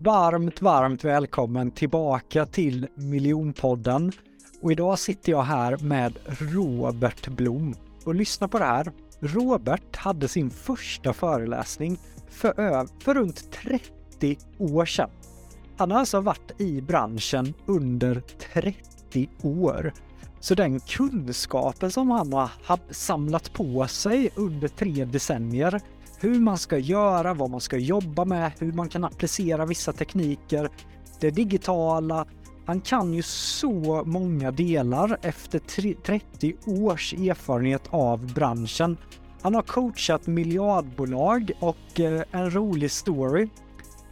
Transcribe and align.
Varmt, 0.00 0.62
varmt 0.62 1.04
välkommen 1.04 1.70
tillbaka 1.70 2.46
till 2.46 2.86
Miljonpodden. 2.94 4.12
Och 4.62 4.72
idag 4.72 4.98
sitter 4.98 5.32
jag 5.32 5.42
här 5.42 5.76
med 5.76 6.18
Robert 6.26 7.28
Blom. 7.28 7.74
Och 8.04 8.14
lyssna 8.14 8.48
på 8.48 8.58
det 8.58 8.64
här. 8.64 8.92
Robert 9.20 9.96
hade 9.96 10.28
sin 10.28 10.50
första 10.50 11.12
föreläsning 11.12 11.98
för, 12.28 13.02
för 13.02 13.14
runt 13.14 13.52
30 13.52 14.38
år 14.58 14.84
sedan. 14.84 15.10
Han 15.76 15.90
har 15.90 15.98
alltså 15.98 16.20
varit 16.20 16.60
i 16.60 16.80
branschen 16.80 17.54
under 17.66 18.22
30 18.54 19.28
år. 19.42 19.92
Så 20.40 20.54
den 20.54 20.80
kunskapen 20.80 21.90
som 21.90 22.10
han 22.10 22.32
har 22.32 22.92
samlat 22.92 23.52
på 23.52 23.86
sig 23.86 24.30
under 24.34 24.68
tre 24.68 25.04
decennier 25.04 25.80
hur 26.20 26.40
man 26.40 26.58
ska 26.58 26.78
göra, 26.78 27.34
vad 27.34 27.50
man 27.50 27.60
ska 27.60 27.76
jobba 27.76 28.24
med, 28.24 28.52
hur 28.58 28.72
man 28.72 28.88
kan 28.88 29.04
applicera 29.04 29.66
vissa 29.66 29.92
tekniker, 29.92 30.70
det 31.20 31.30
digitala. 31.30 32.26
Han 32.66 32.80
kan 32.80 33.14
ju 33.14 33.22
så 33.22 34.02
många 34.06 34.50
delar 34.50 35.18
efter 35.22 35.58
30 36.02 36.56
års 36.66 37.14
erfarenhet 37.14 37.82
av 37.90 38.34
branschen. 38.34 38.96
Han 39.42 39.54
har 39.54 39.62
coachat 39.62 40.26
miljardbolag 40.26 41.50
och 41.60 42.00
eh, 42.00 42.22
en 42.30 42.54
rolig 42.54 42.90
story 42.90 43.48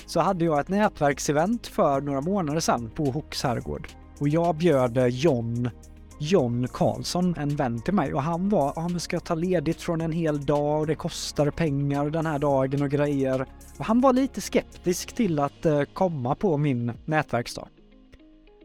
så 0.07 0.21
hade 0.21 0.45
jag 0.45 0.61
ett 0.61 0.69
nätverksevent 0.69 1.67
för 1.67 2.01
några 2.01 2.21
månader 2.21 2.61
sedan 2.61 2.91
på 2.95 3.05
Hooks 3.05 3.43
herrgård 3.43 3.89
och 4.19 4.29
jag 4.29 4.57
bjöd 4.57 5.09
John 5.11 5.71
John 6.31 6.69
Karlsson, 6.73 7.35
en 7.39 7.57
vän 7.57 7.81
till 7.81 7.95
mig 7.95 8.15
och 8.15 8.23
han 8.23 8.49
var, 8.49 8.73
ja 8.77 8.89
men 8.89 9.01
ska 9.01 9.17
jag 9.17 9.25
ta 9.25 9.35
ledigt 9.35 9.81
från 9.83 10.01
en 10.01 10.13
hel 10.13 10.47
dag 10.47 10.81
och 10.81 10.87
det 10.87 10.95
kostar 10.95 11.51
pengar 11.51 12.11
den 12.11 12.27
här 12.27 12.39
dagen 12.39 12.83
och 12.83 12.91
grejer. 12.91 13.47
Och 13.79 13.85
han 13.85 14.01
var 14.01 14.13
lite 14.13 14.41
skeptisk 14.41 15.13
till 15.13 15.39
att 15.39 15.67
eh, 15.67 15.83
komma 15.83 16.35
på 16.35 16.57
min 16.57 16.93
nätverksdag. 17.05 17.69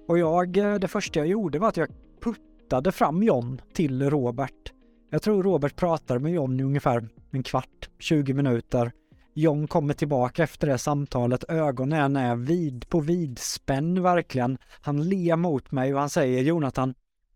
Och 0.07 0.17
jag, 0.17 0.57
eh, 0.57 0.75
det 0.75 0.87
första 0.87 1.19
jag 1.19 1.27
gjorde 1.27 1.59
var 1.59 1.67
att 1.67 1.77
jag 1.77 1.89
puttade 2.23 2.91
fram 2.91 3.23
John 3.23 3.61
till 3.73 4.09
Robert. 4.09 4.73
Jag 5.09 5.21
tror 5.21 5.43
Robert 5.43 5.75
pratade 5.75 6.19
med 6.19 6.31
John 6.31 6.59
i 6.59 6.63
ungefär 6.63 7.09
en 7.31 7.43
kvart, 7.43 7.89
20 7.99 8.33
minuter. 8.33 8.91
John 9.33 9.67
kommer 9.67 9.93
tillbaka 9.93 10.43
efter 10.43 10.67
det 10.67 10.77
samtalet, 10.77 11.43
ögonen 11.49 12.15
är 12.15 12.35
vid, 12.35 12.89
på 12.89 12.99
vidspänn 12.99 14.03
verkligen. 14.03 14.57
Han 14.81 15.09
ler 15.09 15.35
mot 15.35 15.71
mig 15.71 15.93
och 15.93 15.99
han 15.99 16.09
säger 16.09 16.43
Jonathan, 16.43 16.93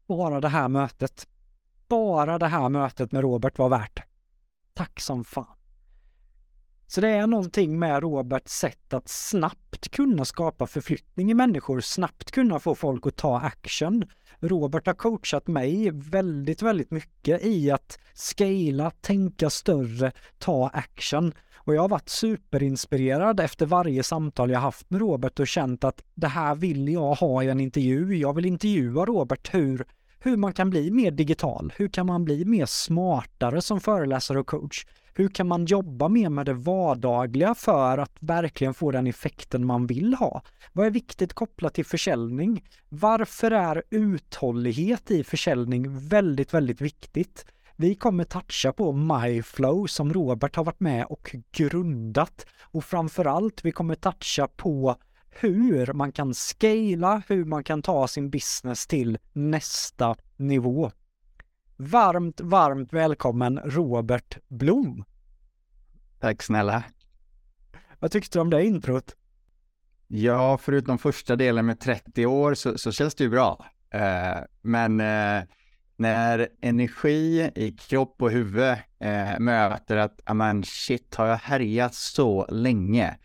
bara 0.07 0.41
det 0.41 0.49
här 0.49 0.67
mötet, 0.67 1.27
bara 1.87 2.39
det 2.39 2.47
här 2.47 2.69
mötet 2.69 3.11
med 3.11 3.21
Robert 3.21 3.57
var 3.57 3.69
värt 3.69 3.95
det. 3.95 4.03
Tack 4.73 4.99
som 4.99 5.23
fan. 5.23 5.57
Så 6.93 7.01
det 7.01 7.09
är 7.09 7.27
någonting 7.27 7.79
med 7.79 8.01
Roberts 8.01 8.59
sätt 8.59 8.93
att 8.93 9.09
snabbt 9.09 9.91
kunna 9.91 10.25
skapa 10.25 10.67
förflyttning 10.67 11.31
i 11.31 11.33
människor, 11.33 11.79
snabbt 11.79 12.31
kunna 12.31 12.59
få 12.59 12.75
folk 12.75 13.07
att 13.07 13.15
ta 13.15 13.39
action. 13.39 14.03
Robert 14.39 14.85
har 14.85 14.93
coachat 14.93 15.47
mig 15.47 15.91
väldigt, 15.91 16.61
väldigt 16.61 16.91
mycket 16.91 17.45
i 17.45 17.71
att 17.71 17.99
scala, 18.13 18.91
tänka 18.91 19.49
större, 19.49 20.11
ta 20.37 20.67
action. 20.67 21.33
Och 21.55 21.75
jag 21.75 21.81
har 21.81 21.89
varit 21.89 22.09
superinspirerad 22.09 23.39
efter 23.39 23.65
varje 23.65 24.03
samtal 24.03 24.51
jag 24.51 24.59
haft 24.59 24.89
med 24.89 25.01
Robert 25.01 25.39
och 25.39 25.47
känt 25.47 25.83
att 25.83 26.03
det 26.15 26.27
här 26.27 26.55
vill 26.55 26.89
jag 26.89 27.13
ha 27.13 27.43
i 27.43 27.49
en 27.49 27.59
intervju. 27.59 28.15
Jag 28.15 28.33
vill 28.33 28.45
intervjua 28.45 29.05
Robert 29.05 29.53
hur, 29.53 29.85
hur 30.19 30.37
man 30.37 30.53
kan 30.53 30.69
bli 30.69 30.91
mer 30.91 31.11
digital. 31.11 31.73
Hur 31.77 31.87
kan 31.87 32.05
man 32.05 32.25
bli 32.25 32.45
mer 32.45 32.65
smartare 32.65 33.61
som 33.61 33.81
föreläsare 33.81 34.39
och 34.39 34.47
coach? 34.47 34.85
Hur 35.15 35.29
kan 35.29 35.47
man 35.47 35.65
jobba 35.65 36.09
mer 36.09 36.29
med 36.29 36.45
det 36.45 36.53
vardagliga 36.53 37.55
för 37.55 37.97
att 37.97 38.17
verkligen 38.19 38.73
få 38.73 38.91
den 38.91 39.07
effekten 39.07 39.65
man 39.65 39.87
vill 39.87 40.13
ha? 40.13 40.41
Vad 40.73 40.85
är 40.85 40.91
viktigt 40.91 41.33
kopplat 41.33 41.73
till 41.73 41.85
försäljning? 41.85 42.63
Varför 42.89 43.51
är 43.51 43.83
uthållighet 43.89 45.11
i 45.11 45.23
försäljning 45.23 46.07
väldigt, 46.07 46.53
väldigt 46.53 46.81
viktigt? 46.81 47.45
Vi 47.75 47.95
kommer 47.95 48.23
toucha 48.23 48.73
på 48.73 48.91
MyFlow 48.91 49.87
som 49.87 50.13
Robert 50.13 50.55
har 50.55 50.63
varit 50.63 50.79
med 50.79 51.05
och 51.05 51.35
grundat 51.51 52.45
och 52.61 52.83
framförallt 52.85 53.65
vi 53.65 53.71
kommer 53.71 53.95
toucha 53.95 54.47
på 54.47 54.95
hur 55.29 55.93
man 55.93 56.11
kan 56.11 56.33
scala, 56.33 57.21
hur 57.27 57.45
man 57.45 57.63
kan 57.63 57.81
ta 57.81 58.07
sin 58.07 58.29
business 58.29 58.87
till 58.87 59.17
nästa 59.33 60.15
nivå. 60.37 60.91
Varmt, 61.77 62.41
varmt 62.41 62.93
välkommen 62.93 63.59
Robert 63.63 64.37
Blom! 64.47 65.03
Tack 66.19 66.43
snälla! 66.43 66.83
Vad 67.99 68.11
tyckte 68.11 68.37
du 68.37 68.41
om 68.41 68.49
det 68.49 68.65
introt? 68.65 69.15
Ja, 70.07 70.57
förutom 70.57 70.97
första 70.97 71.35
delen 71.35 71.65
med 71.65 71.79
30 71.79 72.25
år 72.25 72.53
så, 72.53 72.77
så 72.77 72.91
känns 72.91 73.15
det 73.15 73.23
ju 73.23 73.29
bra. 73.29 73.65
Uh, 73.95 74.43
men 74.61 75.01
uh, 75.01 75.43
när 75.95 76.47
energi 76.61 77.51
i 77.55 77.71
kropp 77.71 78.21
och 78.21 78.31
huvud 78.31 78.71
uh, 79.05 79.39
möter 79.39 79.97
att, 79.97 80.21
amen 80.25 80.63
shit, 80.63 81.15
har 81.15 81.27
jag 81.27 81.37
härjat 81.37 81.93
så 81.93 82.47
länge? 82.49 83.17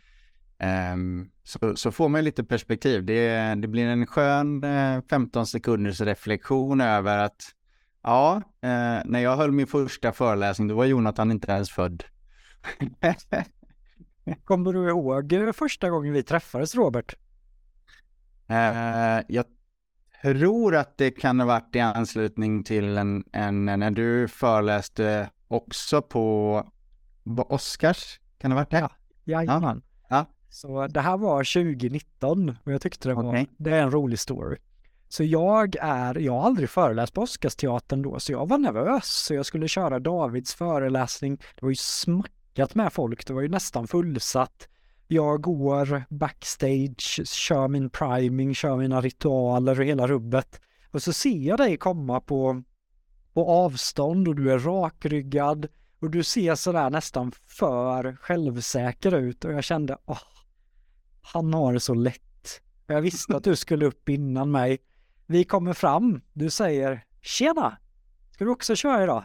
Um, 0.93 1.31
så, 1.43 1.77
så 1.77 1.93
får 1.93 2.09
man 2.09 2.25
lite 2.25 2.45
perspektiv. 2.45 3.05
Det, 3.05 3.55
det 3.55 3.69
blir 3.69 3.87
en 3.87 4.07
skön 4.07 4.63
15 5.11 5.47
sekunders 5.47 6.01
reflektion 6.01 6.81
över 6.81 7.19
att 7.19 7.55
ja, 8.03 8.37
eh, 8.61 9.01
när 9.05 9.19
jag 9.19 9.37
höll 9.37 9.53
min 9.53 9.67
första 9.67 10.13
föreläsning, 10.13 10.69
då 10.69 10.75
var 10.75 10.85
Jonathan 10.85 11.31
inte 11.31 11.53
ens 11.53 11.71
född. 11.71 12.05
Kommer 14.45 14.73
du 14.73 14.89
ihåg 14.89 15.55
första 15.55 15.91
gången 15.91 16.13
vi 16.13 16.23
träffades, 16.23 16.75
Robert? 16.75 17.17
Eh, 18.49 19.25
jag 19.29 19.45
tror 20.23 20.77
att 20.77 20.99
det 20.99 21.11
kan 21.11 21.41
ha 21.41 21.47
varit 21.47 21.77
i 21.77 21.81
anslutning 21.81 22.65
till 22.65 22.99
en, 22.99 23.25
en 23.33 23.65
när 23.65 23.91
du 23.91 24.29
föreläste 24.29 25.31
också 25.49 26.03
på 26.03 26.65
Oscars. 27.49 28.21
Kan 28.39 28.51
det 28.51 28.55
ha 28.55 28.61
varit 28.61 28.71
det? 28.71 28.79
Ja, 28.79 28.91
jajamän. 29.25 29.83
Ja. 30.09 30.27
Så 30.49 30.87
det 30.87 31.01
här 31.01 31.17
var 31.17 31.39
2019 31.39 32.57
och 32.65 32.73
jag 32.73 32.81
tyckte 32.81 33.09
det 33.09 33.15
var, 33.15 33.29
okay. 33.29 33.47
det 33.57 33.71
är 33.71 33.83
en 33.83 33.91
rolig 33.91 34.19
story. 34.19 34.57
Så 35.09 35.25
jag 35.25 35.77
är, 35.81 36.19
jag 36.19 36.33
har 36.33 36.47
aldrig 36.47 36.71
föreläst 36.71 37.15
på 37.15 37.23
Oscarsteatern 37.23 38.03
då, 38.03 38.21
så 38.21 38.33
jag 38.33 38.49
var 38.49 38.59
nervös. 38.59 39.07
Så 39.07 39.35
jag 39.35 39.47
skulle 39.47 39.69
köra 39.69 39.99
Davids 39.99 40.55
föreläsning. 40.55 41.37
Det 41.37 41.63
var 41.63 41.71
ju 41.71 41.77
smackat 41.77 42.75
med 42.75 42.93
folk, 42.93 43.27
det 43.27 43.33
var 43.33 43.43
ju 43.43 43.49
nästan 43.49 43.87
fullsatt. 43.87 44.69
Jag 45.07 45.41
går 45.43 46.05
backstage, 46.11 47.21
kör 47.27 47.69
min 47.69 47.91
priming, 47.91 48.55
kör 48.55 48.77
mina 48.77 49.01
ritualer 49.01 49.81
och 49.81 49.87
hela 49.87 50.07
rubbet. 50.07 50.61
Och 50.91 51.03
så 51.03 51.13
ser 51.13 51.39
jag 51.39 51.59
dig 51.59 51.77
komma 51.77 52.21
på, 52.21 52.63
på 53.33 53.51
avstånd 53.51 54.29
och 54.29 54.37
du 54.37 54.53
är 54.53 54.59
rakryggad 54.59 55.69
och 56.01 56.11
du 56.11 56.23
ser 56.23 56.55
sådär 56.55 56.91
nästan 56.91 57.33
för 57.47 58.17
självsäker 58.21 59.15
ut 59.15 59.45
och 59.45 59.53
jag 59.53 59.65
kände, 59.65 59.99
åh, 60.07 60.19
han 61.21 61.55
har 61.55 61.73
det 61.73 61.81
så 61.81 61.95
lätt. 61.95 62.61
Jag 62.87 63.01
visste 63.01 63.37
att 63.37 63.45
du 63.45 63.57
skulle 63.57 63.87
upp 63.87 64.09
innan 64.09 64.51
mig. 64.51 64.79
Vi 65.31 65.45
kommer 65.45 65.73
fram, 65.73 66.21
du 66.33 66.51
säger, 66.51 67.05
tjena, 67.21 67.79
ska 68.31 68.45
du 68.45 68.51
också 68.51 68.77
köra 68.77 69.03
idag? 69.03 69.25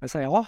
Jag 0.00 0.10
säger 0.10 0.26
ja. 0.26 0.46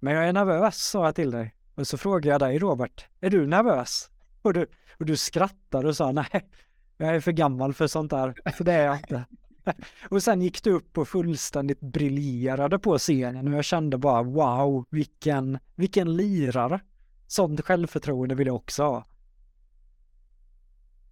Men 0.00 0.14
jag 0.14 0.28
är 0.28 0.32
nervös, 0.32 0.76
sa 0.76 1.04
jag 1.04 1.14
till 1.14 1.30
dig. 1.30 1.54
Och 1.74 1.86
så 1.86 1.98
frågar 1.98 2.30
jag 2.30 2.40
dig 2.40 2.58
Robert, 2.58 3.06
är 3.20 3.30
du 3.30 3.46
nervös? 3.46 4.10
Och 4.42 4.52
du, 4.52 4.66
och 4.98 5.06
du 5.06 5.16
skrattar 5.16 5.84
och 5.84 5.96
sa 5.96 6.12
nej, 6.12 6.50
jag 6.96 7.16
är 7.16 7.20
för 7.20 7.32
gammal 7.32 7.74
för 7.74 7.86
sånt 7.86 8.10
där, 8.10 8.52
för 8.56 8.64
det 8.64 8.72
är 8.72 8.84
jag 8.84 8.96
inte. 8.96 9.24
Och 10.10 10.22
sen 10.22 10.42
gick 10.42 10.62
du 10.62 10.70
upp 10.72 10.98
och 10.98 11.08
fullständigt 11.08 11.80
briljerade 11.80 12.78
på 12.78 12.98
scenen 12.98 13.48
och 13.48 13.54
jag 13.54 13.64
kände 13.64 13.98
bara 13.98 14.22
wow, 14.22 14.86
vilken, 14.90 15.58
vilken 15.74 16.16
lirare. 16.16 16.80
Sånt 17.26 17.60
självförtroende 17.60 18.34
vill 18.34 18.46
jag 18.46 18.56
också 18.56 18.82
ha. 18.82 19.04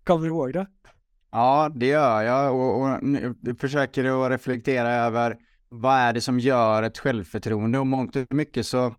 Kommer 0.05 0.27
du 0.27 0.29
ihåg 0.29 0.53
det? 0.53 0.67
Ja, 1.33 1.71
det 1.75 1.87
gör 1.87 2.23
jag 2.23 2.55
och, 2.55 2.81
och, 2.81 2.91
och 3.51 3.59
försöker 3.61 4.25
att 4.25 4.31
reflektera 4.31 4.95
över 4.95 5.37
vad 5.69 5.99
är 5.99 6.13
det 6.13 6.21
som 6.21 6.41
gör 6.41 6.83
ett 6.83 6.99
självförtroende 6.99 7.79
och 7.79 7.87
mångt 7.87 8.17
och 8.17 8.35
mycket 8.35 8.67
så, 8.67 8.95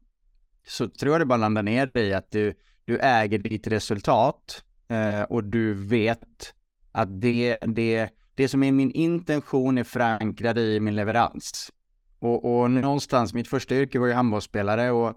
så 0.67 0.87
tror 0.87 1.11
jag 1.13 1.21
det 1.21 1.25
bara 1.25 1.37
landar 1.37 1.63
ner 1.63 1.97
i 1.97 2.13
att 2.13 2.31
du, 2.31 2.53
du 2.85 2.99
äger 2.99 3.39
ditt 3.39 3.67
resultat 3.67 4.63
eh, 4.87 5.21
och 5.21 5.43
du 5.43 5.73
vet 5.73 6.53
att 6.91 7.21
det, 7.21 7.57
det, 7.61 8.09
det 8.35 8.47
som 8.47 8.63
är 8.63 8.71
min 8.71 8.91
intention 8.91 9.77
är 9.77 9.83
förankrad 9.83 10.57
i 10.57 10.79
min 10.79 10.95
leverans. 10.95 11.71
Och, 12.19 12.59
och 12.59 12.71
någonstans, 12.71 13.33
mitt 13.33 13.47
första 13.47 13.75
yrke 13.75 13.99
var 13.99 14.07
ju 14.07 14.13
handbollsspelare 14.13 14.91
och 14.91 15.15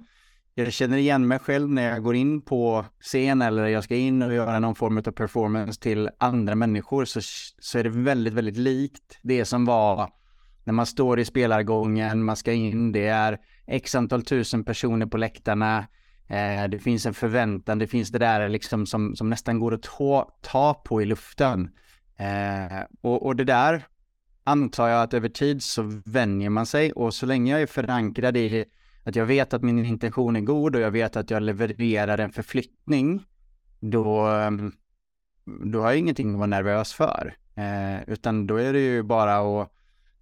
jag 0.59 0.73
känner 0.73 0.97
igen 0.97 1.29
mig 1.29 1.39
själv 1.39 1.71
när 1.71 1.91
jag 1.91 2.03
går 2.03 2.15
in 2.15 2.43
på 2.43 2.85
scen 3.01 3.43
eller 3.43 3.67
jag 3.67 3.85
ska 3.85 3.97
in 3.97 4.23
och 4.23 4.35
göra 4.35 4.59
någon 4.59 4.75
form 4.75 4.99
av 4.99 5.03
performance 5.03 5.81
till 5.81 6.11
andra 6.19 6.55
människor 6.55 7.05
så, 7.05 7.21
så 7.59 7.79
är 7.79 7.85
det 7.85 7.91
väldigt, 7.91 8.35
väldigt 8.35 8.57
likt 8.57 9.19
det 9.23 9.45
som 9.45 9.65
var 9.65 10.11
när 10.65 10.73
man 10.73 10.87
står 10.87 11.21
i 11.21 11.25
spelargången, 11.25 12.25
man 12.25 12.37
ska 12.37 12.53
in, 12.53 12.93
det 12.93 13.07
är 13.07 13.39
x 13.67 13.95
antal 13.95 14.23
tusen 14.23 14.65
personer 14.65 15.07
på 15.07 15.17
läktarna, 15.17 15.79
eh, 16.27 16.65
det 16.69 16.79
finns 16.79 17.07
en 17.07 17.15
förväntan, 17.15 17.79
det 17.79 17.87
finns 17.87 18.11
det 18.11 18.19
där 18.19 18.49
liksom 18.49 18.87
som, 18.87 19.17
som 19.17 19.31
nästan 19.31 19.61
går 19.61 19.75
att 19.75 19.83
ta, 19.83 20.39
ta 20.43 20.75
på 20.75 21.03
i 21.03 21.05
luften. 21.05 21.71
Eh, 22.17 22.83
och, 23.01 23.27
och 23.27 23.37
det 23.37 23.45
där 23.45 23.87
antar 24.45 24.89
jag 24.89 25.03
att 25.03 25.15
över 25.15 25.29
tid 25.29 25.63
så 25.63 26.03
vänjer 26.05 26.51
man 26.51 26.67
sig 26.67 26.93
och 26.93 27.15
så 27.15 27.27
länge 27.27 27.53
jag 27.53 27.63
är 27.63 27.67
förankrad 27.67 28.37
i 28.37 28.65
att 29.07 29.17
jag 29.17 29.27
vet 29.27 29.55
att 29.55 29.63
min 29.63 29.85
intention 29.85 30.37
är 30.37 30.41
god 30.41 30.77
och 30.77 30.81
jag 30.81 30.91
vet 30.91 31.17
att 31.17 31.31
jag 31.31 31.43
levererar 31.43 32.19
en 32.19 32.33
förflyttning, 32.33 33.23
då, 33.81 34.27
ehm, 34.27 34.73
då 35.45 35.81
har 35.81 35.89
jag 35.89 35.99
ingenting 35.99 36.31
att 36.31 36.37
vara 36.37 36.47
nervös 36.47 36.93
för. 36.93 37.37
Eh, 37.55 38.09
utan 38.09 38.47
då 38.47 38.57
är 38.57 38.73
det 38.73 38.81
ju 38.81 39.03
bara 39.03 39.63
att 39.63 39.71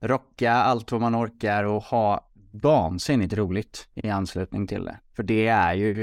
rocka 0.00 0.52
allt 0.52 0.92
vad 0.92 1.00
man 1.00 1.16
orkar 1.16 1.64
och 1.64 1.82
ha 1.82 2.30
vansinnigt 2.52 3.32
roligt 3.32 3.88
i 3.94 4.08
anslutning 4.08 4.66
till 4.66 4.84
det. 4.84 5.00
För 5.16 5.22
det 5.22 5.46
är 5.46 5.74
ju, 5.74 5.94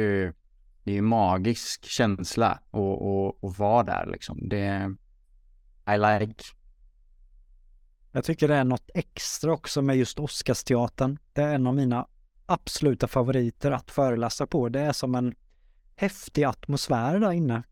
det 0.84 0.92
är 0.92 0.96
ju 0.96 1.02
magisk 1.02 1.86
känsla 1.86 2.60
att 2.72 3.58
vara 3.58 3.84
där 3.84 4.10
liksom. 4.12 4.50
Det, 4.50 4.96
I 5.88 5.98
like. 5.98 6.44
Jag 8.12 8.24
tycker 8.24 8.48
det 8.48 8.56
är 8.56 8.64
något 8.64 8.90
extra 8.94 9.54
också 9.54 9.82
med 9.82 9.98
just 9.98 10.20
Oscarsteatern. 10.20 11.18
Det 11.34 11.42
är 11.42 11.56
en 11.56 11.68
av 11.68 11.76
mina 11.76 12.08
absoluta 12.52 13.08
favoriter 13.08 13.72
att 13.72 13.92
föreläsa 13.92 14.48
på. 14.48 14.70
Det 14.70 14.80
är 14.80 14.92
som 14.92 15.16
en 15.16 15.36
häftig 15.96 16.44
atmosfär 16.44 17.20
där 17.20 17.32
inne. 17.32 17.64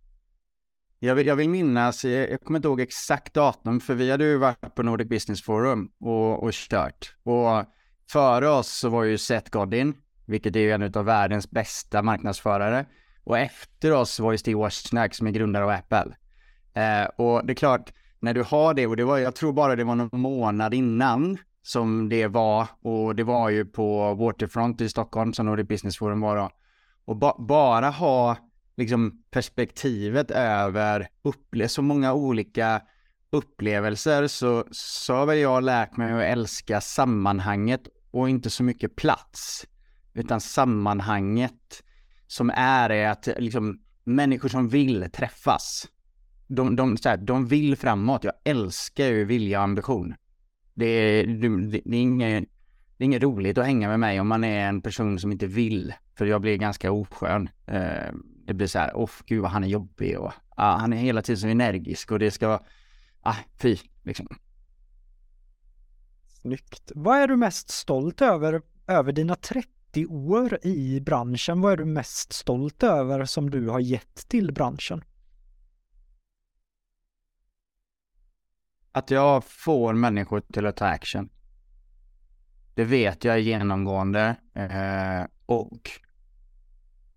Jag 1.00 1.16
vill, 1.16 1.28
jag 1.28 1.36
vill 1.36 1.50
minnas, 1.50 2.06
eh, 2.06 2.12
jag 2.12 2.42
kommer 2.42 2.60
inte 2.60 2.68
ihåg 2.68 2.82
exakt 2.82 3.34
datum, 3.34 3.80
för 3.80 3.94
vi 3.94 4.12
hade 4.12 4.24
ju 4.24 4.38
varit 4.38 4.76
på 4.76 4.84
Nordic 4.84 5.08
Business 5.08 5.44
Forum 5.44 5.92
och, 6.00 6.44
och 6.44 6.52
kört. 6.54 7.16
Och 7.24 7.66
före 8.12 8.50
oss 8.50 8.68
så 8.68 8.90
var 8.90 9.04
ju 9.04 9.18
Seth 9.18 9.52
Godin, 9.52 9.94
vilket 10.26 10.56
är 10.56 10.60
ju 10.60 10.72
en 10.72 10.84
av 10.84 11.06
världens 11.06 11.52
bästa 11.52 12.02
marknadsförare. 12.02 12.86
Och 13.24 13.38
efter 13.38 13.92
oss 13.92 14.20
var 14.20 14.32
ju 14.32 14.38
Steve 14.38 14.58
Wozniak 14.58 15.16
som 15.16 15.28
är 15.28 15.32
grundare 15.32 15.64
av 15.64 15.70
Apple. 15.70 16.16
Eh, 16.74 17.06
och 17.18 17.46
det 17.46 17.54
är 17.54 17.56
klart, 17.56 17.94
när 18.20 18.34
du 18.34 18.44
har 18.44 18.74
det, 18.74 18.88
och 18.88 18.98
det 18.98 19.04
var, 19.04 19.18
jag 19.18 19.36
tror 19.36 19.54
bara 19.54 19.76
det 19.76 19.84
var 19.84 19.96
någon 19.96 20.22
månad 20.22 20.74
innan 20.74 21.38
som 21.70 22.10
det 22.10 22.28
var, 22.28 22.68
och 22.82 23.16
det 23.16 23.24
var 23.24 23.50
ju 23.50 23.66
på 23.66 24.14
Waterfront 24.14 24.82
i 24.82 24.90
Stockholm 24.90 25.34
som 25.34 25.46
Nordic 25.46 25.68
Business 25.68 25.98
Forum 25.98 26.22
var 26.22 26.36
då. 26.38 26.50
Och 27.06 27.16
ba 27.16 27.36
bara 27.40 27.90
ha 27.90 28.38
liksom 28.78 29.24
perspektivet 29.32 30.32
över 30.32 31.08
upple 31.22 31.70
så 31.70 31.82
många 31.82 32.14
olika 32.14 32.82
upplevelser 33.30 34.28
så, 34.28 34.66
så 34.72 35.14
har 35.14 35.26
väl 35.26 35.38
jag 35.38 35.64
lärt 35.64 35.98
mig 35.98 36.14
att 36.14 36.38
älska 36.38 36.82
sammanhanget 36.82 37.82
och 38.12 38.30
inte 38.30 38.50
så 38.50 38.64
mycket 38.64 38.96
plats. 38.96 39.66
Utan 40.14 40.42
sammanhanget 40.42 41.84
som 42.28 42.50
är 42.56 42.90
är 42.90 43.10
att 43.10 43.28
liksom 43.38 43.80
människor 44.04 44.50
som 44.50 44.70
vill 44.70 45.10
träffas. 45.14 45.88
De, 46.48 46.76
de, 46.76 46.98
så 46.98 47.10
här, 47.10 47.18
de 47.18 47.48
vill 47.48 47.76
framåt. 47.78 48.24
Jag 48.24 48.34
älskar 48.44 49.06
ju 49.06 49.26
vilja 49.26 49.60
och 49.60 49.64
ambition. 49.64 50.16
Det 50.80 50.86
är, 50.86 51.28
det, 51.28 51.48
det, 51.68 51.98
är 51.98 52.02
inget, 52.02 52.50
det 52.98 53.04
är 53.04 53.06
inget 53.06 53.24
roligt 53.24 53.58
att 53.58 53.66
hänga 53.66 53.88
med 53.88 54.00
mig 54.00 54.20
om 54.20 54.28
man 54.28 54.44
är 54.44 54.68
en 54.68 54.82
person 54.82 55.20
som 55.20 55.32
inte 55.32 55.48
vill. 55.48 55.94
För 56.16 56.26
jag 56.26 56.42
blir 56.42 56.58
ganska 56.58 56.92
oskön. 56.92 57.50
Eh, 57.66 58.14
det 58.46 58.54
blir 58.54 58.68
så 58.68 58.80
här, 58.80 58.92
åh 58.96 59.10
gud 59.26 59.42
vad 59.42 59.52
han 59.52 59.64
är 59.64 59.68
jobbig 59.68 60.20
och 60.20 60.32
ah, 60.50 60.78
han 60.78 60.94
är 60.94 60.98
hela 60.98 61.22
tiden 61.22 61.38
så 61.38 61.48
energisk 61.48 62.12
och 62.12 62.20
det 62.20 62.32
ska 62.32 62.48
vara, 62.48 62.64
ah, 63.22 63.36
fy 63.62 63.78
liksom. 64.04 64.28
Snyggt. 66.42 66.92
Vad 66.96 67.18
är 67.18 67.28
du 67.28 67.36
mest 67.36 67.70
stolt 67.70 68.22
över, 68.22 68.62
över 68.88 69.12
dina 69.12 69.36
30 69.36 70.06
år 70.06 70.60
i 70.62 71.02
branschen? 71.02 71.62
Vad 71.62 71.74
är 71.74 71.78
du 71.78 71.86
mest 71.86 72.34
stolt 72.34 72.84
över 72.84 73.26
som 73.26 73.50
du 73.50 73.68
har 73.68 73.80
gett 73.80 74.30
till 74.30 74.54
branschen? 74.54 75.04
Att 78.92 79.12
jag 79.12 79.44
får 79.44 79.94
människor 79.94 80.42
till 80.42 80.66
att 80.66 80.78
ta 80.78 80.86
action. 80.86 81.30
Det 82.74 82.84
vet 82.84 83.24
jag 83.24 83.36
är 83.36 83.40
genomgående 83.40 84.36
eh, 84.54 85.24
och 85.46 85.92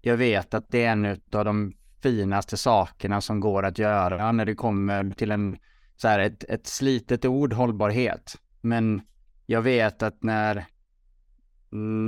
jag 0.01 0.17
vet 0.17 0.55
att 0.55 0.71
det 0.71 0.85
är 0.85 0.93
en 0.93 1.21
av 1.33 1.45
de 1.45 1.73
finaste 2.01 2.57
sakerna 2.57 3.21
som 3.21 3.41
går 3.41 3.63
att 3.63 3.79
göra 3.79 4.33
när 4.33 4.45
det 4.45 4.55
kommer 4.55 5.11
till 5.11 5.31
en, 5.31 5.59
så 5.97 6.09
här, 6.09 6.19
ett, 6.19 6.45
ett 6.45 6.67
slitet 6.67 7.25
ord, 7.25 7.53
hållbarhet. 7.53 8.37
Men 8.61 9.03
jag 9.47 9.63
vet 9.63 10.03
att 10.03 10.23
när, 10.23 10.67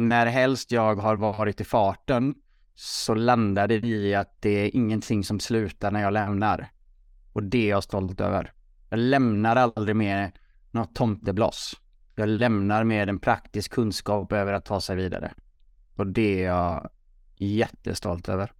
när 0.08 0.26
helst 0.26 0.72
jag 0.72 0.96
har 0.96 1.16
varit 1.16 1.60
i 1.60 1.64
farten 1.64 2.34
så 2.74 3.14
landar 3.14 3.68
det 3.68 3.74
i 3.74 4.14
att 4.14 4.42
det 4.42 4.50
är 4.50 4.76
ingenting 4.76 5.24
som 5.24 5.40
slutar 5.40 5.90
när 5.90 6.00
jag 6.00 6.12
lämnar. 6.12 6.68
Och 7.32 7.42
det 7.42 7.66
är 7.66 7.70
jag 7.70 7.84
stolt 7.84 8.20
över. 8.20 8.52
Jag 8.94 8.98
lämnar 8.98 9.56
aldrig 9.56 9.96
med 9.96 10.32
något 10.70 10.94
tomtebloss. 10.94 11.80
Jag 12.14 12.28
lämnar 12.28 12.84
med 12.84 13.08
en 13.08 13.18
praktisk 13.18 13.72
kunskap 13.72 14.32
över 14.32 14.52
att 14.52 14.64
ta 14.64 14.80
sig 14.80 14.96
vidare. 14.96 15.32
Och 15.96 16.06
det 16.06 16.44
är 16.44 16.46
jag 16.46 16.90
jättestolt 17.36 18.28
över. 18.28 18.52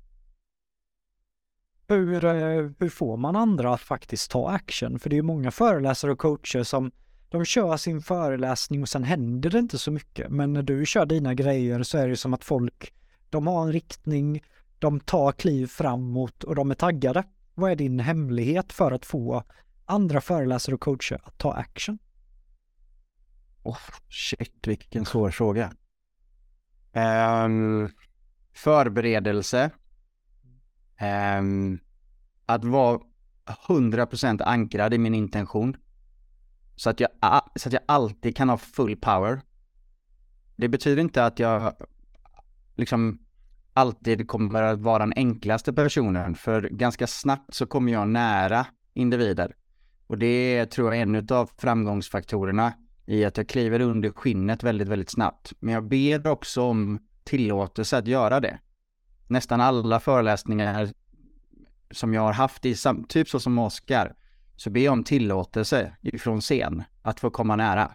Hur, 1.88 2.24
eh, 2.24 2.70
hur 2.78 2.88
får 2.88 3.16
man 3.16 3.36
andra 3.36 3.74
att 3.74 3.80
faktiskt 3.80 4.30
ta 4.30 4.50
action? 4.50 4.98
För 4.98 5.10
det 5.10 5.14
är 5.14 5.18
ju 5.18 5.22
många 5.22 5.50
föreläsare 5.50 6.12
och 6.12 6.18
coacher 6.18 6.62
som 6.62 6.90
de 7.28 7.44
kör 7.44 7.76
sin 7.76 8.00
föreläsning 8.00 8.82
och 8.82 8.88
sen 8.88 9.04
händer 9.04 9.50
det 9.50 9.58
inte 9.58 9.78
så 9.78 9.90
mycket. 9.90 10.30
Men 10.30 10.52
när 10.52 10.62
du 10.62 10.86
kör 10.86 11.06
dina 11.06 11.34
grejer 11.34 11.82
så 11.82 11.98
är 11.98 12.08
det 12.08 12.16
som 12.16 12.34
att 12.34 12.44
folk, 12.44 12.94
de 13.30 13.46
har 13.46 13.62
en 13.62 13.72
riktning, 13.72 14.42
de 14.78 15.00
tar 15.00 15.32
kliv 15.32 15.66
framåt 15.66 16.44
och 16.44 16.54
de 16.54 16.70
är 16.70 16.74
taggade. 16.74 17.24
Vad 17.54 17.70
är 17.70 17.76
din 17.76 18.00
hemlighet 18.00 18.72
för 18.72 18.92
att 18.92 19.06
få 19.06 19.44
andra 19.86 20.20
föreläsare 20.20 20.74
och 20.74 20.80
coacher 20.80 21.20
att 21.24 21.38
ta 21.38 21.52
action? 21.52 21.98
Oh, 23.62 23.78
shit, 24.10 24.66
vilken 24.66 25.04
svår 25.04 25.30
fråga. 25.30 25.72
Um, 26.92 27.88
förberedelse. 28.52 29.70
Um, 31.38 31.80
att 32.46 32.64
vara 32.64 33.00
100% 33.68 34.42
ankrad 34.42 34.94
i 34.94 34.98
min 34.98 35.14
intention. 35.14 35.76
Så 36.76 36.90
att, 36.90 37.00
jag, 37.00 37.10
så 37.56 37.68
att 37.68 37.72
jag 37.72 37.82
alltid 37.86 38.36
kan 38.36 38.48
ha 38.48 38.56
full 38.56 38.96
power. 38.96 39.40
Det 40.56 40.68
betyder 40.68 41.02
inte 41.02 41.24
att 41.24 41.38
jag 41.38 41.74
liksom 42.74 43.18
alltid 43.72 44.28
kommer 44.28 44.62
att 44.62 44.78
vara 44.78 44.98
den 44.98 45.12
enklaste 45.16 45.72
personen, 45.72 46.34
för 46.34 46.62
ganska 46.62 47.06
snabbt 47.06 47.54
så 47.54 47.66
kommer 47.66 47.92
jag 47.92 48.08
nära 48.08 48.66
individer. 48.94 49.54
Och 50.06 50.18
det 50.18 50.26
är, 50.26 50.66
tror 50.66 50.94
jag, 50.94 51.02
en 51.02 51.26
av 51.30 51.50
framgångsfaktorerna 51.56 52.72
i 53.06 53.24
att 53.24 53.36
jag 53.36 53.48
kliver 53.48 53.80
under 53.80 54.10
skinnet 54.10 54.62
väldigt, 54.62 54.88
väldigt 54.88 55.10
snabbt. 55.10 55.52
Men 55.60 55.74
jag 55.74 55.88
ber 55.88 56.26
också 56.26 56.62
om 56.62 56.98
tillåtelse 57.24 57.98
att 57.98 58.06
göra 58.06 58.40
det. 58.40 58.58
Nästan 59.26 59.60
alla 59.60 60.00
föreläsningar 60.00 60.88
som 61.90 62.14
jag 62.14 62.22
har 62.22 62.32
haft 62.32 62.64
i 62.64 62.76
typ 63.08 63.28
så 63.28 63.40
som 63.40 63.58
Oskar, 63.58 64.14
så 64.56 64.70
ber 64.70 64.80
jag 64.80 64.92
om 64.92 65.04
tillåtelse 65.04 65.96
ifrån 66.00 66.40
scen 66.40 66.82
att 67.02 67.20
få 67.20 67.30
komma 67.30 67.56
nära. 67.56 67.90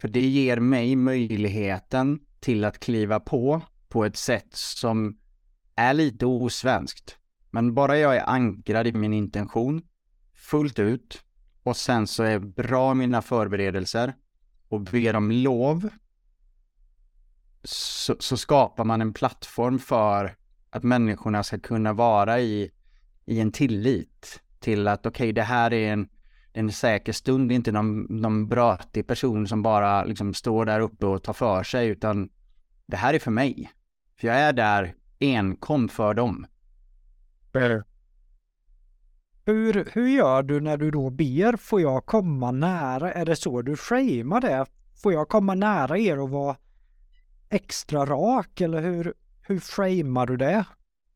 För 0.00 0.08
det 0.08 0.26
ger 0.26 0.56
mig 0.56 0.96
möjligheten 0.96 2.20
till 2.40 2.64
att 2.64 2.78
kliva 2.78 3.20
på 3.20 3.62
på 3.88 4.04
ett 4.04 4.16
sätt 4.16 4.54
som 4.54 5.18
är 5.76 5.94
lite 5.94 6.26
osvenskt. 6.26 7.18
Men 7.50 7.74
bara 7.74 7.98
jag 7.98 8.16
är 8.16 8.28
ankrad 8.28 8.86
i 8.86 8.92
min 8.92 9.12
intention 9.12 9.82
fullt 10.44 10.78
ut 10.78 11.22
och 11.62 11.76
sen 11.76 12.06
så 12.06 12.22
är 12.22 12.38
bra 12.38 12.94
mina 12.94 13.22
förberedelser 13.22 14.14
och 14.68 14.80
ber 14.80 15.16
om 15.16 15.30
lov 15.30 15.88
så, 17.64 18.16
så, 18.18 18.36
skapar 18.36 18.84
man 18.84 19.00
en 19.00 19.12
plattform 19.12 19.78
för 19.78 20.36
att 20.70 20.82
människorna 20.82 21.42
ska 21.42 21.58
kunna 21.58 21.92
vara 21.92 22.40
i, 22.40 22.70
i 23.24 23.40
en 23.40 23.52
tillit 23.52 24.40
till 24.60 24.88
att 24.88 25.06
okej, 25.06 25.24
okay, 25.24 25.32
det 25.32 25.42
här 25.42 25.72
är 25.72 25.92
en, 25.92 26.08
en 26.52 26.72
säker 26.72 27.12
stund, 27.12 27.52
inte 27.52 27.72
någon, 27.72 28.02
någon 28.02 28.48
brötig 28.48 29.06
person 29.06 29.48
som 29.48 29.62
bara 29.62 30.04
liksom 30.04 30.34
står 30.34 30.66
där 30.66 30.80
uppe 30.80 31.06
och 31.06 31.22
tar 31.22 31.32
för 31.32 31.62
sig, 31.62 31.88
utan 31.88 32.28
det 32.86 32.96
här 32.96 33.14
är 33.14 33.18
för 33.18 33.30
mig. 33.30 33.70
För 34.20 34.28
jag 34.28 34.36
är 34.36 34.52
där 34.52 34.94
enkom 35.20 35.88
för 35.88 36.14
dem. 36.14 36.46
Hur, 39.46 39.88
hur 39.92 40.08
gör 40.08 40.42
du 40.42 40.60
när 40.60 40.76
du 40.76 40.90
då 40.90 41.10
ber, 41.10 41.56
får 41.56 41.80
jag 41.80 42.06
komma 42.06 42.50
nära? 42.50 43.12
Är 43.12 43.24
det 43.24 43.36
så 43.36 43.62
du 43.62 43.76
framar 43.76 44.40
det? 44.40 44.66
Får 45.02 45.12
jag 45.12 45.28
komma 45.28 45.54
nära 45.54 45.98
er 45.98 46.20
och 46.20 46.30
vara 46.30 46.56
extra 47.50 48.06
rak 48.06 48.60
eller 48.60 48.82
hur, 48.82 49.14
hur 49.42 49.58
framar 49.58 50.26
du 50.26 50.36
det? 50.36 50.64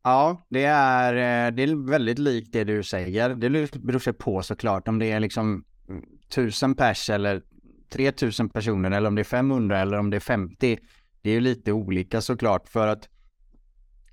Ja, 0.03 0.45
det 0.49 0.63
är, 0.63 1.13
eh, 1.13 1.53
det 1.55 1.63
är 1.63 1.89
väldigt 1.89 2.19
likt 2.19 2.53
det 2.53 2.63
du 2.63 2.83
säger. 2.83 3.29
Det 3.29 3.49
beror 3.79 3.99
sig 3.99 4.13
på 4.13 4.41
såklart 4.41 4.87
om 4.87 4.99
det 4.99 5.11
är 5.11 5.19
liksom 5.19 5.63
mm, 5.89 6.05
tusen 6.29 6.75
pers 6.75 7.09
eller 7.09 7.41
3000 7.89 8.49
personer 8.49 8.91
eller 8.91 9.07
om 9.07 9.15
det 9.15 9.21
är 9.21 9.23
500 9.23 9.79
eller 9.79 9.97
om 9.97 10.09
det 10.09 10.17
är 10.17 10.21
50. 10.21 10.79
Det 11.21 11.29
är 11.29 11.33
ju 11.33 11.39
lite 11.39 11.71
olika 11.71 12.21
såklart 12.21 12.67
för 12.67 12.87
att 12.87 13.09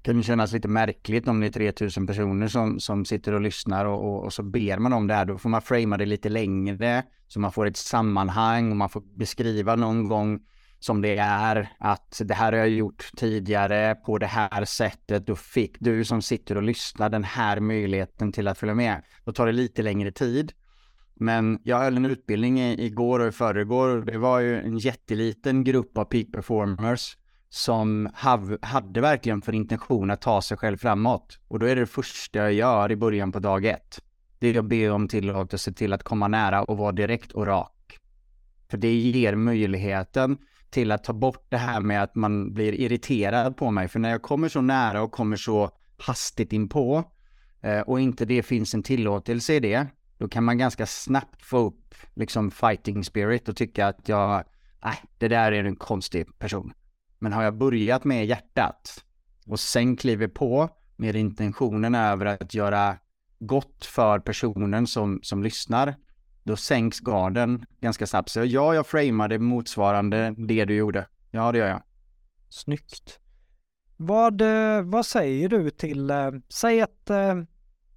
kan 0.07 0.17
ju 0.17 0.23
kännas 0.23 0.53
lite 0.53 0.69
märkligt 0.69 1.29
om 1.29 1.41
det 1.41 1.47
är 1.47 1.51
3000 1.51 2.07
personer 2.07 2.49
som, 2.49 2.81
som 2.81 3.05
sitter 3.05 3.33
och 3.33 3.41
lyssnar 3.41 3.85
och, 3.85 4.05
och, 4.05 4.25
och, 4.25 4.33
så 4.33 4.43
ber 4.43 4.79
man 4.79 4.93
om 4.93 5.07
det 5.07 5.15
här. 5.15 5.25
Då 5.25 5.39
får 5.39 5.49
man 5.49 5.63
framea 5.63 5.99
det 5.99 6.07
lite 6.07 6.29
längre 6.29 7.03
så 7.29 7.41
man 7.41 7.53
får 7.53 7.67
ett 7.67 7.77
sammanhang 7.77 8.71
och 8.71 8.77
man 8.77 8.89
får 8.89 9.03
beskriva 9.19 9.77
någon 9.77 10.09
gång 10.09 10.41
som 10.79 11.03
det 11.03 11.17
är 11.19 11.69
att 11.79 12.23
det 12.25 12.35
här 12.35 12.53
har 12.53 12.59
jag 12.59 12.69
gjort 12.69 13.11
tidigare 13.17 13.95
på 13.95 14.19
det 14.19 14.27
här 14.27 14.65
sättet. 14.65 15.27
Då 15.27 15.37
fick 15.37 15.77
du 15.81 16.05
som 16.05 16.23
sitter 16.23 16.57
och 16.57 16.63
lyssnar 16.63 17.09
den 17.09 17.25
här 17.25 17.61
möjligheten 17.61 18.33
till 18.33 18.49
att 18.49 18.59
följa 18.59 18.75
med. 18.75 19.03
Då 19.25 19.33
tar 19.33 19.47
det 19.47 19.53
lite 19.53 19.83
längre 19.83 20.13
tid. 20.13 20.53
Men 21.15 21.59
jag 21.63 21.79
höll 21.79 21.97
en 21.97 22.07
utbildning 22.07 22.59
igår 22.61 23.21
och 23.21 23.29
i 23.29 23.33
förrgår. 23.33 24.03
Det 24.03 24.19
var 24.19 24.41
ju 24.41 24.61
en 24.61 24.79
jätteliten 24.79 25.65
grupp 25.65 25.99
av 25.99 26.05
peak 26.05 26.27
performers 26.33 27.17
som 27.57 28.09
hav, 28.15 28.59
hade 28.63 29.01
verkligen 29.01 29.43
för 29.43 29.53
intention 29.53 30.11
att 30.11 30.21
ta 30.21 30.43
sig 30.43 30.57
själv 30.57 30.77
framåt. 30.77 31.39
Och 31.49 31.59
då 31.59 31.67
är 31.67 31.75
det 31.75 31.83
det 31.83 31.87
första 31.87 32.39
jag 32.39 32.53
gör 32.53 32.93
i 32.93 32.97
början 32.97 33.33
på 33.33 33.39
dag 33.39 33.65
ett. 33.65 34.01
Det 34.39 34.49
är 34.49 34.59
att 34.59 34.65
be 34.65 34.91
om 34.91 35.09
tillåtelse 35.09 35.73
till 35.73 35.93
att 35.93 36.03
komma 36.03 36.29
nära 36.29 36.63
och 36.63 36.79
vara 36.79 36.93
direkt 36.93 37.33
och 37.33 37.47
rak. 37.47 37.99
För 38.71 38.79
det 38.79 38.95
ger 38.95 39.35
möjligheten 39.35 40.39
till 40.71 40.93
att 40.93 41.05
ta 41.05 41.13
bort 41.13 41.47
det 41.49 41.57
här 41.57 41.81
med 41.81 42.03
att 42.03 42.15
man 42.15 42.55
blir 42.55 42.73
irriterad 42.73 43.57
på 43.57 43.71
mig. 43.71 43.89
För 43.89 43.99
när 43.99 44.11
jag 44.11 44.23
kommer 44.23 44.49
så 44.49 44.61
nära 44.61 45.03
och 45.03 45.13
kommer 45.13 45.37
så 45.37 45.71
hastigt 45.99 46.53
inpå 46.53 47.05
eh, 47.61 47.81
och 47.81 48.01
inte 48.01 48.25
det 48.25 48.43
finns 48.43 48.75
en 48.75 48.83
tillåtelse 48.83 49.55
i 49.55 49.61
det, 49.61 49.87
då 50.19 50.29
kan 50.29 50.45
man 50.45 50.59
ganska 50.59 50.87
snabbt 50.87 51.43
få 51.43 51.59
upp 51.59 51.95
liksom 52.15 52.51
fighting 52.51 53.05
spirit 53.05 53.49
och 53.49 53.57
tycka 53.57 53.87
att 53.87 54.09
jag, 54.09 54.45
nej, 54.85 54.97
det 55.19 55.29
där 55.29 55.53
är 55.53 55.65
en 55.65 55.77
konstig 55.77 56.39
person. 56.39 56.73
Men 57.19 57.33
har 57.33 57.43
jag 57.43 57.57
börjat 57.57 58.05
med 58.05 58.27
hjärtat 58.27 59.05
och 59.47 59.61
sen 59.61 59.97
kliver 59.97 60.29
på 60.29 60.69
med 60.97 61.17
intentionen 61.17 61.95
över 61.95 62.27
att 62.27 62.55
göra 62.55 62.97
gott 63.39 63.85
för 63.85 64.19
personen 64.19 64.87
som, 64.87 65.21
som 65.23 65.43
lyssnar, 65.43 65.95
då 66.43 66.57
sänks 66.57 67.01
garden 67.01 67.67
ganska 67.81 68.07
snabbt. 68.07 68.29
Så 68.29 68.45
ja, 68.45 68.75
jag 68.75 68.87
framade 68.87 69.39
motsvarande 69.39 70.35
det 70.39 70.65
du 70.65 70.75
gjorde. 70.75 71.07
Ja, 71.31 71.53
det 71.53 71.59
gör 71.59 71.69
jag. 71.69 71.83
Snyggt. 72.49 73.21
Vad, 73.97 74.41
eh, 74.41 74.83
vad 74.83 75.07
säger 75.07 75.49
du 75.49 75.71
till, 75.71 76.11
eh, 76.11 76.31
säg 76.49 76.81
att, 76.81 77.11
eh, 77.11 77.35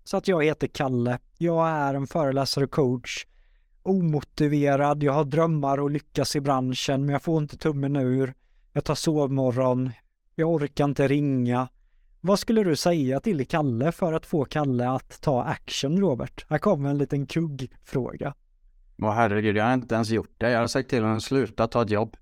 så 0.03 0.17
att 0.17 0.27
jag 0.27 0.43
heter 0.43 0.67
Kalle, 0.67 1.19
jag 1.37 1.69
är 1.69 1.93
en 1.93 2.07
föreläsare 2.07 2.65
och 2.65 2.71
coach, 2.71 3.25
omotiverad, 3.83 5.03
jag 5.03 5.13
har 5.13 5.23
drömmar 5.23 5.77
och 5.77 5.91
lyckas 5.91 6.35
i 6.35 6.41
branschen, 6.41 7.05
men 7.05 7.13
jag 7.13 7.23
får 7.23 7.41
inte 7.41 7.57
tummen 7.57 7.95
ur, 7.95 8.33
jag 8.73 8.83
tar 8.83 8.95
sovmorgon, 8.95 9.91
jag 10.35 10.49
orkar 10.49 10.85
inte 10.85 11.07
ringa. 11.07 11.69
Vad 12.21 12.39
skulle 12.39 12.63
du 12.63 12.75
säga 12.75 13.19
till 13.19 13.47
Kalle 13.47 13.91
för 13.91 14.13
att 14.13 14.25
få 14.25 14.45
Kalle 14.45 14.89
att 14.89 15.21
ta 15.21 15.43
action, 15.43 15.99
Robert? 15.99 16.45
Här 16.49 16.57
kommer 16.57 16.89
en 16.89 16.97
liten 16.97 17.25
kuggfråga. 17.25 18.33
Åh 19.01 19.13
herregud, 19.13 19.57
jag 19.57 19.65
har 19.65 19.73
inte 19.73 19.95
ens 19.95 20.09
gjort 20.09 20.33
det. 20.37 20.51
Jag 20.51 20.59
har 20.59 20.67
sagt 20.67 20.89
till 20.89 21.01
honom 21.01 21.17
att 21.17 21.23
sluta 21.23 21.67
ta 21.67 21.81
ett 21.81 21.89
jobb. 21.89 22.17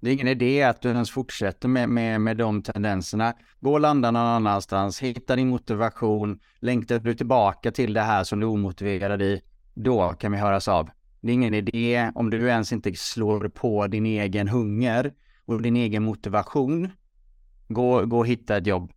Det 0.00 0.10
är 0.10 0.14
ingen 0.14 0.28
idé 0.28 0.62
att 0.62 0.82
du 0.82 0.88
ens 0.88 1.10
fortsätter 1.10 1.68
med, 1.68 1.88
med, 1.88 2.20
med 2.20 2.36
de 2.36 2.62
tendenserna. 2.62 3.34
Gå 3.60 3.72
och 3.72 3.80
landa 3.80 4.10
någon 4.10 4.22
annanstans, 4.22 5.00
hitta 5.00 5.36
din 5.36 5.48
motivation, 5.48 6.40
längtar 6.58 6.98
du 6.98 7.14
tillbaka 7.14 7.70
till 7.70 7.92
det 7.92 8.00
här 8.00 8.24
som 8.24 8.40
du 8.40 8.46
är 8.46 8.50
omotiverad 8.50 9.22
i, 9.22 9.42
då 9.74 10.08
kan 10.08 10.32
vi 10.32 10.38
höras 10.38 10.68
av. 10.68 10.90
Det 11.22 11.32
är 11.32 11.34
ingen 11.34 11.54
idé 11.54 12.12
om 12.14 12.30
du 12.30 12.48
ens 12.48 12.72
inte 12.72 12.92
slår 12.94 13.48
på 13.48 13.86
din 13.86 14.06
egen 14.06 14.48
hunger 14.48 15.14
och 15.44 15.62
din 15.62 15.76
egen 15.76 16.02
motivation. 16.02 16.90
Gå, 17.68 18.06
gå 18.06 18.18
och 18.18 18.26
hitta 18.26 18.56
ett 18.56 18.66
jobb. 18.66 18.92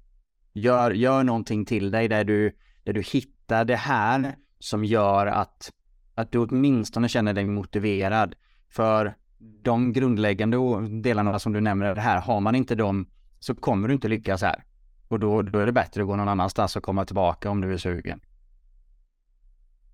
Gör, 0.53 0.91
gör 0.91 1.23
någonting 1.23 1.65
till 1.65 1.91
dig 1.91 2.07
där 2.07 2.23
du, 2.23 2.57
där 2.83 2.93
du 2.93 3.01
hittar 3.01 3.65
det 3.65 3.75
här 3.75 4.35
som 4.59 4.85
gör 4.85 5.27
att, 5.27 5.71
att 6.15 6.31
du 6.31 6.39
åtminstone 6.39 7.09
känner 7.09 7.33
dig 7.33 7.45
motiverad. 7.45 8.35
För 8.69 9.15
de 9.37 9.93
grundläggande 9.93 10.57
delarna 11.01 11.39
som 11.39 11.53
du 11.53 11.61
nämner 11.61 11.95
här, 11.95 12.21
har 12.21 12.39
man 12.39 12.55
inte 12.55 12.75
dem 12.75 13.09
så 13.39 13.55
kommer 13.55 13.87
du 13.87 13.93
inte 13.93 14.07
lyckas 14.07 14.41
här. 14.41 14.63
Och 15.07 15.19
då, 15.19 15.41
då 15.41 15.59
är 15.59 15.65
det 15.65 15.71
bättre 15.71 16.01
att 16.01 16.07
gå 16.07 16.15
någon 16.15 16.27
annanstans 16.27 16.75
och 16.75 16.83
komma 16.83 17.05
tillbaka 17.05 17.49
om 17.49 17.61
du 17.61 17.73
är 17.73 17.77
sugen. 17.77 18.19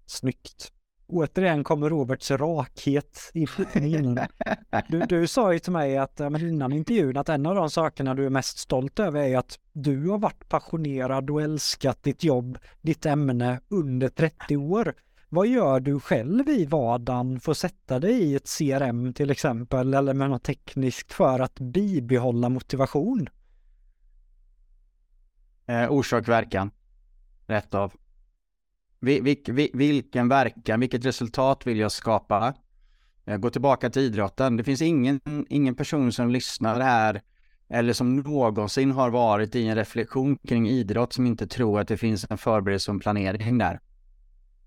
Snyggt. 0.05 0.73
Återigen 1.11 1.63
kommer 1.63 1.89
Roberts 1.89 2.31
rakhet 2.31 3.31
in. 3.75 4.19
Du, 4.87 4.99
du 4.99 5.27
sa 5.27 5.53
ju 5.53 5.59
till 5.59 5.71
mig 5.71 5.97
att 5.97 6.19
innan 6.19 6.73
intervjun 6.73 7.17
att 7.17 7.29
en 7.29 7.45
av 7.45 7.55
de 7.55 7.69
sakerna 7.69 8.13
du 8.13 8.25
är 8.25 8.29
mest 8.29 8.57
stolt 8.57 8.99
över 8.99 9.21
är 9.21 9.37
att 9.37 9.59
du 9.73 10.09
har 10.09 10.17
varit 10.17 10.49
passionerad 10.49 11.29
och 11.29 11.41
älskat 11.41 12.03
ditt 12.03 12.23
jobb, 12.23 12.57
ditt 12.81 13.05
ämne 13.05 13.59
under 13.67 14.09
30 14.09 14.57
år. 14.57 14.93
Vad 15.29 15.47
gör 15.47 15.79
du 15.79 15.99
själv 15.99 16.49
i 16.49 16.65
vardagen 16.65 17.39
för 17.39 17.51
att 17.51 17.57
sätta 17.57 17.99
dig 17.99 18.21
i 18.23 18.35
ett 18.35 18.57
CRM 18.57 19.13
till 19.13 19.29
exempel 19.29 19.93
eller 19.93 20.13
med 20.13 20.29
något 20.29 20.43
tekniskt 20.43 21.13
för 21.13 21.39
att 21.39 21.59
bibehålla 21.59 22.49
motivation? 22.49 23.29
Eh, 25.65 25.91
orsak 25.91 26.27
verkan. 26.27 26.71
Rätt 27.47 27.73
av. 27.73 27.93
Vil, 29.01 29.37
vil, 29.47 29.69
vilken 29.73 30.29
verkan, 30.29 30.79
vilket 30.79 31.05
resultat 31.05 31.67
vill 31.67 31.79
jag 31.79 31.91
skapa? 31.91 32.53
Eh, 33.25 33.37
gå 33.37 33.49
tillbaka 33.49 33.89
till 33.89 34.01
idrotten. 34.01 34.57
Det 34.57 34.63
finns 34.63 34.81
ingen, 34.81 35.19
ingen 35.49 35.75
person 35.75 36.11
som 36.11 36.29
lyssnar 36.29 36.79
här 36.79 37.21
eller 37.69 37.93
som 37.93 38.15
någonsin 38.15 38.91
har 38.91 39.09
varit 39.09 39.55
i 39.55 39.67
en 39.67 39.75
reflektion 39.75 40.37
kring 40.37 40.69
idrott 40.69 41.13
som 41.13 41.25
inte 41.25 41.47
tror 41.47 41.79
att 41.79 41.87
det 41.87 41.97
finns 41.97 42.25
en 42.29 42.37
förberedelse 42.37 42.91
och 42.91 42.95
en 42.95 42.99
planering 42.99 43.57
där. 43.57 43.79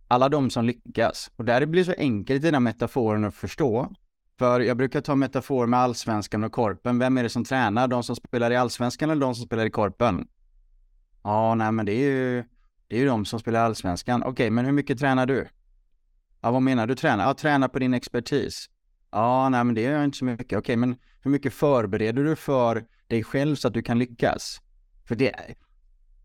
Alla 0.08 0.28
de 0.28 0.50
som 0.50 0.64
lyckas. 0.64 1.30
Och 1.36 1.44
där 1.44 1.66
blir 1.66 1.80
det 1.84 1.94
så 1.94 2.00
enkelt 2.00 2.42
i 2.42 2.46
den 2.46 2.54
här 2.54 2.60
metaforen 2.60 3.24
att 3.24 3.34
förstå. 3.34 3.92
För 4.38 4.60
jag 4.60 4.76
brukar 4.76 5.00
ta 5.00 5.14
metafor 5.14 5.66
med 5.66 5.80
allsvenskan 5.80 6.44
och 6.44 6.52
korpen. 6.52 6.98
Vem 6.98 7.18
är 7.18 7.22
det 7.22 7.28
som 7.28 7.44
tränar? 7.44 7.88
De 7.88 8.02
som 8.02 8.16
spelar 8.16 8.50
i 8.50 8.56
allsvenskan 8.56 9.10
eller 9.10 9.20
de 9.20 9.34
som 9.34 9.46
spelar 9.46 9.66
i 9.66 9.70
korpen? 9.70 10.28
Ja, 11.22 11.54
nej 11.54 11.72
men 11.72 11.86
det 11.86 11.92
är 11.92 12.10
ju 12.10 12.44
det 12.88 12.96
är 12.96 13.00
ju 13.00 13.06
de 13.06 13.24
som 13.24 13.40
spelar 13.40 13.64
allsvenskan. 13.64 14.22
Okej, 14.22 14.32
okay, 14.32 14.50
men 14.50 14.64
hur 14.64 14.72
mycket 14.72 14.98
tränar 14.98 15.26
du? 15.26 15.48
Ja, 16.40 16.50
vad 16.50 16.62
menar 16.62 16.86
du 16.86 16.94
träna? 16.94 17.22
Ja, 17.22 17.34
träna 17.34 17.68
på 17.68 17.78
din 17.78 17.94
expertis. 17.94 18.70
Ja, 19.10 19.48
nej 19.48 19.64
men 19.64 19.74
det 19.74 19.80
gör 19.80 19.92
jag 19.92 20.04
inte 20.04 20.18
så 20.18 20.24
mycket. 20.24 20.44
Okej, 20.44 20.58
okay, 20.58 20.76
men 20.76 20.96
hur 21.20 21.30
mycket 21.30 21.54
förbereder 21.54 22.24
du 22.24 22.36
för 22.36 22.84
dig 23.06 23.24
själv 23.24 23.56
så 23.56 23.68
att 23.68 23.74
du 23.74 23.82
kan 23.82 23.98
lyckas? 23.98 24.60
För 25.08 25.14
det, 25.14 25.32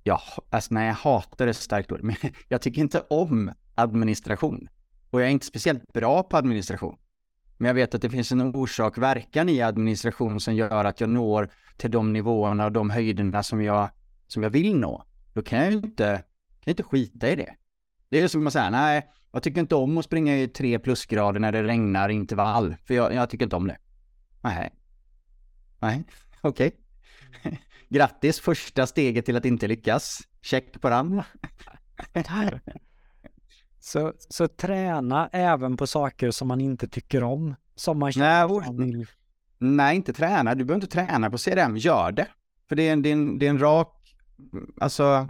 ja, 0.04 0.22
alltså 0.50 0.74
nej, 0.74 0.88
jag 0.88 0.94
hatar 0.94 1.46
det 1.46 1.54
starkt 1.54 1.92
ord, 1.92 2.04
men 2.04 2.16
jag 2.48 2.62
tycker 2.62 2.82
inte 2.82 3.04
om 3.10 3.52
administration. 3.76 4.70
Och 5.10 5.22
jag 5.22 5.28
är 5.28 5.32
inte 5.32 5.46
speciellt 5.46 5.94
bra 5.94 6.24
på 6.24 6.38
administration. 6.38 6.98
Men 7.58 7.68
jag 7.68 7.74
vet 7.74 7.96
att 7.96 8.02
det 8.02 8.10
finns 8.10 8.32
en 8.32 8.56
orsak-verkan 8.56 9.50
i 9.50 9.62
administration 9.62 10.40
som 10.40 10.56
gör 10.56 10.86
att 10.86 11.02
jag 11.02 11.10
når 11.10 11.50
till 11.78 11.92
de 11.92 12.14
nivåerna 12.14 12.66
och 12.66 12.72
de 12.72 12.90
höjderna 12.90 13.44
som 13.44 13.62
jag, 13.62 13.90
som 14.28 14.44
jag 14.44 14.50
vill 14.50 14.76
nå. 14.76 15.04
Då 15.34 15.42
kan 15.42 15.60
jag 15.60 15.72
ju 15.72 15.78
inte, 15.78 16.24
kan 16.70 16.84
inte 16.84 16.84
skita 16.84 17.30
i 17.30 17.36
det. 17.36 17.56
Det 18.10 18.22
är 18.22 18.28
som 18.28 18.48
att 18.48 18.54
säga, 18.54 18.70
nej, 18.70 19.10
jag 19.32 19.44
tycker 19.44 19.62
inte 19.62 19.76
om 19.76 19.98
att 19.98 20.06
springa 20.06 20.38
i 20.38 20.48
tre 20.48 20.80
plusgrader 20.80 21.40
när 21.40 21.52
det 21.52 21.64
regnar 21.64 22.10
intervall, 22.10 22.76
för 22.86 22.94
jag, 22.94 23.14
jag 23.14 23.30
tycker 23.30 23.46
inte 23.46 23.56
om 23.56 23.68
det. 23.68 23.78
Nej. 24.42 24.72
Nej, 25.80 26.04
okej. 26.42 26.72
Okay. 27.42 27.58
Grattis, 27.90 28.40
första 28.40 28.88
steget 28.88 29.26
till 29.26 29.36
att 29.36 29.46
inte 29.46 29.68
lyckas. 29.68 30.22
Check 30.42 30.82
på 30.82 30.90
den. 30.90 31.24
så, 33.80 34.14
så 34.18 34.48
träna 34.48 35.30
även 35.32 35.78
på 35.78 35.88
saker 35.88 36.32
som 36.32 36.48
man 36.48 36.62
inte 36.62 36.88
tycker 36.88 37.24
om, 37.24 37.56
som 37.76 38.00
man 38.00 38.12
känner 38.12 38.48
nej, 38.72 39.06
nej, 39.58 39.96
inte 39.96 40.14
träna. 40.14 40.56
Du 40.56 40.66
behöver 40.66 40.86
inte 40.86 40.96
träna 40.96 41.30
på 41.30 41.38
CRM, 41.38 41.78
gör 41.78 42.12
det. 42.12 42.28
För 42.70 42.76
det 42.76 42.88
är 42.88 42.94
en, 42.94 43.02
det 43.02 43.10
är 43.10 43.14
en, 43.14 43.40
det 43.40 43.46
är 43.46 43.50
en 43.50 43.60
rak, 43.60 44.16
alltså, 44.82 45.28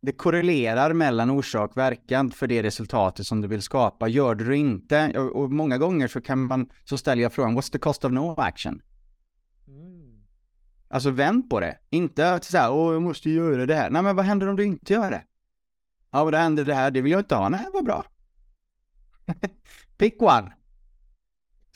det 0.00 0.12
korrelerar 0.12 0.92
mellan 0.92 1.30
orsak 1.30 1.70
och 1.70 1.76
verkan 1.76 2.30
för 2.30 2.46
det 2.46 2.62
resultatet 2.62 3.26
som 3.26 3.40
du 3.40 3.48
vill 3.48 3.62
skapa. 3.62 4.08
Gör 4.08 4.34
du 4.34 4.44
det 4.44 4.56
inte, 4.56 5.18
och 5.18 5.52
många 5.52 5.78
gånger 5.78 6.08
så 6.08 6.20
kan 6.20 6.46
man, 6.46 6.68
så 6.84 6.98
ställer 6.98 7.22
jag 7.22 7.32
frågan, 7.32 7.58
what's 7.58 7.72
the 7.72 7.78
cost 7.78 8.04
of 8.04 8.12
no 8.12 8.34
action? 8.40 8.82
Mm. 9.68 10.24
Alltså 10.88 11.10
vänd 11.10 11.50
på 11.50 11.60
det, 11.60 11.78
inte 11.90 12.40
så 12.42 12.58
här, 12.58 12.72
åh 12.72 12.92
jag 12.92 13.02
måste 13.02 13.30
göra 13.30 13.66
det 13.66 13.74
här. 13.74 13.90
Nej 13.90 14.02
men 14.02 14.16
vad 14.16 14.24
händer 14.24 14.48
om 14.48 14.56
du 14.56 14.64
inte 14.64 14.92
gör 14.92 15.10
det? 15.10 15.22
Ja 16.10 16.24
men 16.24 16.32
det 16.32 16.38
händer 16.38 16.64
det 16.64 16.74
här, 16.74 16.90
det 16.90 17.00
vill 17.00 17.12
jag 17.12 17.20
inte 17.20 17.34
ha. 17.34 17.48
Nej, 17.48 17.66
vad 17.72 17.84
bra. 17.84 18.04
Pick 19.98 20.22
one. 20.22 20.52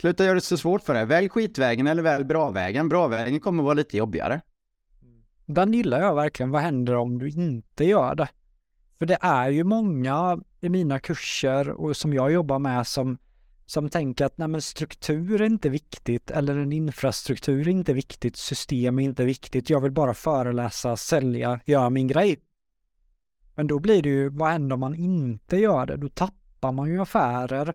Sluta 0.00 0.24
göra 0.24 0.34
det 0.34 0.40
så 0.40 0.56
svårt 0.56 0.82
för 0.82 0.94
dig. 0.94 1.06
Välj 1.06 1.28
skitvägen 1.28 1.86
eller 1.86 2.02
välj 2.02 2.24
bra-vägen. 2.24 2.88
Bra-vägen 2.88 3.40
kommer 3.40 3.62
vara 3.62 3.74
lite 3.74 3.96
jobbigare. 3.96 4.40
Den 5.54 5.72
gillar 5.72 6.00
jag 6.00 6.14
verkligen. 6.14 6.50
Vad 6.50 6.62
händer 6.62 6.96
om 6.96 7.18
du 7.18 7.28
inte 7.28 7.84
gör 7.84 8.14
det? 8.14 8.28
För 8.98 9.06
det 9.06 9.18
är 9.20 9.50
ju 9.50 9.64
många 9.64 10.40
i 10.60 10.68
mina 10.68 10.98
kurser 10.98 11.70
och 11.70 11.96
som 11.96 12.14
jag 12.14 12.32
jobbar 12.32 12.58
med 12.58 12.86
som, 12.86 13.18
som 13.66 13.88
tänker 13.88 14.24
att 14.24 14.38
nej 14.38 14.48
men 14.48 14.62
struktur 14.62 15.40
är 15.40 15.46
inte 15.46 15.68
viktigt 15.68 16.30
eller 16.30 16.56
en 16.56 16.72
infrastruktur 16.72 17.68
är 17.68 17.70
inte 17.70 17.92
viktigt, 17.92 18.36
system 18.36 18.98
är 18.98 19.02
inte 19.02 19.24
viktigt. 19.24 19.70
Jag 19.70 19.80
vill 19.80 19.92
bara 19.92 20.14
föreläsa, 20.14 20.96
sälja, 20.96 21.60
göra 21.64 21.90
min 21.90 22.08
grej. 22.08 22.40
Men 23.54 23.66
då 23.66 23.78
blir 23.78 24.02
det 24.02 24.08
ju, 24.08 24.28
vad 24.28 24.50
händer 24.50 24.74
om 24.74 24.80
man 24.80 24.94
inte 24.94 25.56
gör 25.56 25.86
det? 25.86 25.96
Då 25.96 26.08
tappar 26.08 26.72
man 26.72 26.88
ju 26.88 27.00
affärer. 27.00 27.74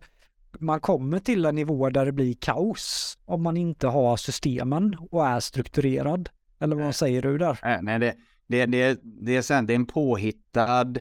Man 0.59 0.79
kommer 0.79 1.19
till 1.19 1.45
en 1.45 1.55
nivå 1.55 1.89
där 1.89 2.05
det 2.05 2.11
blir 2.11 2.33
kaos 2.33 3.17
om 3.25 3.43
man 3.43 3.57
inte 3.57 3.87
har 3.87 4.17
systemen 4.17 4.97
och 5.11 5.27
är 5.27 5.39
strukturerad. 5.39 6.29
Eller 6.59 6.75
vad 6.75 6.95
säger 6.95 7.21
du 7.21 7.37
där? 7.37 7.59
Äh, 7.63 7.77
nej, 7.81 7.99
det, 7.99 8.15
det, 8.47 8.65
det, 8.65 8.99
det, 9.03 9.37
är, 9.37 9.41
sen, 9.41 9.65
det 9.65 9.73
är 9.73 9.75
en 9.75 9.85
påhittad 9.85 10.93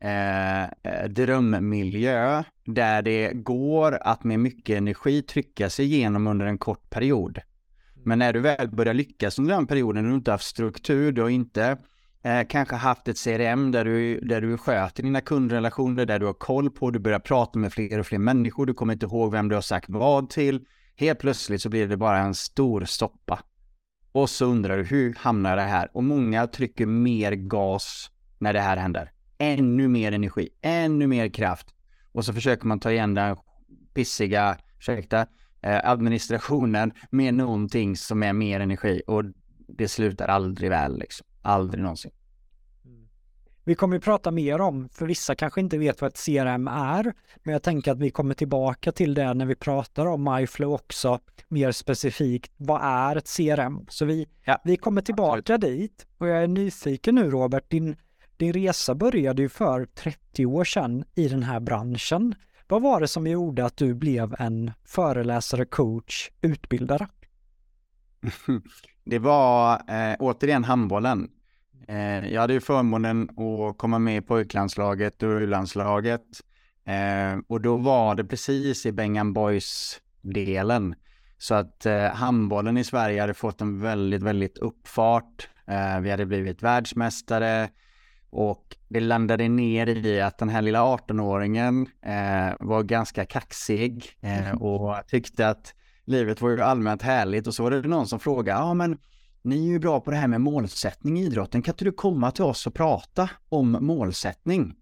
eh, 0.00 0.64
eh, 0.64 1.08
drömmiljö 1.08 2.42
där 2.64 3.02
det 3.02 3.32
går 3.32 3.98
att 4.02 4.24
med 4.24 4.40
mycket 4.40 4.76
energi 4.76 5.22
trycka 5.22 5.70
sig 5.70 5.84
igenom 5.84 6.26
under 6.26 6.46
en 6.46 6.58
kort 6.58 6.90
period. 6.90 7.38
Men 8.04 8.18
när 8.18 8.32
du 8.32 8.40
väl 8.40 8.68
börjar 8.68 8.94
lyckas 8.94 9.38
under 9.38 9.54
den 9.54 9.66
perioden, 9.66 10.08
du 10.08 10.14
inte 10.14 10.30
haft 10.30 10.44
struktur, 10.44 11.12
du 11.12 11.22
har 11.22 11.28
inte 11.28 11.78
eh, 12.22 12.46
kanske 12.48 12.76
haft 12.76 13.08
ett 13.08 13.24
CRM 13.24 13.72
där 13.72 13.84
du, 13.84 14.20
där 14.20 14.40
du 14.40 14.58
sköter 14.58 15.02
dina 15.02 15.20
kundrelationer, 15.20 16.06
där 16.06 16.18
du 16.18 16.26
har 16.26 16.32
koll 16.32 16.70
på, 16.70 16.90
du 16.90 16.98
börjar 16.98 17.18
prata 17.18 17.58
med 17.58 17.72
fler 17.72 17.98
och 17.98 18.06
fler 18.06 18.18
människor, 18.18 18.66
du 18.66 18.74
kommer 18.74 18.92
inte 18.92 19.06
ihåg 19.06 19.32
vem 19.32 19.48
du 19.48 19.54
har 19.54 19.62
sagt 19.62 19.86
vad 19.88 20.30
till. 20.30 20.64
Helt 20.96 21.18
plötsligt 21.18 21.62
så 21.62 21.68
blir 21.68 21.86
det 21.86 21.96
bara 21.96 22.18
en 22.18 22.34
stor 22.34 22.84
stoppa. 22.84 23.40
Och 24.18 24.30
så 24.30 24.46
undrar 24.46 24.76
du 24.76 24.84
hur 24.84 25.14
hamnar 25.14 25.56
det 25.56 25.62
här? 25.62 25.90
Och 25.92 26.04
många 26.04 26.46
trycker 26.46 26.86
mer 26.86 27.32
gas 27.32 28.10
när 28.38 28.52
det 28.52 28.60
här 28.60 28.76
händer. 28.76 29.12
Ännu 29.38 29.88
mer 29.88 30.12
energi, 30.12 30.48
ännu 30.62 31.06
mer 31.06 31.28
kraft. 31.28 31.74
Och 32.12 32.24
så 32.24 32.32
försöker 32.32 32.66
man 32.66 32.80
ta 32.80 32.90
igen 32.90 33.14
den 33.14 33.36
pissiga, 33.94 34.56
ursäkta, 34.78 35.26
eh, 35.62 35.90
administrationen 35.90 36.92
med 37.10 37.34
någonting 37.34 37.96
som 37.96 38.22
är 38.22 38.32
mer 38.32 38.60
energi. 38.60 39.02
Och 39.06 39.24
det 39.68 39.88
slutar 39.88 40.28
aldrig 40.28 40.70
väl 40.70 40.98
liksom. 40.98 41.26
Aldrig 41.42 41.82
någonsin. 41.82 42.10
Vi 43.68 43.74
kommer 43.74 43.96
att 43.96 44.04
prata 44.04 44.30
mer 44.30 44.60
om, 44.60 44.88
för 44.88 45.06
vissa 45.06 45.34
kanske 45.34 45.60
inte 45.60 45.78
vet 45.78 46.00
vad 46.00 46.08
ett 46.08 46.24
CRM 46.24 46.68
är, 46.68 47.14
men 47.42 47.52
jag 47.52 47.62
tänker 47.62 47.92
att 47.92 47.98
vi 47.98 48.10
kommer 48.10 48.34
tillbaka 48.34 48.92
till 48.92 49.14
det 49.14 49.34
när 49.34 49.46
vi 49.46 49.54
pratar 49.54 50.06
om 50.06 50.24
MyFlow 50.24 50.72
också, 50.72 51.18
mer 51.48 51.72
specifikt, 51.72 52.52
vad 52.56 52.80
är 52.82 53.16
ett 53.16 53.36
CRM? 53.36 53.86
Så 53.88 54.04
vi, 54.04 54.26
ja, 54.44 54.60
vi 54.64 54.76
kommer 54.76 55.02
tillbaka 55.02 55.54
absolut. 55.54 55.60
dit 55.60 56.06
och 56.18 56.28
jag 56.28 56.42
är 56.42 56.46
nyfiken 56.46 57.14
nu 57.14 57.30
Robert, 57.30 57.70
din, 57.70 57.96
din 58.36 58.52
resa 58.52 58.94
började 58.94 59.42
ju 59.42 59.48
för 59.48 59.84
30 59.84 60.46
år 60.46 60.64
sedan 60.64 61.04
i 61.14 61.28
den 61.28 61.42
här 61.42 61.60
branschen. 61.60 62.34
Vad 62.68 62.82
var 62.82 63.00
det 63.00 63.08
som 63.08 63.26
gjorde 63.26 63.64
att 63.64 63.76
du 63.76 63.94
blev 63.94 64.34
en 64.38 64.72
föreläsare, 64.84 65.64
coach, 65.64 66.30
utbildare? 66.40 67.08
Det 69.04 69.18
var 69.18 69.72
eh, 69.72 70.16
återigen 70.18 70.64
handbollen. 70.64 71.30
Eh, 71.88 72.32
jag 72.32 72.40
hade 72.40 72.52
ju 72.52 72.60
förmånen 72.60 73.22
att 73.30 73.78
komma 73.78 73.98
med 73.98 74.16
i 74.16 74.20
pojklandslaget 74.20 75.22
och 75.22 75.28
U-landslaget. 75.28 76.26
Eh, 76.86 77.38
och 77.48 77.60
då 77.60 77.76
var 77.76 78.14
det 78.14 78.24
precis 78.24 78.86
i 78.86 78.92
Bengan 78.92 79.32
Boys-delen. 79.32 80.94
Så 81.38 81.54
att 81.54 81.86
eh, 81.86 82.04
handbollen 82.04 82.78
i 82.78 82.84
Sverige 82.84 83.20
hade 83.20 83.34
fått 83.34 83.60
en 83.60 83.80
väldigt, 83.80 84.22
väldigt 84.22 84.58
uppfart. 84.58 85.48
Vi 86.02 86.10
hade 86.10 86.26
blivit 86.26 86.62
världsmästare. 86.62 87.68
Och 88.30 88.76
det 88.88 89.00
landade 89.00 89.48
ner 89.48 89.86
i 89.86 90.20
att 90.20 90.38
den 90.38 90.48
här 90.48 90.62
lilla 90.62 90.80
18-åringen 90.80 91.86
eh, 92.02 92.56
var 92.60 92.82
ganska 92.82 93.24
kaxig 93.24 94.16
eh, 94.20 94.62
och 94.62 95.06
tyckte 95.06 95.48
att 95.48 95.74
livet 96.04 96.40
var 96.40 96.50
ju 96.50 96.60
allmänt 96.60 97.02
härligt. 97.02 97.46
Och 97.46 97.54
så 97.54 97.62
var 97.62 97.70
det 97.70 97.88
någon 97.88 98.06
som 98.06 98.20
frågade, 98.20 98.60
ja 98.60 98.74
men 98.74 98.98
ni 99.48 99.68
är 99.68 99.72
ju 99.72 99.78
bra 99.78 100.00
på 100.00 100.10
det 100.10 100.16
här 100.16 100.28
med 100.28 100.40
målsättning 100.40 101.18
i 101.18 101.24
idrotten. 101.24 101.62
Kan 101.62 101.72
inte 101.72 101.84
du 101.84 101.92
komma 101.92 102.30
till 102.30 102.44
oss 102.44 102.66
och 102.66 102.74
prata 102.74 103.30
om 103.48 103.70
målsättning? 103.80 104.74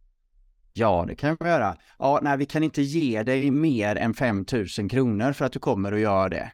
Ja, 0.72 1.04
det 1.08 1.14
kan 1.14 1.36
jag 1.40 1.48
göra. 1.48 1.76
Ja, 1.98 2.20
nej, 2.22 2.36
vi 2.36 2.46
kan 2.46 2.62
inte 2.62 2.82
ge 2.82 3.22
dig 3.22 3.50
mer 3.50 3.96
än 3.96 4.14
5000 4.14 4.88
kronor 4.88 5.32
för 5.32 5.44
att 5.44 5.52
du 5.52 5.58
kommer 5.58 5.92
och 5.92 5.98
gör 5.98 6.28
det. 6.28 6.52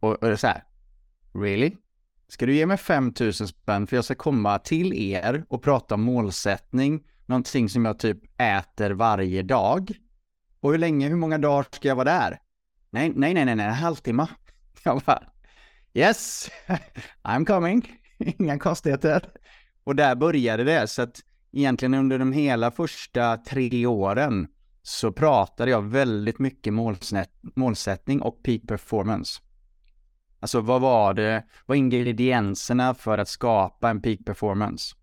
Och, 0.00 0.10
och 0.10 0.26
det 0.26 0.32
är 0.32 0.36
så 0.36 0.46
här, 0.46 0.64
really? 1.32 1.76
Ska 2.28 2.46
du 2.46 2.54
ge 2.54 2.66
mig 2.66 2.76
5000 2.76 3.48
spänn 3.48 3.86
för 3.86 3.96
jag 3.96 4.04
ska 4.04 4.14
komma 4.14 4.58
till 4.58 4.92
er 4.92 5.44
och 5.48 5.62
prata 5.62 5.94
om 5.94 6.02
målsättning, 6.02 7.04
någonting 7.26 7.68
som 7.68 7.84
jag 7.84 7.98
typ 7.98 8.18
äter 8.40 8.90
varje 8.90 9.42
dag? 9.42 9.92
Och 10.60 10.70
hur 10.70 10.78
länge, 10.78 11.08
hur 11.08 11.16
många 11.16 11.38
dagar 11.38 11.66
ska 11.70 11.88
jag 11.88 11.96
vara 11.96 12.04
där? 12.04 12.38
Nej, 12.90 13.12
nej, 13.14 13.34
nej, 13.34 13.44
nej, 13.44 13.56
nej 13.56 13.66
en 13.66 13.74
halvtimme. 13.74 14.26
Jag 14.84 15.02
bara, 15.06 15.22
Yes, 15.98 16.50
I'm 17.22 17.44
coming. 17.44 18.00
Inga 18.38 18.58
konstigheter. 18.58 19.28
Och 19.84 19.96
där 19.96 20.14
började 20.14 20.64
det, 20.64 20.86
så 20.86 21.02
att 21.02 21.20
egentligen 21.52 21.94
under 21.94 22.18
de 22.18 22.32
hela 22.32 22.70
första 22.70 23.36
tre 23.36 23.86
åren 23.86 24.48
så 24.82 25.12
pratade 25.12 25.70
jag 25.70 25.82
väldigt 25.82 26.38
mycket 26.38 26.72
målsättning 27.54 28.22
och 28.22 28.42
peak 28.42 28.60
performance. 28.68 29.40
Alltså 30.40 30.60
vad 30.60 30.80
var 30.80 31.14
det, 31.14 31.44
vad 31.66 31.76
ingredienserna 31.76 32.94
för 32.94 33.18
att 33.18 33.28
skapa 33.28 33.90
en 33.90 34.02
peak 34.02 34.18
performance? 34.26 34.94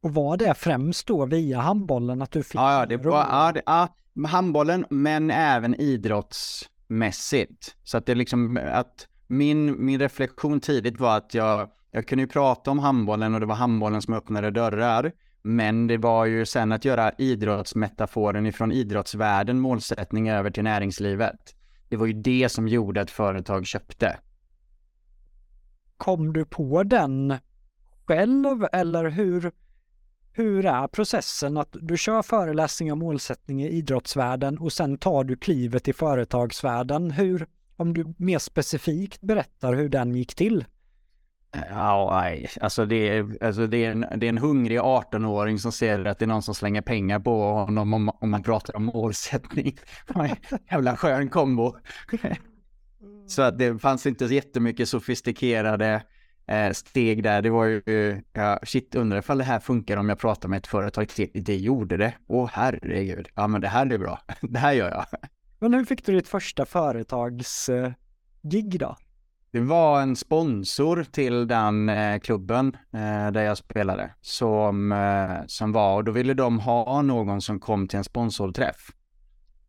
Och 0.00 0.14
var 0.14 0.36
det 0.36 0.54
främst 0.54 1.06
då 1.06 1.26
via 1.26 1.60
handbollen 1.60 2.22
att 2.22 2.30
du 2.30 2.42
fick? 2.42 2.54
Ja, 2.54 2.86
det 2.86 2.96
var, 2.96 3.26
ja, 3.30 3.52
det, 3.52 3.62
ja, 3.66 3.94
handbollen 4.28 4.86
men 4.90 5.30
även 5.30 5.74
idrottsmässigt. 5.74 7.76
Så 7.84 7.98
att 7.98 8.06
det 8.06 8.14
liksom, 8.14 8.60
att 8.72 9.06
min, 9.30 9.84
min 9.84 10.00
reflektion 10.00 10.60
tidigt 10.60 11.00
var 11.00 11.16
att 11.16 11.34
jag, 11.34 11.70
jag 11.90 12.06
kunde 12.06 12.22
ju 12.22 12.28
prata 12.28 12.70
om 12.70 12.78
handbollen 12.78 13.34
och 13.34 13.40
det 13.40 13.46
var 13.46 13.54
handbollen 13.54 14.02
som 14.02 14.14
öppnade 14.14 14.50
dörrar. 14.50 15.12
Men 15.42 15.86
det 15.86 15.96
var 15.96 16.26
ju 16.26 16.46
sen 16.46 16.72
att 16.72 16.84
göra 16.84 17.12
idrottsmetaforen 17.18 18.46
ifrån 18.46 18.72
idrottsvärlden 18.72 19.60
målsättning 19.60 20.30
över 20.30 20.50
till 20.50 20.64
näringslivet. 20.64 21.54
Det 21.88 21.96
var 21.96 22.06
ju 22.06 22.12
det 22.12 22.48
som 22.48 22.68
gjorde 22.68 23.00
att 23.00 23.10
företag 23.10 23.66
köpte. 23.66 24.18
Kom 25.96 26.32
du 26.32 26.44
på 26.44 26.82
den 26.82 27.34
själv 28.06 28.66
eller 28.72 29.10
hur, 29.10 29.52
hur 30.32 30.66
är 30.66 30.88
processen 30.88 31.56
att 31.56 31.76
du 31.80 31.96
kör 31.96 32.22
föreläsning 32.22 32.92
om 32.92 32.98
målsättning 32.98 33.62
i 33.62 33.68
idrottsvärlden 33.68 34.58
och 34.58 34.72
sen 34.72 34.98
tar 34.98 35.24
du 35.24 35.36
klivet 35.36 35.88
i 35.88 35.92
företagsvärlden? 35.92 37.10
Hur, 37.10 37.46
om 37.80 37.94
du 37.94 38.14
mer 38.16 38.38
specifikt 38.38 39.20
berättar 39.20 39.74
hur 39.74 39.88
den 39.88 40.14
gick 40.14 40.34
till? 40.34 40.64
Ja, 41.70 42.20
nej, 42.22 42.50
alltså 42.60 42.86
det 42.86 43.08
är, 43.08 43.44
alltså 43.44 43.66
det 43.66 43.84
är, 43.84 43.90
en, 43.90 44.00
det 44.00 44.26
är 44.26 44.28
en 44.28 44.38
hungrig 44.38 44.78
18-åring 44.78 45.58
som 45.58 45.72
ser 45.72 46.04
att 46.04 46.18
det 46.18 46.24
är 46.24 46.26
någon 46.26 46.42
som 46.42 46.54
slänger 46.54 46.82
pengar 46.82 47.20
på 47.20 47.42
honom 47.52 47.94
om, 47.94 48.08
om 48.08 48.30
man 48.30 48.42
pratar 48.42 48.76
om 48.76 48.84
målsättning. 48.84 49.78
Jävla 50.70 50.96
skön 50.96 51.28
kombo. 51.28 51.76
Så 53.26 53.42
att 53.42 53.58
det 53.58 53.78
fanns 53.78 54.06
inte 54.06 54.24
jättemycket 54.24 54.88
sofistikerade 54.88 56.02
eh, 56.46 56.70
steg 56.72 57.22
där. 57.22 57.42
Det 57.42 57.50
var 57.50 57.64
ju, 57.64 58.22
ja, 58.32 58.60
shit, 58.62 58.94
undrar 58.94 59.18
ifall 59.18 59.38
det 59.38 59.44
här 59.44 59.60
funkar 59.60 59.96
om 59.96 60.08
jag 60.08 60.18
pratar 60.18 60.48
med 60.48 60.58
ett 60.58 60.66
företag 60.66 61.08
till. 61.08 61.30
Det 61.34 61.56
gjorde 61.56 61.96
det. 61.96 62.14
Åh 62.26 62.50
herregud. 62.52 63.28
Ja, 63.34 63.46
men 63.46 63.60
det 63.60 63.68
här 63.68 63.92
är 63.92 63.98
bra. 63.98 64.20
Det 64.40 64.58
här 64.58 64.72
gör 64.72 64.90
jag. 64.90 65.06
Men 65.60 65.74
hur 65.74 65.84
fick 65.84 66.06
du 66.06 66.12
ditt 66.12 66.28
första 66.28 66.66
företagsgig 66.66 68.74
eh, 68.74 68.78
då? 68.78 68.96
Det 69.52 69.60
var 69.60 70.02
en 70.02 70.16
sponsor 70.16 71.04
till 71.04 71.46
den 71.46 71.88
eh, 71.88 72.18
klubben 72.18 72.76
eh, 72.92 73.30
där 73.30 73.42
jag 73.42 73.58
spelade 73.58 74.14
som, 74.20 74.92
eh, 74.92 75.46
som 75.46 75.72
var 75.72 75.96
och 75.96 76.04
då 76.04 76.12
ville 76.12 76.34
de 76.34 76.60
ha 76.60 77.02
någon 77.02 77.40
som 77.40 77.60
kom 77.60 77.88
till 77.88 77.96
en 77.96 78.04
sponsorträff. 78.04 78.90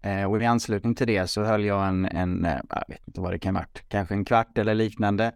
Eh, 0.01 0.23
och 0.23 0.41
i 0.41 0.45
anslutning 0.45 0.95
till 0.95 1.07
det 1.07 1.27
så 1.27 1.43
höll 1.43 1.65
jag 1.65 1.87
en, 1.87 2.05
en 2.05 2.45
eh, 2.45 2.59
jag 2.69 2.83
vet 2.87 3.07
inte 3.07 3.21
vad 3.21 3.31
det 3.31 3.39
kan 3.39 3.55
ha 3.55 3.61
varit, 3.61 3.83
kanske 3.87 4.15
en 4.15 4.25
kvart 4.25 4.57
eller 4.57 4.75
liknande 4.75 5.31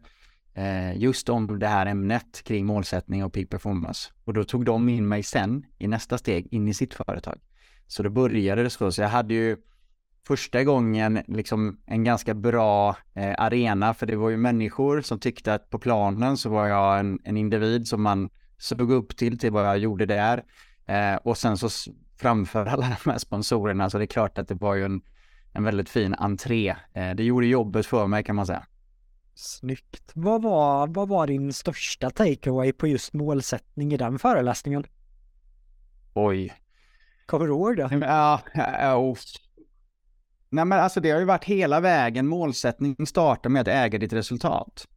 eh, 0.53 0.97
just 0.97 1.29
om 1.29 1.59
det 1.59 1.67
här 1.67 1.85
ämnet 1.85 2.43
kring 2.43 2.65
målsättning 2.65 3.23
och 3.23 3.33
peak 3.33 3.49
performance. 3.49 4.11
Och 4.23 4.33
då 4.33 4.43
tog 4.43 4.65
de 4.65 4.89
in 4.89 5.07
mig 5.07 5.23
sen 5.23 5.65
i 5.77 5.87
nästa 5.87 6.17
steg 6.17 6.53
in 6.53 6.67
i 6.67 6.73
sitt 6.73 6.93
företag. 6.93 7.39
Så 7.87 8.03
då 8.03 8.09
började 8.09 8.63
det 8.63 8.69
så, 8.69 8.91
så 8.91 9.01
jag 9.01 9.09
hade 9.09 9.33
ju 9.33 9.57
första 10.27 10.63
gången 10.63 11.23
liksom 11.27 11.79
en 11.85 12.03
ganska 12.03 12.33
bra 12.33 12.97
eh, 13.13 13.33
arena, 13.37 13.93
för 13.93 14.05
det 14.05 14.15
var 14.15 14.29
ju 14.29 14.37
människor 14.37 15.01
som 15.01 15.19
tyckte 15.19 15.53
att 15.53 15.69
på 15.69 15.79
planen 15.79 16.37
så 16.37 16.49
var 16.49 16.67
jag 16.67 16.99
en, 16.99 17.19
en 17.23 17.37
individ 17.37 17.87
som 17.87 18.01
man 18.01 18.29
såg 18.57 18.91
upp 18.91 19.17
till, 19.17 19.39
till 19.39 19.51
vad 19.51 19.65
jag 19.65 19.77
gjorde 19.77 20.05
där. 20.05 20.43
Eh, 20.85 21.15
och 21.15 21.37
sen 21.37 21.57
så 21.57 21.69
framför 22.17 22.65
alla 22.65 22.97
de 23.03 23.11
här 23.11 23.17
sponsorerna, 23.17 23.89
så 23.89 23.97
det 23.97 24.03
är 24.03 24.07
klart 24.07 24.37
att 24.37 24.47
det 24.47 24.55
var 24.55 24.75
ju 24.75 24.85
en, 24.85 25.01
en 25.53 25.63
väldigt 25.63 25.89
fin 25.89 26.13
entré. 26.13 26.75
Eh, 26.93 27.11
det 27.15 27.23
gjorde 27.23 27.47
jobbet 27.47 27.85
för 27.85 28.07
mig 28.07 28.23
kan 28.23 28.35
man 28.35 28.45
säga. 28.45 28.65
Snyggt. 29.35 30.11
Vad 30.13 30.41
var, 30.41 30.87
vad 30.87 31.07
var 31.07 31.27
din 31.27 31.53
största 31.53 32.09
takeaway 32.09 32.73
på 32.73 32.87
just 32.87 33.13
målsättning 33.13 33.93
i 33.93 33.97
den 33.97 34.19
föreläsningen? 34.19 34.85
Oj. 36.13 36.53
Kommer 37.25 37.45
du 37.45 37.51
ihåg 37.51 37.77
det? 37.77 37.89
Ja, 38.01 38.41
ja, 38.53 39.15
Nej 40.55 40.65
men 40.65 40.79
alltså 40.79 40.99
det 40.99 41.11
har 41.11 41.19
ju 41.19 41.25
varit 41.25 41.43
hela 41.43 41.79
vägen, 41.79 42.27
målsättning 42.27 43.07
startar 43.07 43.49
med 43.49 43.61
att 43.61 43.67
äga 43.67 43.99
ditt 43.99 44.13
resultat. 44.13 44.87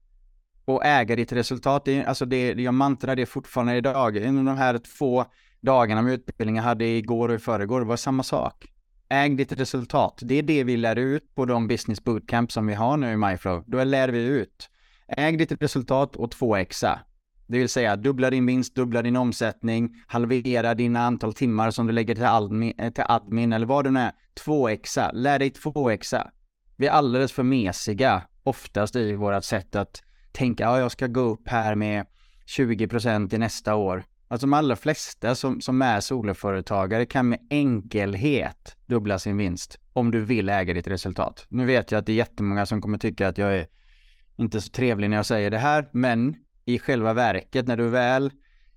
Och 0.65 0.85
äga 0.85 1.17
ditt 1.17 1.33
resultat, 1.33 1.85
det 1.85 2.05
alltså 2.05 2.25
det, 2.25 2.53
jag 2.53 2.75
mantrar 2.75 3.17
det 3.17 3.27
fortfarande 3.27 3.77
idag. 3.77 4.17
Inom 4.17 4.45
de 4.45 4.57
här 4.57 4.79
två 4.79 5.25
dagarna 5.61 6.03
med 6.03 6.13
utbildning 6.13 6.57
jag 6.57 6.63
hade 6.63 6.85
igår 6.85 7.29
och 7.29 7.35
i 7.35 7.39
förrgår, 7.39 7.81
det 7.81 7.87
var 7.87 7.97
samma 7.97 8.23
sak. 8.23 8.67
Äg 9.09 9.35
ditt 9.35 9.53
resultat, 9.53 10.19
det 10.23 10.35
är 10.35 10.43
det 10.43 10.65
vi 10.65 10.77
lär 10.77 10.97
ut 10.97 11.35
på 11.35 11.45
de 11.45 11.69
business 11.69 12.05
bootcamp 12.05 12.53
som 12.53 12.67
vi 12.67 12.75
har 12.75 12.97
nu 12.97 13.13
i 13.13 13.17
MyFlow. 13.17 13.65
Då 13.67 13.85
lär 13.85 14.09
vi 14.09 14.19
ut. 14.19 14.71
Äg 15.09 15.37
ditt 15.37 15.63
resultat 15.63 16.17
och 16.17 16.35
2xa. 16.35 16.99
Det 17.49 17.59
vill 17.59 17.69
säga 17.69 17.97
dubbla 17.97 18.31
din 18.31 18.47
vinst, 18.47 18.75
dubbla 18.75 19.03
din 19.03 19.17
omsättning, 19.17 19.95
halvera 20.07 20.75
dina 20.75 21.01
antal 21.01 21.35
timmar 21.35 21.71
som 21.71 21.87
du 21.87 21.93
lägger 21.93 22.15
till 22.15 22.25
admin, 22.25 22.73
eh, 22.79 22.93
till 22.93 23.05
admin 23.07 23.53
eller 23.53 23.67
vad 23.67 23.85
det 23.85 23.91
nu 23.91 24.01
är. 24.01 24.13
2xa, 24.47 25.13
lär 25.13 25.39
dig 25.39 25.51
2xa. 25.51 26.31
Vi 26.77 26.87
är 26.87 26.91
alldeles 26.91 27.33
för 27.33 27.43
mesiga 27.43 28.23
oftast 28.43 28.97
i 28.97 29.15
vårt 29.15 29.45
sätt 29.45 29.77
att 29.77 30.03
tänka, 30.33 30.65
ja 30.65 30.79
jag 30.79 30.93
ska 30.93 31.07
gå 31.07 31.21
upp 31.21 31.49
här 31.49 31.75
med 31.75 32.07
20% 32.47 33.35
i 33.35 33.39
nästa 33.39 33.75
år. 33.75 34.05
Alltså 34.29 34.47
de 34.47 34.53
allra 34.53 34.77
flesta 34.77 35.35
som, 35.35 35.61
som 35.61 35.83
är 35.83 36.01
soloföretagare 36.01 37.07
kan 37.07 37.29
med 37.29 37.39
enkelhet 37.51 38.77
dubbla 38.87 39.19
sin 39.19 39.37
vinst 39.37 39.79
om 39.93 40.11
du 40.11 40.25
vill 40.25 40.49
äga 40.49 40.75
ditt 40.75 40.87
resultat. 40.87 41.47
Nu 41.49 41.65
vet 41.65 41.93
jag 41.93 41.99
att 41.99 42.07
det 42.07 42.13
är 42.13 42.17
jättemånga 42.17 42.67
som 42.67 42.83
kommer 42.83 42.99
tycka 42.99 43.29
att 43.29 43.39
jag 43.39 43.57
är 43.57 43.67
inte 44.37 44.61
så 44.61 44.71
trevlig 44.71 45.11
när 45.11 45.17
jag 45.17 45.27
säger 45.27 45.51
det 45.51 45.59
här, 45.59 45.89
men 45.93 46.37
i 46.69 46.79
själva 46.79 47.13
verket 47.13 47.67
när 47.67 47.77
du 47.77 47.89
väl 47.89 48.33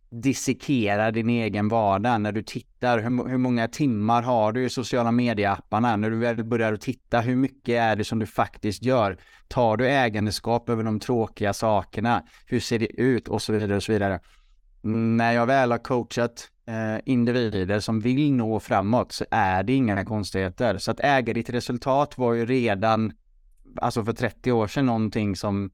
dissekerar 0.10 1.12
din 1.12 1.30
egen 1.30 1.68
vardag, 1.68 2.22
när 2.22 2.32
du 2.32 2.44
tittar 2.44 3.00
hur, 3.00 3.30
hur 3.30 3.38
många 3.38 3.68
timmar 3.68 4.22
har 4.22 4.52
du 4.52 4.66
i 4.66 4.70
sociala 4.70 5.12
medieapparna, 5.12 5.96
när 5.96 6.10
du 6.10 6.18
väl 6.18 6.44
börjar 6.44 6.76
titta 6.76 7.20
hur 7.20 7.36
mycket 7.36 7.82
är 7.82 7.96
det 7.96 8.04
som 8.04 8.20
du 8.20 8.26
faktiskt 8.26 8.84
gör, 8.84 9.18
tar 9.48 9.78
du 9.78 9.88
ägandeskap 9.88 10.70
över 10.70 10.84
de 10.84 11.00
tråkiga 11.00 11.54
sakerna, 11.54 12.24
hur 12.46 12.60
ser 12.60 12.80
det 12.80 13.02
ut 13.02 13.28
och 13.28 13.42
så 13.42 13.54
vidare 13.54 13.76
och 13.76 13.84
så 13.84 13.92
vidare. 13.92 14.20
När 14.82 15.32
jag 15.32 15.46
väl 15.46 15.72
har 15.72 15.78
coachat 15.78 16.50
eh, 16.68 17.02
individer 17.06 17.80
som 17.80 18.00
vill 18.00 18.34
nå 18.34 18.60
framåt 18.60 19.12
så 19.12 19.26
är 19.32 19.64
det 19.64 19.74
inga 19.74 20.06
konstigheter. 20.06 20.78
Så 20.78 20.92
att 20.92 21.00
äga 21.00 21.34
ditt 21.34 21.50
resultat 21.50 22.18
var 22.18 22.34
ju 22.34 22.46
redan, 22.46 23.14
alltså 23.82 24.06
för 24.06 24.14
30 24.14 24.52
år 24.52 24.68
sedan 24.68 24.86
någonting 24.86 25.36
som 25.36 25.72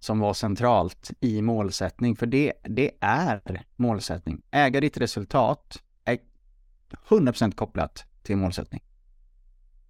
som 0.00 0.18
var 0.18 0.34
centralt 0.34 1.10
i 1.20 1.42
målsättning, 1.42 2.16
för 2.16 2.26
det, 2.26 2.52
det 2.62 2.90
är 3.00 3.64
målsättning. 3.76 4.42
Äga 4.50 4.80
ditt 4.80 4.96
resultat 4.96 5.82
är 6.04 6.18
100% 7.08 7.54
kopplat 7.54 8.04
till 8.22 8.36
målsättning. 8.36 8.82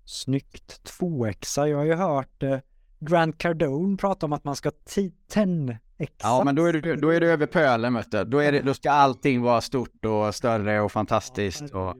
Snyggt. 0.05 0.93
2xa. 1.01 1.67
Jag 1.67 1.79
har 1.79 1.85
ju 1.85 1.95
hört 1.95 2.43
eh, 2.43 2.59
Grant 2.99 3.39
Cardone 3.39 3.97
prata 3.97 4.27
om 4.27 4.33
att 4.33 4.45
man 4.45 4.57
ska 4.57 4.71
10x. 4.71 5.79
Ja, 6.23 6.43
men 6.45 6.55
då 6.55 6.65
är 6.65 6.73
du, 6.73 6.97
då 6.97 7.09
är 7.09 7.21
du 7.21 7.31
över 7.31 7.47
pölen, 7.47 7.95
vet 7.95 8.11
du. 8.11 8.25
Då, 8.25 8.39
är 8.39 8.53
det, 8.53 8.63
då 8.63 8.75
ska 8.75 8.91
allting 8.91 9.43
vara 9.43 9.61
stort 9.61 10.05
och 10.05 10.35
större 10.35 10.81
och 10.81 10.93
fantastiskt. 10.93 11.71
Och... 11.71 11.97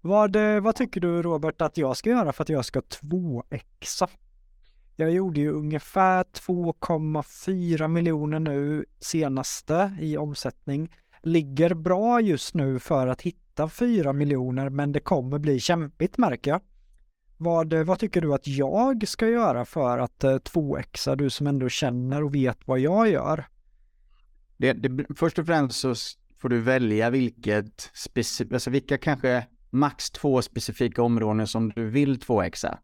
Vad, 0.00 0.36
eh, 0.36 0.60
vad 0.60 0.76
tycker 0.76 1.00
du 1.00 1.22
Robert 1.22 1.60
att 1.62 1.76
jag 1.76 1.96
ska 1.96 2.10
göra 2.10 2.32
för 2.32 2.42
att 2.42 2.48
jag 2.48 2.64
ska 2.64 2.80
2xa? 2.80 4.08
Jag 5.02 5.12
gjorde 5.12 5.40
ju 5.40 5.50
ungefär 5.50 6.24
2,4 6.24 7.88
miljoner 7.88 8.40
nu 8.40 8.84
senaste 9.00 9.96
i 10.00 10.16
omsättning. 10.16 10.94
Ligger 11.22 11.74
bra 11.74 12.20
just 12.20 12.54
nu 12.54 12.78
för 12.78 13.06
att 13.06 13.22
hitta 13.22 13.68
4 13.68 14.12
miljoner 14.12 14.68
men 14.68 14.92
det 14.92 15.00
kommer 15.00 15.38
bli 15.38 15.60
kämpigt 15.60 16.18
märker 16.18 16.50
jag. 16.50 16.60
Vad, 17.36 17.74
vad 17.74 17.98
tycker 17.98 18.20
du 18.20 18.34
att 18.34 18.46
jag 18.46 19.08
ska 19.08 19.28
göra 19.28 19.64
för 19.64 19.98
att 19.98 20.24
eh, 20.24 20.34
2xa, 20.34 21.16
du 21.16 21.30
som 21.30 21.46
ändå 21.46 21.68
känner 21.68 22.22
och 22.22 22.34
vet 22.34 22.58
vad 22.64 22.78
jag 22.78 23.08
gör? 23.08 23.46
Det, 24.56 24.72
det, 24.72 25.06
först 25.16 25.38
och 25.38 25.46
främst 25.46 25.80
så 25.80 25.94
får 26.38 26.48
du 26.48 26.60
välja 26.60 27.10
vilket, 27.10 27.90
specif- 27.94 28.54
alltså 28.54 28.70
vilka 28.70 28.98
kanske 28.98 29.46
max 29.70 30.10
två 30.10 30.42
specifika 30.42 31.02
områden 31.02 31.46
som 31.46 31.68
du 31.68 31.90
vill 31.90 32.18
2xa. 32.18 32.76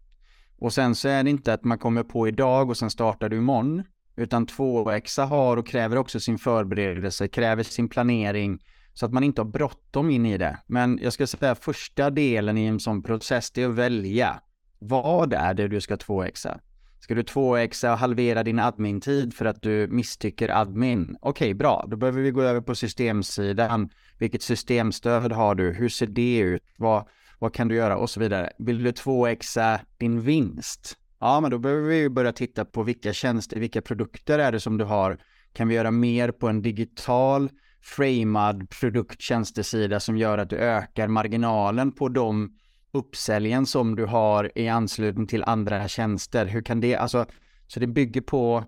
Och 0.59 0.73
sen 0.73 0.94
så 0.94 1.09
är 1.09 1.25
det 1.25 1.31
inte 1.31 1.53
att 1.53 1.64
man 1.64 1.79
kommer 1.79 2.03
på 2.03 2.29
idag 2.29 2.71
och 2.71 2.77
sen 2.77 2.90
startar 2.90 3.29
du 3.29 3.37
imorgon. 3.37 3.83
Utan 4.16 4.47
2Xa 4.47 5.25
har 5.25 5.57
och 5.57 5.66
kräver 5.66 5.97
också 5.97 6.21
sin 6.21 6.38
förberedelse, 6.38 7.29
kräver 7.29 7.62
sin 7.62 7.88
planering. 7.88 8.59
Så 8.94 9.07
att 9.07 9.12
man 9.12 9.25
inte 9.25 9.40
har 9.40 9.47
bråttom 9.47 10.11
in 10.11 10.27
i 10.27 10.38
det. 10.38 10.59
Men 10.66 10.99
jag 11.03 11.12
ska 11.12 11.27
säga 11.27 11.55
första 11.55 12.11
delen 12.11 12.59
i 12.59 12.64
en 12.64 12.81
sån 12.81 13.03
process, 13.03 13.51
det 13.51 13.62
är 13.62 13.68
att 13.68 13.75
välja. 13.75 14.40
Vad 14.79 15.33
är 15.33 15.55
det 15.55 15.68
du 15.68 15.81
ska 15.81 15.97
2Xa? 15.97 16.61
Ska 17.01 17.14
du 17.14 17.23
2Xa 17.23 17.92
och 17.92 17.99
halvera 17.99 18.42
din 18.42 18.59
admin-tid 18.59 19.35
för 19.35 19.44
att 19.44 19.62
du 19.62 19.88
misstycker 19.90 20.49
admin? 20.49 21.16
Okej, 21.21 21.47
okay, 21.47 21.55
bra. 21.55 21.87
Då 21.88 21.97
behöver 21.97 22.21
vi 22.23 22.31
gå 22.31 22.42
över 22.42 22.61
på 22.61 22.75
systemsidan. 22.75 23.90
Vilket 24.18 24.42
systemstöd 24.42 25.33
har 25.33 25.55
du? 25.55 25.73
Hur 25.73 25.88
ser 25.88 26.07
det 26.07 26.38
ut? 26.38 26.62
Vad, 26.77 27.09
vad 27.38 27.55
kan 27.55 27.68
du 27.68 27.74
göra 27.74 27.96
och 27.96 28.11
så 28.11 28.20
vidare. 28.20 28.53
Vill 28.59 28.83
du 28.83 28.90
2xa 28.90 29.79
din 29.98 30.20
vinst? 30.20 30.96
Ja, 31.20 31.40
men 31.40 31.51
då 31.51 31.59
behöver 31.59 31.88
vi 31.88 32.09
börja 32.09 32.33
titta 32.33 32.64
på 32.64 32.83
vilka 32.83 33.12
tjänster, 33.12 33.61
vilka 33.61 33.83
produkter 33.83 34.38
är 34.38 34.53
det 34.53 34.61
som 34.61 34.79
du 34.79 34.85
har? 34.85 35.18
Kan 35.53 35.68
vi 35.68 35.74
göra 35.74 35.90
mer 35.90 36.31
på 36.31 36.48
en 36.48 36.62
digital 36.62 37.51
framad 37.83 38.70
produkttjänstesida 38.70 40.01
som 40.01 40.16
gör 40.16 40.38
att 40.38 40.51
du 40.51 40.57
ökar 40.57 41.09
marginalen 41.09 41.92
på 41.92 42.09
de 42.09 42.59
uppsäljen 42.92 43.66
som 43.66 43.96
du 43.96 44.05
har 44.05 44.59
i 44.59 44.68
anslutning 44.68 45.27
till 45.27 45.44
andra 45.44 45.88
tjänster? 45.88 46.46
Hur 46.46 46.62
kan 46.62 46.81
det, 46.81 46.96
alltså, 46.96 47.27
så 47.66 47.81
det 47.81 47.87
bygger 47.87 48.20
på, 48.20 48.64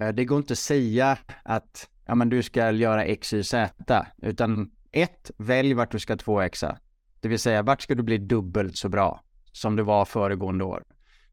eh, 0.00 0.08
det 0.08 0.24
går 0.24 0.38
inte 0.38 0.52
att 0.52 0.58
säga 0.58 1.18
att 1.42 1.88
ja, 2.06 2.14
men 2.14 2.28
du 2.28 2.42
ska 2.42 2.70
göra 2.70 3.04
X, 3.04 3.32
Y, 3.32 3.42
Z, 3.42 4.06
utan 4.22 4.70
ett, 4.92 5.30
välj 5.36 5.74
vart 5.74 5.92
du 5.92 5.98
ska 5.98 6.14
2xa. 6.14 6.76
Det 7.20 7.28
vill 7.28 7.38
säga, 7.38 7.62
vart 7.62 7.82
ska 7.82 7.94
du 7.94 8.02
bli 8.02 8.18
dubbelt 8.18 8.76
så 8.76 8.88
bra 8.88 9.20
som 9.52 9.76
du 9.76 9.82
var 9.82 10.04
föregående 10.04 10.64
år? 10.64 10.84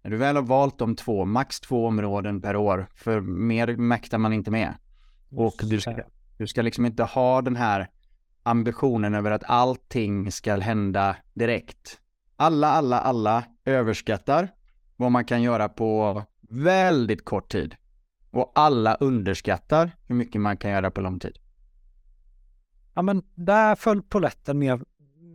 När 0.04 0.12
du 0.12 0.18
väl 0.18 0.36
har 0.36 0.44
valt 0.44 0.80
de 0.80 0.96
två, 0.96 1.26
max 1.26 1.60
två 1.60 1.88
områden 1.88 2.42
per 2.42 2.56
år, 2.56 2.88
för 2.96 3.22
mer 3.22 3.76
mäktar 3.78 4.18
man 4.18 4.34
inte 4.34 4.52
med. 4.52 4.74
Och 5.32 5.56
du 5.64 5.82
ska, 5.82 5.96
du 6.38 6.48
ska 6.48 6.62
liksom 6.62 6.86
inte 6.86 7.04
ha 7.04 7.42
den 7.42 7.56
här 7.56 7.90
ambitionen 8.44 9.14
över 9.14 9.32
att 9.32 9.44
allting 9.44 10.32
ska 10.32 10.56
hända 10.56 11.16
direkt. 11.34 12.00
Alla, 12.36 12.68
alla, 12.68 13.00
alla 13.00 13.44
överskattar 13.66 14.50
vad 14.96 15.12
man 15.12 15.26
kan 15.26 15.42
göra 15.42 15.70
på 15.70 16.24
väldigt 16.50 17.26
kort 17.26 17.52
tid. 17.52 17.76
Och 18.32 18.52
alla 18.56 18.96
underskattar 18.96 19.92
hur 20.08 20.16
mycket 20.16 20.42
man 20.42 20.58
kan 20.58 20.72
göra 20.72 20.92
på 20.92 21.02
lång 21.02 21.20
tid. 21.20 21.38
Ja 22.94 23.02
men 23.02 23.24
där 23.36 23.76
föll 23.76 24.02
poletten 24.02 24.60
ner, 24.60 24.82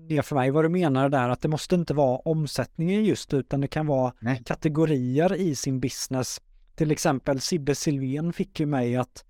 ner 0.09 0.23
för 0.23 0.37
mig 0.37 0.51
vad 0.51 0.65
du 0.65 0.69
menar 0.69 1.09
där 1.09 1.29
att 1.29 1.41
det 1.41 1.49
måste 1.49 1.75
inte 1.75 1.95
vara 1.95 2.19
omsättningen 2.19 3.05
just 3.05 3.35
utan 3.35 3.61
det 3.61 3.69
kan 3.69 3.87
vara 3.87 4.13
Nej. 4.19 4.43
kategorier 4.45 5.35
i 5.35 5.55
sin 5.55 5.81
business. 5.81 6.41
Till 6.75 6.91
exempel 6.91 7.41
Sibbe 7.41 7.75
Silvén 7.75 8.33
fick 8.33 8.61
ju 8.61 8.67
mig 8.67 8.97
att 8.97 9.25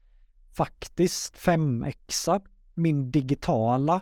faktiskt 0.57 1.37
5xa 1.37 2.43
min 2.75 3.11
digitala, 3.11 4.01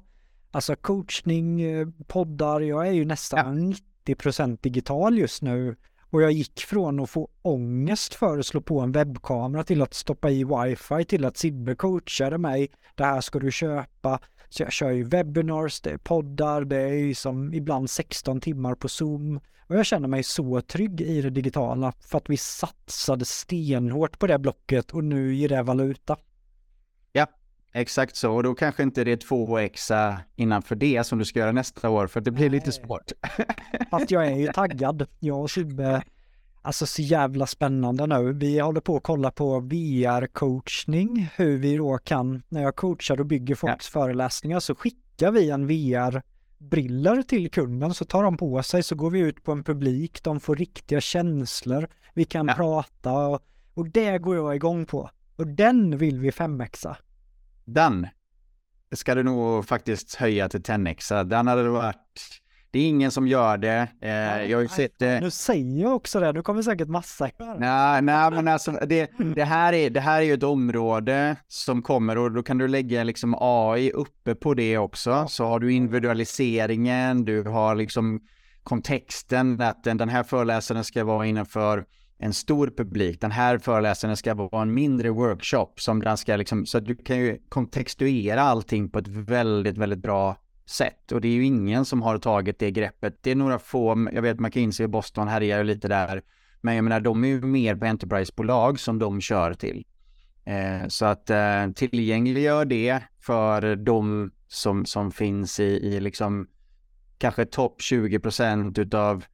alltså 0.51 0.77
coachning, 0.77 1.61
eh, 1.61 1.89
poddar, 2.07 2.61
jag 2.61 2.89
är 2.89 2.93
ju 2.93 3.05
nästan 3.05 3.71
ja. 3.71 3.77
90% 4.15 4.59
digital 4.63 5.19
just 5.19 5.43
nu 5.43 5.77
och 6.11 6.23
jag 6.23 6.33
gick 6.33 6.61
från 6.61 7.01
att 7.01 7.11
få 7.11 7.29
ångest 7.43 8.15
för 8.15 8.39
att 8.39 8.47
slå 8.47 8.61
på 8.61 8.81
en 8.81 8.93
webbkamera 8.93 9.65
till 9.65 9.83
att 9.83 9.95
stoppa 9.95 10.31
i 10.31 10.45
wifi 10.45 11.05
till 11.05 11.25
att 11.25 11.37
Sibbe 11.37 11.75
coachade 11.75 12.39
mig. 12.39 12.71
Det 12.95 13.05
här 13.05 13.21
ska 13.21 13.39
du 13.39 13.51
köpa. 13.51 14.21
Så 14.57 14.63
jag 14.63 14.73
kör 14.73 14.91
ju 14.91 15.05
webinars, 15.05 15.81
det 15.81 15.91
är 15.91 15.99
poddar, 15.99 16.65
det 16.65 16.77
är 16.77 17.15
som 17.15 17.55
ibland 17.55 17.91
16 17.91 18.41
timmar 18.41 18.75
på 18.75 18.89
Zoom. 18.89 19.41
Och 19.67 19.77
jag 19.77 19.87
känner 19.87 20.09
mig 20.09 20.23
så 20.23 20.61
trygg 20.61 21.01
i 21.01 21.23
det 21.23 21.31
digitala 21.31 21.93
för 22.01 22.19
att 22.19 22.31
vi 22.31 22.37
satsade 22.37 23.25
stenhårt 23.25 24.19
på 24.19 24.27
det 24.27 24.39
blocket 24.39 24.91
och 24.91 25.05
nu 25.05 25.35
ger 25.35 25.49
det 25.49 25.63
valuta. 25.63 26.17
Ja, 27.13 27.27
exakt 27.73 28.17
så. 28.17 28.33
Och 28.33 28.43
då 28.43 28.55
kanske 28.55 28.83
inte 28.83 29.05
det 29.05 29.13
är 29.13 29.17
två 29.17 29.59
exa 29.59 30.21
innanför 30.37 30.75
det 30.77 31.05
som 31.07 31.19
du 31.19 31.25
ska 31.25 31.39
göra 31.39 31.53
nästa 31.53 31.89
år 31.89 32.07
för 32.07 32.21
det 32.21 32.31
blir 32.31 32.51
Nej. 32.51 32.59
lite 32.59 32.73
svårt. 32.73 33.13
Fast 33.91 34.11
jag 34.11 34.27
är 34.27 34.37
ju 34.37 34.47
taggad. 34.55 35.07
Jag 35.21 35.41
och 35.41 35.51
Sibbe 35.51 36.03
Alltså 36.67 36.87
så 36.87 37.03
jävla 37.03 37.47
spännande 37.47 38.07
nu. 38.07 38.33
Vi 38.33 38.61
håller 38.61 38.81
på 38.81 38.97
att 38.97 39.03
kolla 39.03 39.31
på 39.31 39.61
VR-coachning, 39.61 41.29
hur 41.37 41.59
vi 41.59 41.77
då 41.77 41.99
kan, 41.99 42.43
när 42.49 42.63
jag 42.63 42.77
coachar 42.77 43.21
och 43.21 43.27
bygger 43.27 43.55
folks 43.55 43.91
ja. 43.95 44.01
föreläsningar 44.01 44.61
så 44.61 44.75
skickar 44.75 45.31
vi 45.31 45.51
en 45.51 45.67
VR-briller 45.67 47.23
till 47.23 47.51
kunden 47.51 47.95
så 47.95 48.05
tar 48.05 48.23
de 48.23 48.37
på 48.37 48.63
sig 48.63 48.83
så 48.83 48.95
går 48.95 49.11
vi 49.11 49.19
ut 49.19 49.43
på 49.43 49.53
en 49.53 49.65
publik, 49.65 50.23
de 50.23 50.41
får 50.41 50.57
riktiga 50.57 51.01
känslor, 51.01 51.89
vi 52.15 52.25
kan 52.25 52.49
ja. 52.49 52.55
prata 52.55 53.13
och, 53.13 53.43
och 53.75 53.89
det 53.89 54.19
går 54.19 54.37
jag 54.37 54.57
igång 54.57 54.87
på. 54.87 55.11
Och 55.37 55.47
den 55.47 55.99
vill 55.99 56.21
vi 56.21 56.31
5xa. 56.31 56.97
Den 57.65 58.07
ska 58.93 59.15
du 59.15 59.23
nog 59.23 59.67
faktiskt 59.67 60.15
höja 60.15 60.49
till 60.49 60.63
10xa. 60.63 61.25
Den 61.25 61.47
hade 61.47 61.69
varit 61.69 62.43
det 62.71 62.79
är 62.79 62.89
ingen 62.89 63.11
som 63.11 63.29
gör 63.29 63.59
det. 63.59 63.89
Eh, 64.01 64.51
jag 64.51 64.59
har 64.59 64.63
ju 64.63 64.69
sett 64.69 64.99
det. 64.99 65.21
Nu 65.21 65.31
säger 65.31 65.83
jag 65.83 65.97
också 65.97 66.21
det, 66.21 66.33
nu 66.33 66.43
kommer 66.43 66.63
säkert 66.63 66.89
massa. 66.89 67.31
Nej, 67.59 68.03
nej 68.03 68.31
men 68.31 68.49
alltså 68.49 68.71
det, 68.71 69.11
det, 69.35 69.45
här 69.45 69.73
är, 69.73 69.91
det 69.91 70.01
här 70.01 70.19
är 70.19 70.25
ju 70.25 70.35
ett 70.35 70.43
område 70.43 71.37
som 71.49 71.83
kommer 71.83 72.19
och 72.19 72.33
då 72.33 72.43
kan 72.43 72.59
du 72.59 72.69
lägga 72.69 73.05
liksom 73.05 73.37
AI 73.41 73.91
uppe 73.91 74.35
på 74.35 74.55
det 74.55 74.79
också. 74.79 75.27
Så 75.29 75.47
har 75.47 75.61
du 75.61 75.73
individualiseringen, 75.73 77.25
du 77.25 77.43
har 77.43 77.75
liksom 77.75 78.21
kontexten, 78.63 79.61
att 79.61 79.85
den, 79.85 79.97
den 79.97 80.09
här 80.09 80.23
föreläsaren 80.23 80.85
ska 80.85 81.05
vara 81.05 81.27
innanför 81.27 81.85
en 82.19 82.33
stor 82.33 82.73
publik. 82.77 83.21
Den 83.21 83.31
här 83.31 83.59
föreläsaren 83.59 84.17
ska 84.17 84.35
vara 84.35 84.63
en 84.63 84.75
mindre 84.75 85.11
workshop 85.11 85.73
som 85.77 86.03
den 86.03 86.17
ska 86.17 86.37
liksom, 86.37 86.67
så 86.67 86.79
att 86.79 86.87
du 86.87 86.97
kan 86.97 87.19
ju 87.19 87.39
kontextuera 87.49 88.43
allting 88.43 88.91
på 88.91 88.99
ett 88.99 89.09
väldigt, 89.09 89.79
väldigt 89.79 89.99
bra 89.99 90.37
sätt. 90.67 91.13
Och 91.13 91.21
det 91.21 91.29
är 91.29 91.33
ju 91.33 91.45
ingen 91.45 91.85
som 91.85 92.03
har 92.03 92.19
tagit 92.19 92.59
det 92.59 92.71
greppet. 92.71 93.19
Det 93.23 93.31
är 93.31 93.35
några 93.35 93.59
få, 93.59 94.09
jag 94.13 94.23
vet 94.23 94.41
McKinsey 94.41 94.85
och 94.85 94.91
Boston 94.91 95.29
härjar 95.29 95.59
ju 95.59 95.65
lite 95.65 95.89
där. 95.89 96.23
Men 96.61 96.75
jag 96.75 96.85
menar, 96.85 97.01
de 97.01 97.25
är 97.25 97.29
ju 97.29 97.41
mer 97.41 97.77
på 97.77 97.85
Enterprise-bolag 97.85 98.81
som 98.81 98.99
de 98.99 99.21
kör 99.21 99.55
till. 99.55 99.85
Eh, 100.45 100.89
så 100.89 101.05
att 101.05 101.31
eh, 101.31 101.71
tillgängliggör 101.75 102.65
det 102.65 103.03
för 103.21 103.77
de 103.77 104.31
som, 104.49 104.87
som 104.87 105.13
finns 105.13 105.61
i, 105.61 105.65
i 105.65 106.01
liksom 106.01 106.49
kanske 107.19 107.45
topp 107.45 107.83
20 107.83 108.19
procent 108.19 108.79
utav 108.79 109.25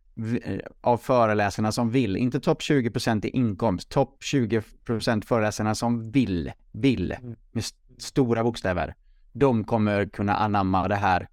eh, 0.44 0.58
av 0.80 0.96
föreläsarna 0.96 1.72
som 1.72 1.90
vill, 1.90 2.16
inte 2.16 2.40
topp 2.40 2.62
20 2.62 2.90
procent 2.90 3.24
i 3.24 3.28
inkomst, 3.28 3.90
topp 3.90 4.16
20 4.20 4.62
procent 4.84 5.24
föreläsarna 5.24 5.74
som 5.74 6.10
vill, 6.10 6.52
vill, 6.72 7.12
mm. 7.12 7.36
med 7.52 7.60
st 7.60 7.78
stora 7.98 8.44
bokstäver 8.44 8.94
de 9.32 9.64
kommer 9.64 10.06
kunna 10.06 10.34
anamma 10.36 10.88
det 10.88 10.94
här 10.94 11.28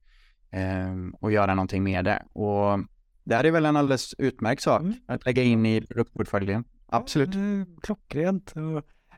eh, 0.52 0.96
och 1.20 1.32
göra 1.32 1.56
någonting 1.56 1.84
med 1.84 2.06
det. 2.06 2.24
Och 2.34 2.80
det 3.24 3.36
här 3.36 3.44
är 3.44 3.52
väl 3.52 3.66
en 3.66 3.76
alldeles 3.76 4.14
utmärkt 4.18 4.62
sak 4.62 4.82
mm. 4.82 4.94
att 5.08 5.26
lägga 5.26 5.44
in 5.44 5.66
i 5.66 5.82
produktportföljen. 5.82 6.64
Absolut. 6.88 7.36
Ja, 7.36 7.66
klockrent. 7.82 8.54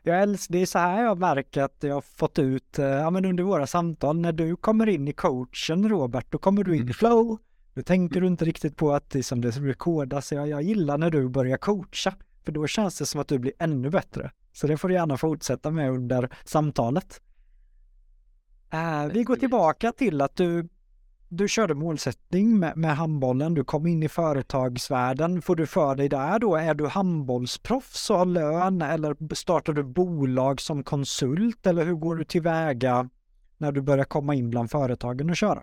Jag 0.02 0.22
älskar, 0.22 0.52
det 0.52 0.58
är 0.58 0.66
så 0.66 0.78
här 0.78 1.04
jag 1.04 1.18
märker 1.18 1.62
att 1.62 1.76
jag 1.80 1.94
har 1.94 2.00
fått 2.00 2.38
ut, 2.38 2.78
eh, 2.78 2.84
ja 2.84 3.10
men 3.10 3.24
under 3.24 3.44
våra 3.44 3.66
samtal, 3.66 4.20
när 4.20 4.32
du 4.32 4.56
kommer 4.56 4.88
in 4.88 5.08
i 5.08 5.12
coachen 5.12 5.88
Robert, 5.88 6.26
då 6.30 6.38
kommer 6.38 6.64
du 6.64 6.70
in 6.70 6.78
i 6.78 6.82
mm. 6.82 6.94
flow. 6.94 7.38
Då 7.74 7.82
tänker 7.82 8.20
du 8.20 8.26
inte 8.26 8.44
riktigt 8.44 8.76
på 8.76 8.92
att 8.92 9.10
det 9.10 9.22
som 9.22 9.40
det 9.40 9.50
rekordas. 9.50 10.32
Jag, 10.32 10.48
jag 10.48 10.62
gillar 10.62 10.98
när 10.98 11.10
du 11.10 11.28
börjar 11.28 11.56
coacha, 11.56 12.14
för 12.44 12.52
då 12.52 12.66
känns 12.66 12.98
det 12.98 13.06
som 13.06 13.20
att 13.20 13.28
du 13.28 13.38
blir 13.38 13.52
ännu 13.58 13.90
bättre. 13.90 14.30
Så 14.52 14.66
det 14.66 14.76
får 14.76 14.88
du 14.88 14.94
gärna 14.94 15.16
fortsätta 15.16 15.70
med 15.70 15.90
under 15.90 16.28
samtalet. 16.44 17.20
Uh, 18.74 19.12
vi 19.12 19.24
går 19.24 19.36
tillbaka 19.36 19.92
till 19.92 20.20
att 20.20 20.36
du, 20.36 20.68
du 21.28 21.48
körde 21.48 21.74
målsättning 21.74 22.58
med, 22.58 22.76
med 22.76 22.96
handbollen, 22.96 23.54
du 23.54 23.64
kom 23.64 23.86
in 23.86 24.02
i 24.02 24.08
företagsvärlden. 24.08 25.42
Får 25.42 25.56
du 25.56 25.66
för 25.66 25.94
dig 25.94 26.08
där 26.08 26.38
då, 26.38 26.56
är 26.56 26.74
du 26.74 26.86
handbollsproffs 26.86 28.10
och 28.10 28.18
har 28.18 28.26
lön 28.26 28.82
eller 28.82 29.34
startar 29.34 29.72
du 29.72 29.82
bolag 29.82 30.60
som 30.60 30.82
konsult 30.82 31.66
eller 31.66 31.84
hur 31.84 31.94
går 31.94 32.16
du 32.16 32.24
tillväga 32.24 33.08
när 33.58 33.72
du 33.72 33.80
börjar 33.80 34.04
komma 34.04 34.34
in 34.34 34.50
bland 34.50 34.70
företagen 34.70 35.30
och 35.30 35.36
köra? 35.36 35.62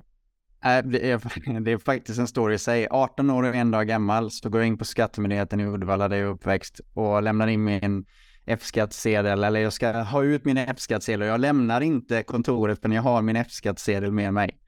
Det 0.62 1.12
är, 1.12 1.60
det 1.60 1.72
är 1.72 1.78
faktiskt 1.78 2.19
en 2.19 2.28
story 2.28 2.56
i 2.56 2.60
sig. 2.60 2.88
18 2.91 3.30
år 3.30 3.43
och 3.43 3.56
en 3.56 3.72
dag 3.72 3.88
gammal 3.88 4.32
så 4.32 4.50
går 4.50 4.62
jag 4.62 4.67
in 4.67 4.78
på 4.78 4.86
Skattemyndigheten 4.86 5.60
i 5.60 5.65
Uddevalla 5.65 6.08
där 6.08 6.17
jag 6.17 6.28
är 6.28 6.32
uppväxt 6.32 6.82
och 6.93 7.24
lämnar 7.24 7.48
in 7.48 7.63
min 7.63 8.06
F-skattsedel 8.45 9.43
eller 9.43 9.60
jag 9.60 9.73
ska 9.73 9.91
ha 9.91 10.23
ut 10.23 10.45
min 10.45 10.58
F-skattsedel 10.58 11.21
och 11.21 11.28
jag 11.28 11.39
lämnar 11.39 11.82
inte 11.82 12.23
kontoret 12.23 12.82
förrän 12.82 12.95
jag 12.95 13.02
har 13.02 13.21
min 13.21 13.36
F-skattsedel 13.36 14.12
med 14.12 14.34
mig. 14.34 14.60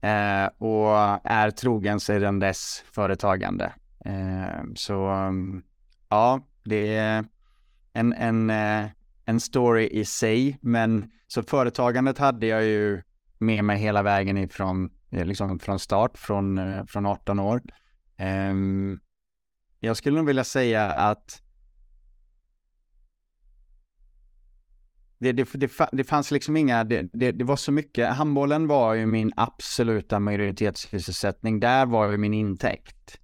Eh, 0.00 0.46
och 0.58 1.20
är 1.24 1.50
trogen 1.50 2.00
sedan 2.00 2.38
dess 2.38 2.84
företagande. 2.92 3.72
Eh, 4.04 4.62
så 4.74 5.10
ja, 6.08 6.40
det 6.64 6.96
är 6.96 7.24
en, 7.92 8.12
en, 8.12 8.50
eh, 8.50 8.86
en 9.24 9.40
story 9.40 9.88
i 9.88 10.04
sig, 10.04 10.58
men 10.60 11.10
så 11.26 11.42
företagandet 11.42 12.18
hade 12.18 12.46
jag 12.46 12.64
ju 12.64 13.02
med 13.38 13.64
mig 13.64 13.78
hela 13.78 14.02
vägen 14.02 14.38
ifrån, 14.38 14.90
eh, 15.10 15.24
liksom 15.24 15.58
från 15.58 15.78
start, 15.78 16.18
från, 16.18 16.58
eh, 16.58 16.84
från 16.84 17.06
18 17.06 17.38
år. 17.38 17.62
Eh, 18.16 18.54
jag 19.80 19.96
skulle 19.96 20.16
nog 20.16 20.26
vilja 20.26 20.44
säga 20.44 20.90
att 20.90 21.42
det, 25.18 25.32
det, 25.32 25.48
det, 25.52 25.70
det 25.92 26.04
fanns 26.04 26.30
liksom 26.30 26.56
inga, 26.56 26.84
det, 26.84 27.08
det, 27.12 27.32
det, 27.32 27.44
var 27.44 27.56
så 27.56 27.72
mycket, 27.72 28.08
handbollen 28.08 28.66
var 28.66 28.94
ju 28.94 29.06
min 29.06 29.32
absoluta 29.36 30.20
majoritetssysselsättning, 30.20 31.60
där 31.60 31.86
var 31.86 32.10
ju 32.10 32.16
min 32.16 32.34
intäkt. 32.34 33.18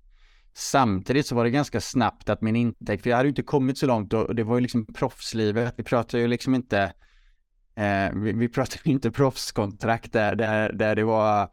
Samtidigt 0.56 1.26
så 1.26 1.34
var 1.34 1.44
det 1.44 1.50
ganska 1.50 1.80
snabbt 1.80 2.28
att 2.28 2.42
min 2.42 2.56
intäkt, 2.56 3.02
för 3.02 3.10
jag 3.10 3.16
hade 3.16 3.26
ju 3.26 3.30
inte 3.30 3.42
kommit 3.42 3.78
så 3.78 3.86
långt 3.86 4.12
och 4.12 4.34
det 4.34 4.44
var 4.44 4.54
ju 4.54 4.60
liksom 4.60 4.86
proffslivet, 4.86 5.74
vi 5.76 5.84
pratade 5.84 6.22
ju 6.22 6.28
liksom 6.28 6.54
inte, 6.54 6.92
eh, 7.76 8.12
vi, 8.14 8.32
vi 8.32 8.48
pratade 8.48 8.80
ju 8.84 8.92
inte 8.92 9.10
proffskontrakt 9.10 10.12
där, 10.12 10.36
där, 10.36 10.72
där 10.72 10.96
det 10.96 11.04
var 11.04 11.48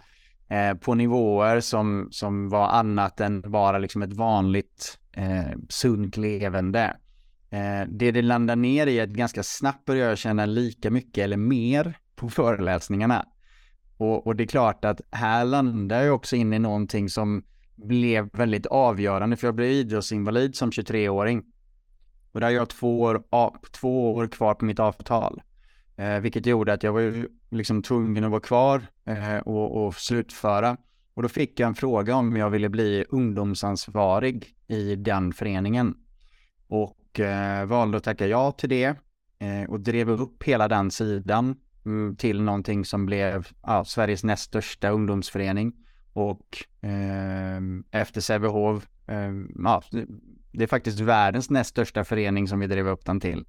eh, 0.50 0.74
på 0.74 0.94
nivåer 0.94 1.60
som, 1.60 2.08
som 2.12 2.50
var 2.50 2.68
annat 2.68 3.20
än 3.20 3.42
bara 3.42 3.78
liksom 3.78 4.02
ett 4.02 4.14
vanligt 4.14 5.00
eh, 5.12 5.58
sunt 5.70 6.18
levande. 6.18 6.98
Eh, 7.52 7.88
det 7.90 8.12
det 8.12 8.22
landar 8.22 8.56
ner 8.56 8.88
i 8.88 9.00
är 9.00 9.04
att 9.04 9.10
ganska 9.10 9.44
snabbt 9.44 9.86
börjar 9.86 10.10
jag 10.10 10.18
känna 10.18 10.46
lika 10.46 10.92
mycket 10.92 11.24
eller 11.24 11.38
mer 11.38 11.98
på 12.16 12.30
föreläsningarna. 12.30 13.26
Och, 13.98 14.28
och 14.28 14.36
det 14.36 14.44
är 14.44 14.48
klart 14.48 14.86
att 14.86 15.02
här 15.12 15.46
landar 15.46 16.02
jag 16.02 16.16
också 16.16 16.36
in 16.36 16.54
i 16.54 16.60
någonting 16.60 17.10
som 17.10 17.44
blev 17.76 18.30
väldigt 18.34 18.66
avgörande, 18.66 19.38
för 19.38 19.48
jag 19.48 19.56
blev 19.56 19.70
idrottsinvalid 19.70 20.56
som 20.56 20.72
23-åring. 20.72 21.44
Och 22.32 22.40
där 22.40 22.48
har 22.48 22.54
jag 22.54 22.70
två 22.70 23.02
år, 23.02 23.24
två 23.72 24.14
år 24.14 24.28
kvar 24.28 24.54
på 24.54 24.66
mitt 24.66 24.80
avtal. 24.80 25.42
Eh, 25.96 26.20
vilket 26.20 26.46
gjorde 26.46 26.74
att 26.74 26.84
jag 26.84 26.94
var 26.94 27.28
liksom 27.50 27.84
tvungen 27.84 28.24
att 28.24 28.32
vara 28.32 28.42
kvar 28.42 28.82
eh, 29.06 29.38
och, 29.38 29.86
och 29.86 29.96
slutföra. 29.96 30.78
Och 31.14 31.22
då 31.22 31.30
fick 31.30 31.60
jag 31.60 31.68
en 31.68 31.76
fråga 31.76 32.16
om 32.16 32.36
jag 32.36 32.50
ville 32.50 32.70
bli 32.70 33.06
ungdomsansvarig 33.10 34.48
i 34.68 34.96
den 34.96 35.34
föreningen. 35.34 35.96
Och 36.68 36.98
och 37.12 37.20
eh, 37.20 37.66
valde 37.66 37.98
att 37.98 38.04
tacka 38.04 38.28
ja 38.28 38.52
till 38.52 38.70
det 38.70 38.96
eh, 39.40 39.70
och 39.70 39.80
drev 39.80 40.10
upp 40.10 40.44
hela 40.44 40.68
den 40.68 40.92
sidan 40.92 41.56
mm, 41.86 42.16
till 42.16 42.42
någonting 42.42 42.86
som 42.86 43.06
blev 43.06 43.48
ja, 43.64 43.86
Sveriges 43.86 44.24
näst 44.24 44.44
största 44.44 44.90
ungdomsförening 44.90 45.74
och 46.14 46.48
eh, 46.82 47.62
efter 48.02 48.22
Sävehof, 48.22 48.88
eh, 49.08 49.32
ja, 49.64 49.84
det 50.52 50.64
är 50.64 50.68
faktiskt 50.68 51.00
världens 51.00 51.50
näst 51.50 51.70
största 51.70 52.04
förening 52.04 52.48
som 52.48 52.60
vi 52.60 52.68
drev 52.68 52.88
upp 52.88 53.06
den 53.06 53.20
till. 53.20 53.46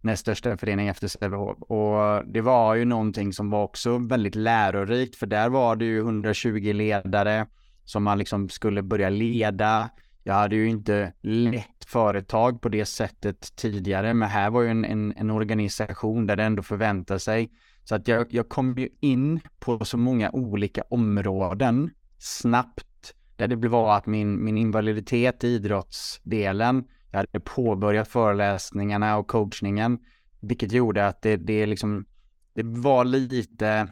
näst 0.00 0.22
största 0.22 0.56
förening 0.56 0.88
efter 0.88 1.08
Sävehof. 1.08 1.58
Och 1.62 2.26
det 2.32 2.40
var 2.40 2.74
ju 2.74 2.84
någonting 2.84 3.32
som 3.32 3.50
var 3.50 3.64
också 3.64 3.98
väldigt 3.98 4.34
lärorikt, 4.34 5.16
för 5.16 5.26
där 5.26 5.48
var 5.48 5.76
det 5.76 5.84
ju 5.84 5.98
120 5.98 6.72
ledare 6.72 7.46
som 7.84 8.02
man 8.02 8.18
liksom 8.18 8.48
skulle 8.48 8.82
börja 8.82 9.08
leda. 9.08 9.90
Jag 10.30 10.36
hade 10.36 10.56
ju 10.56 10.68
inte 10.68 11.12
lett 11.20 11.84
företag 11.86 12.60
på 12.60 12.68
det 12.68 12.86
sättet 12.86 13.56
tidigare, 13.56 14.14
men 14.14 14.28
här 14.28 14.50
var 14.50 14.62
ju 14.62 14.68
en, 14.68 14.84
en, 14.84 15.12
en 15.16 15.30
organisation 15.30 16.26
där 16.26 16.36
det 16.36 16.44
ändå 16.44 16.62
förväntar 16.62 17.18
sig. 17.18 17.50
Så 17.84 17.94
att 17.94 18.08
jag, 18.08 18.26
jag 18.30 18.48
kom 18.48 18.78
ju 18.78 18.88
in 19.00 19.40
på 19.58 19.84
så 19.84 19.96
många 19.96 20.30
olika 20.30 20.82
områden 20.90 21.90
snabbt, 22.18 23.14
där 23.36 23.48
det 23.48 23.68
var 23.68 23.96
att 23.96 24.06
min, 24.06 24.44
min 24.44 24.56
invaliditet 24.56 25.44
i 25.44 25.48
idrottsdelen, 25.48 26.84
jag 27.10 27.18
hade 27.18 27.40
påbörjat 27.40 28.08
föreläsningarna 28.08 29.18
och 29.18 29.28
coachningen, 29.28 29.98
vilket 30.40 30.72
gjorde 30.72 31.06
att 31.06 31.22
det, 31.22 31.36
det 31.36 31.66
liksom, 31.66 32.06
det 32.54 32.64
var 32.64 33.04
lite 33.04 33.88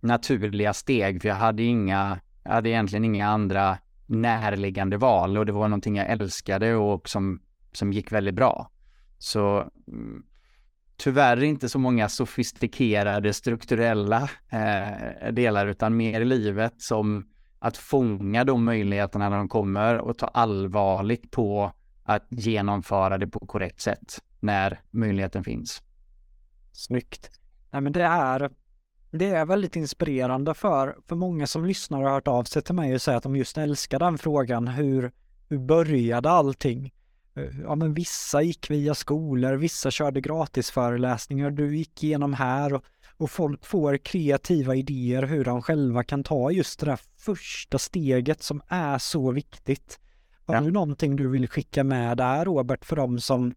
naturliga 0.00 0.74
steg, 0.74 1.22
för 1.22 1.28
jag 1.28 1.36
hade 1.36 1.62
inga, 1.62 2.20
jag 2.44 2.52
hade 2.52 2.68
egentligen 2.68 3.04
inga 3.04 3.28
andra 3.28 3.78
närliggande 4.10 4.96
val 4.96 5.38
och 5.38 5.46
det 5.46 5.52
var 5.52 5.68
någonting 5.68 5.96
jag 5.96 6.10
älskade 6.10 6.74
och 6.74 7.08
som, 7.08 7.40
som 7.72 7.92
gick 7.92 8.12
väldigt 8.12 8.34
bra. 8.34 8.70
Så 9.18 9.70
mm, 9.88 10.22
tyvärr 10.96 11.42
inte 11.42 11.68
så 11.68 11.78
många 11.78 12.08
sofistikerade 12.08 13.32
strukturella 13.32 14.30
eh, 14.48 15.32
delar 15.32 15.66
utan 15.66 15.96
mer 15.96 16.20
i 16.20 16.24
livet 16.24 16.74
som 16.76 17.26
att 17.58 17.76
fånga 17.76 18.44
de 18.44 18.64
möjligheterna 18.64 19.28
när 19.28 19.36
de 19.36 19.48
kommer 19.48 19.98
och 19.98 20.18
ta 20.18 20.26
allvarligt 20.26 21.30
på 21.30 21.72
att 22.02 22.26
genomföra 22.30 23.18
det 23.18 23.26
på 23.26 23.46
korrekt 23.46 23.80
sätt 23.80 24.18
när 24.40 24.80
möjligheten 24.90 25.44
finns. 25.44 25.82
Snyggt. 26.72 27.30
Nej, 27.70 27.82
men 27.82 27.92
det 27.92 28.02
är, 28.02 28.50
det 29.10 29.26
är 29.26 29.44
väldigt 29.44 29.76
inspirerande 29.76 30.54
för, 30.54 30.96
för 31.08 31.16
många 31.16 31.46
som 31.46 31.64
lyssnar 31.64 31.98
och 31.98 32.04
har 32.04 32.14
hört 32.14 32.28
av 32.28 32.44
sig 32.44 32.62
till 32.62 32.74
mig 32.74 32.94
och 32.94 33.02
säger 33.02 33.18
att 33.18 33.22
de 33.22 33.36
just 33.36 33.58
älskar 33.58 33.98
den 33.98 34.18
frågan. 34.18 34.68
Hur, 34.68 35.12
hur 35.48 35.58
började 35.58 36.30
allting? 36.30 36.92
Eh, 37.34 37.60
ja, 37.62 37.74
men 37.74 37.94
vissa 37.94 38.42
gick 38.42 38.70
via 38.70 38.94
skolor, 38.94 39.52
vissa 39.52 39.90
körde 39.90 40.20
gratisföreläsningar, 40.20 41.50
du 41.50 41.76
gick 41.76 42.04
igenom 42.04 42.34
här 42.34 42.74
och, 42.74 42.84
och 43.16 43.30
folk 43.30 43.66
får 43.66 43.96
kreativa 43.96 44.74
idéer 44.74 45.22
hur 45.22 45.44
de 45.44 45.62
själva 45.62 46.04
kan 46.04 46.24
ta 46.24 46.50
just 46.50 46.80
det 46.80 46.86
där 46.86 47.00
första 47.16 47.78
steget 47.78 48.42
som 48.42 48.62
är 48.68 48.98
så 48.98 49.30
viktigt. 49.30 49.98
Har 50.46 50.54
ja. 50.54 50.60
du 50.60 50.70
någonting 50.70 51.16
du 51.16 51.28
vill 51.28 51.48
skicka 51.48 51.84
med 51.84 52.16
där 52.16 52.44
Robert 52.44 52.84
för 52.84 52.96
dem 52.96 53.20
som, 53.20 53.54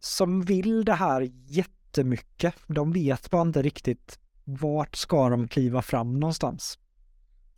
som 0.00 0.42
vill 0.42 0.84
det 0.84 0.94
här 0.94 1.30
jättemycket? 1.46 2.54
De 2.66 2.92
vet 2.92 3.30
bara 3.30 3.42
inte 3.42 3.62
riktigt 3.62 4.18
vart 4.46 4.96
ska 4.96 5.28
de 5.28 5.48
kliva 5.48 5.82
fram 5.82 6.20
någonstans? 6.20 6.78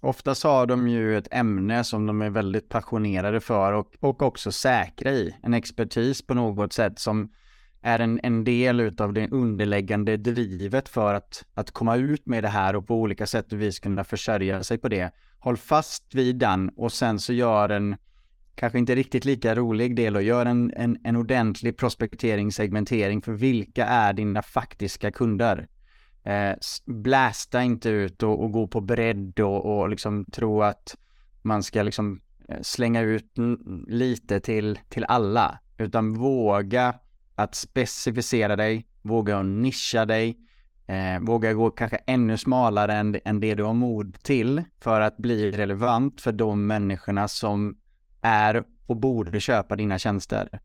Oftast 0.00 0.44
har 0.44 0.66
de 0.66 0.88
ju 0.88 1.18
ett 1.18 1.28
ämne 1.30 1.84
som 1.84 2.06
de 2.06 2.22
är 2.22 2.30
väldigt 2.30 2.68
passionerade 2.68 3.40
för 3.40 3.72
och, 3.72 3.94
och 4.00 4.22
också 4.22 4.52
säkra 4.52 5.10
i. 5.10 5.36
En 5.42 5.54
expertis 5.54 6.26
på 6.26 6.34
något 6.34 6.72
sätt 6.72 6.98
som 6.98 7.32
är 7.82 7.98
en, 7.98 8.20
en 8.22 8.44
del 8.44 8.94
av 8.98 9.12
det 9.12 9.28
underläggande 9.28 10.16
drivet 10.16 10.88
för 10.88 11.14
att, 11.14 11.44
att 11.54 11.70
komma 11.70 11.96
ut 11.96 12.26
med 12.26 12.44
det 12.44 12.48
här 12.48 12.76
och 12.76 12.86
på 12.86 12.94
olika 12.94 13.26
sätt 13.26 13.52
och 13.52 13.60
vis 13.60 13.78
kunna 13.78 14.04
försörja 14.04 14.62
sig 14.62 14.78
på 14.78 14.88
det. 14.88 15.10
Håll 15.38 15.56
fast 15.56 16.14
vid 16.14 16.36
den 16.36 16.68
och 16.68 16.92
sen 16.92 17.18
så 17.18 17.32
gör 17.32 17.68
en 17.68 17.96
kanske 18.54 18.78
inte 18.78 18.94
riktigt 18.94 19.24
lika 19.24 19.54
rolig 19.54 19.96
del 19.96 20.16
och 20.16 20.22
gör 20.22 20.46
en, 20.46 20.72
en, 20.76 20.98
en 21.04 21.16
ordentlig 21.16 21.76
prospektering, 21.76 22.52
segmentering 22.52 23.22
för 23.22 23.32
vilka 23.32 23.86
är 23.86 24.12
dina 24.12 24.42
faktiska 24.42 25.10
kunder. 25.10 25.68
Eh, 26.22 26.56
blästa 26.84 27.62
inte 27.62 27.88
ut 27.88 28.22
och, 28.22 28.42
och 28.44 28.52
gå 28.52 28.66
på 28.66 28.80
bredd 28.80 29.40
och, 29.40 29.78
och 29.78 29.88
liksom 29.88 30.24
tro 30.24 30.62
att 30.62 30.96
man 31.42 31.62
ska 31.62 31.82
liksom 31.82 32.20
eh, 32.48 32.60
slänga 32.62 33.00
ut 33.00 33.32
lite 33.86 34.40
till, 34.40 34.78
till 34.88 35.04
alla, 35.04 35.58
utan 35.78 36.14
våga 36.14 36.94
att 37.34 37.54
specificera 37.54 38.56
dig, 38.56 38.86
våga 39.02 39.38
att 39.38 39.46
nischa 39.46 40.04
dig, 40.04 40.38
eh, 40.86 41.20
våga 41.20 41.52
gå 41.52 41.70
kanske 41.70 41.96
ännu 41.96 42.36
smalare 42.36 42.94
än, 42.94 43.16
än 43.24 43.40
det 43.40 43.54
du 43.54 43.62
har 43.62 43.74
mod 43.74 44.22
till 44.22 44.62
för 44.80 45.00
att 45.00 45.16
bli 45.16 45.50
relevant 45.50 46.20
för 46.20 46.32
de 46.32 46.66
människorna 46.66 47.28
som 47.28 47.76
är 48.20 48.64
och 48.86 48.96
borde 48.96 49.40
köpa 49.40 49.76
dina 49.76 49.98
tjänster. 49.98 50.60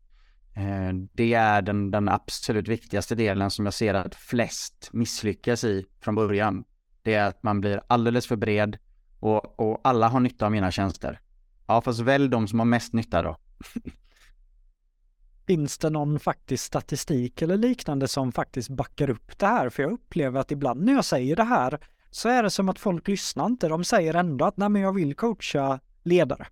Eh, 0.54 0.92
det 1.12 1.34
är 1.34 1.62
den, 1.62 1.90
den 1.90 2.08
absolut 2.08 2.68
viktigaste 2.68 3.14
delen 3.14 3.50
som 3.50 3.64
jag 3.64 3.74
ser 3.74 3.94
att 3.94 4.14
flest 4.14 4.88
misslyckas 4.92 5.64
i 5.64 5.86
från 6.00 6.14
början. 6.14 6.64
Det 7.02 7.14
är 7.14 7.28
att 7.28 7.42
man 7.42 7.60
blir 7.60 7.80
alldeles 7.86 8.26
för 8.26 8.36
bred 8.36 8.78
och, 9.20 9.60
och 9.60 9.80
alla 9.84 10.08
har 10.08 10.20
nytta 10.20 10.46
av 10.46 10.52
mina 10.52 10.70
tjänster. 10.70 11.20
Ja, 11.66 11.80
fast 11.80 12.00
välj 12.00 12.28
de 12.28 12.48
som 12.48 12.58
har 12.58 12.66
mest 12.66 12.92
nytta 12.92 13.22
då. 13.22 13.36
Finns 15.46 15.78
det 15.78 15.90
någon 15.90 16.20
faktisk 16.20 16.64
statistik 16.64 17.42
eller 17.42 17.56
liknande 17.56 18.08
som 18.08 18.32
faktiskt 18.32 18.68
backar 18.68 19.10
upp 19.10 19.38
det 19.38 19.46
här? 19.46 19.70
För 19.70 19.82
jag 19.82 19.92
upplever 19.92 20.40
att 20.40 20.50
ibland 20.50 20.84
när 20.84 20.92
jag 20.92 21.04
säger 21.04 21.36
det 21.36 21.44
här 21.44 21.78
så 22.10 22.28
är 22.28 22.42
det 22.42 22.50
som 22.50 22.68
att 22.68 22.78
folk 22.78 23.08
lyssnar 23.08 23.46
inte. 23.46 23.68
De 23.68 23.84
säger 23.84 24.14
ändå 24.14 24.44
att 24.44 24.56
nej 24.56 24.68
men 24.68 24.82
jag 24.82 24.92
vill 24.92 25.14
coacha 25.14 25.80
ledare. 26.02 26.46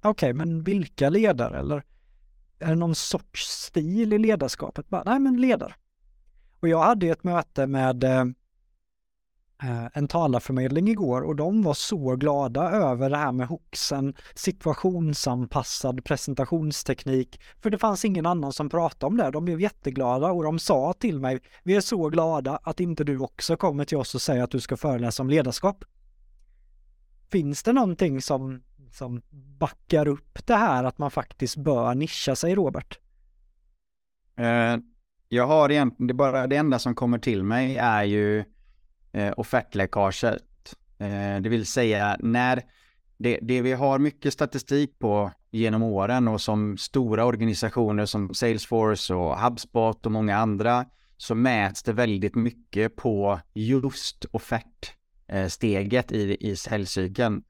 Okej, 0.00 0.10
okay, 0.10 0.32
men 0.32 0.62
vilka 0.62 1.10
ledare? 1.10 1.58
Eller 1.58 1.82
är 2.58 2.68
det 2.68 2.74
någon 2.74 2.94
sorts 2.94 3.46
stil 3.46 4.12
i 4.12 4.18
ledarskapet? 4.18 4.88
Bara, 4.88 5.02
nej, 5.06 5.18
men 5.18 5.40
ledare. 5.40 5.74
Och 6.60 6.68
jag 6.68 6.82
hade 6.82 7.06
ett 7.06 7.24
möte 7.24 7.66
med 7.66 8.04
eh, 8.04 8.20
eh, 9.62 9.86
en 9.94 10.08
talarförmedling 10.08 10.88
igår 10.88 11.22
och 11.22 11.36
de 11.36 11.62
var 11.62 11.74
så 11.74 12.16
glada 12.16 12.70
över 12.70 13.10
det 13.10 13.16
här 13.16 13.32
med 13.32 13.46
hoxen, 13.46 14.14
situationsanpassad 14.34 16.04
presentationsteknik. 16.04 17.40
För 17.62 17.70
det 17.70 17.78
fanns 17.78 18.04
ingen 18.04 18.26
annan 18.26 18.52
som 18.52 18.68
pratade 18.68 19.06
om 19.06 19.16
det. 19.16 19.30
De 19.30 19.44
blev 19.44 19.60
jätteglada 19.60 20.30
och 20.30 20.44
de 20.44 20.58
sa 20.58 20.92
till 20.92 21.20
mig, 21.20 21.40
vi 21.62 21.76
är 21.76 21.80
så 21.80 22.08
glada 22.08 22.58
att 22.62 22.80
inte 22.80 23.04
du 23.04 23.18
också 23.18 23.56
kommer 23.56 23.84
till 23.84 23.98
oss 23.98 24.14
och 24.14 24.22
säger 24.22 24.42
att 24.42 24.50
du 24.50 24.60
ska 24.60 24.76
föreläsa 24.76 25.22
om 25.22 25.30
ledarskap. 25.30 25.84
Finns 27.30 27.62
det 27.62 27.72
någonting 27.72 28.22
som 28.22 28.62
som 28.92 29.22
backar 29.58 30.08
upp 30.08 30.46
det 30.46 30.56
här 30.56 30.84
att 30.84 30.98
man 30.98 31.10
faktiskt 31.10 31.56
bör 31.56 31.94
nischa 31.94 32.36
sig, 32.36 32.54
Robert? 32.54 32.98
Eh, 34.36 34.76
jag 35.28 35.46
har 35.46 35.70
egentligen, 35.70 36.06
det, 36.06 36.14
bara, 36.14 36.46
det 36.46 36.56
enda 36.56 36.78
som 36.78 36.94
kommer 36.94 37.18
till 37.18 37.42
mig 37.42 37.76
är 37.76 38.04
ju 38.04 38.44
eh, 39.12 39.32
offertläckaget. 39.36 40.74
Eh, 40.98 41.40
det 41.40 41.48
vill 41.48 41.66
säga 41.66 42.16
när 42.20 42.62
det, 43.18 43.38
det 43.42 43.62
vi 43.62 43.72
har 43.72 43.98
mycket 43.98 44.32
statistik 44.32 44.98
på 44.98 45.32
genom 45.50 45.82
åren 45.82 46.28
och 46.28 46.40
som 46.40 46.76
stora 46.76 47.24
organisationer 47.24 48.06
som 48.06 48.34
Salesforce 48.34 49.14
och 49.14 49.40
HubSpot 49.40 50.06
och 50.06 50.12
många 50.12 50.36
andra 50.36 50.84
så 51.16 51.34
mäts 51.34 51.82
det 51.82 51.92
väldigt 51.92 52.34
mycket 52.34 52.96
på 52.96 53.40
just 53.54 54.24
offertsteget 54.30 56.12
i, 56.12 56.36
i 56.40 56.56
säljcykeln. 56.56 57.42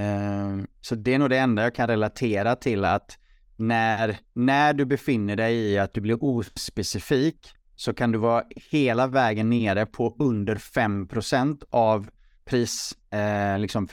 Ehm, 0.00 0.66
så 0.80 0.94
det 0.94 1.14
är 1.14 1.18
nog 1.18 1.30
det 1.30 1.38
enda 1.38 1.62
jag 1.62 1.74
kan 1.74 1.88
relatera 1.88 2.56
till 2.56 2.84
att 2.84 3.18
när, 3.56 4.18
när 4.32 4.72
du 4.72 4.84
befinner 4.84 5.36
dig 5.36 5.56
i 5.56 5.78
att 5.78 5.94
du 5.94 6.00
blir 6.00 6.24
ospecifik 6.24 7.48
så 7.76 7.94
kan 7.94 8.12
du 8.12 8.18
vara 8.18 8.44
hela 8.70 9.06
vägen 9.06 9.50
nere 9.50 9.86
på 9.86 10.16
under 10.18 10.54
5% 10.54 11.62
av 11.70 12.10
prisförslagen 12.44 13.28
eh, 13.52 13.60
liksom 13.60 13.88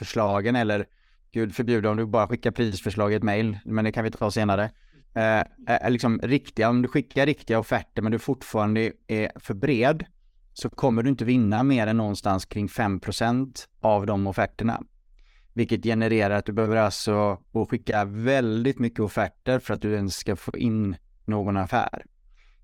eller 0.56 0.86
gud 1.32 1.54
förbjude 1.54 1.88
om 1.88 1.96
du 1.96 2.06
bara 2.06 2.28
skickar 2.28 2.50
prisförslag 2.50 3.12
i 3.12 3.16
ett 3.16 3.22
mail, 3.22 3.58
men 3.64 3.84
det 3.84 3.92
kan 3.92 4.04
vi 4.04 4.10
ta 4.10 4.30
senare. 4.30 4.70
Eh, 5.14 5.38
eh, 5.38 5.44
eh, 5.68 5.90
liksom 5.90 6.20
riktiga, 6.22 6.68
om 6.68 6.82
du 6.82 6.88
skickar 6.88 7.26
riktiga 7.26 7.58
offerter 7.58 8.02
men 8.02 8.12
du 8.12 8.18
fortfarande 8.18 8.92
är 9.06 9.32
för 9.36 9.54
bred 9.54 10.04
så 10.52 10.70
kommer 10.70 11.02
du 11.02 11.08
inte 11.08 11.24
vinna 11.24 11.62
mer 11.62 11.86
än 11.86 11.96
någonstans 11.96 12.44
kring 12.44 12.66
5% 12.66 13.66
av 13.80 14.06
de 14.06 14.26
offerterna. 14.26 14.82
Vilket 15.58 15.84
genererar 15.84 16.34
att 16.34 16.46
du 16.46 16.52
behöver 16.52 16.76
alltså 16.76 17.38
skicka 17.70 18.04
väldigt 18.04 18.78
mycket 18.78 19.00
offerter 19.00 19.58
för 19.58 19.74
att 19.74 19.82
du 19.82 19.94
ens 19.94 20.14
ska 20.16 20.36
få 20.36 20.56
in 20.56 20.96
någon 21.24 21.56
affär. 21.56 22.04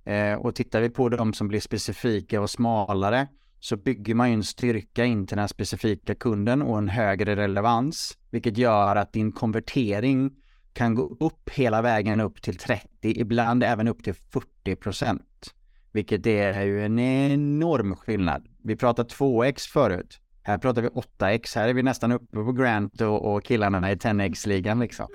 Eh, 0.05 0.35
och 0.35 0.55
tittar 0.55 0.81
vi 0.81 0.91
på 0.91 1.09
de 1.09 1.33
som 1.33 1.49
blir 1.49 1.61
specifika 1.61 2.41
och 2.41 2.51
smalare 2.51 3.29
så 3.61 3.77
bygger 3.77 4.15
man 4.15 4.29
ju 4.29 4.35
en 4.35 4.45
styrka 4.45 5.05
in 5.05 5.27
till 5.27 5.37
den 5.37 5.43
här 5.43 5.47
specifika 5.47 6.15
kunden 6.15 6.63
och 6.63 6.79
en 6.79 6.89
högre 6.89 7.37
relevans, 7.37 8.19
vilket 8.31 8.59
gör 8.59 8.97
att 8.97 9.13
din 9.13 9.33
konvertering 9.33 10.31
kan 10.73 10.95
gå 10.95 11.17
upp 11.21 11.51
hela 11.51 11.83
vägen 11.83 12.21
upp 12.21 12.43
till 12.43 12.57
30, 12.57 12.89
ibland 13.03 13.65
även 13.65 13.89
upp 13.89 14.05
till 14.05 14.15
40 14.15 14.77
procent. 14.77 15.55
Vilket 15.93 16.27
är 16.27 16.63
ju 16.63 16.85
en 16.85 16.99
enorm 16.99 17.97
skillnad. 17.97 18.47
Vi 18.63 18.77
pratade 18.77 19.09
2x 19.09 19.59
förut. 19.73 20.21
Här 20.47 20.59
pratar 20.59 20.83
vi 20.83 20.89
8x, 20.89 21.57
här 21.57 21.69
är 21.69 21.75
vi 21.75 21.83
nästan 21.83 22.13
uppe 22.13 22.37
på 22.37 22.53
Grant 22.53 23.01
och, 23.01 23.35
och 23.35 23.45
killarna 23.45 23.93
i 23.93 23.95
10x-ligan 23.95 24.81
liksom. 24.81 25.07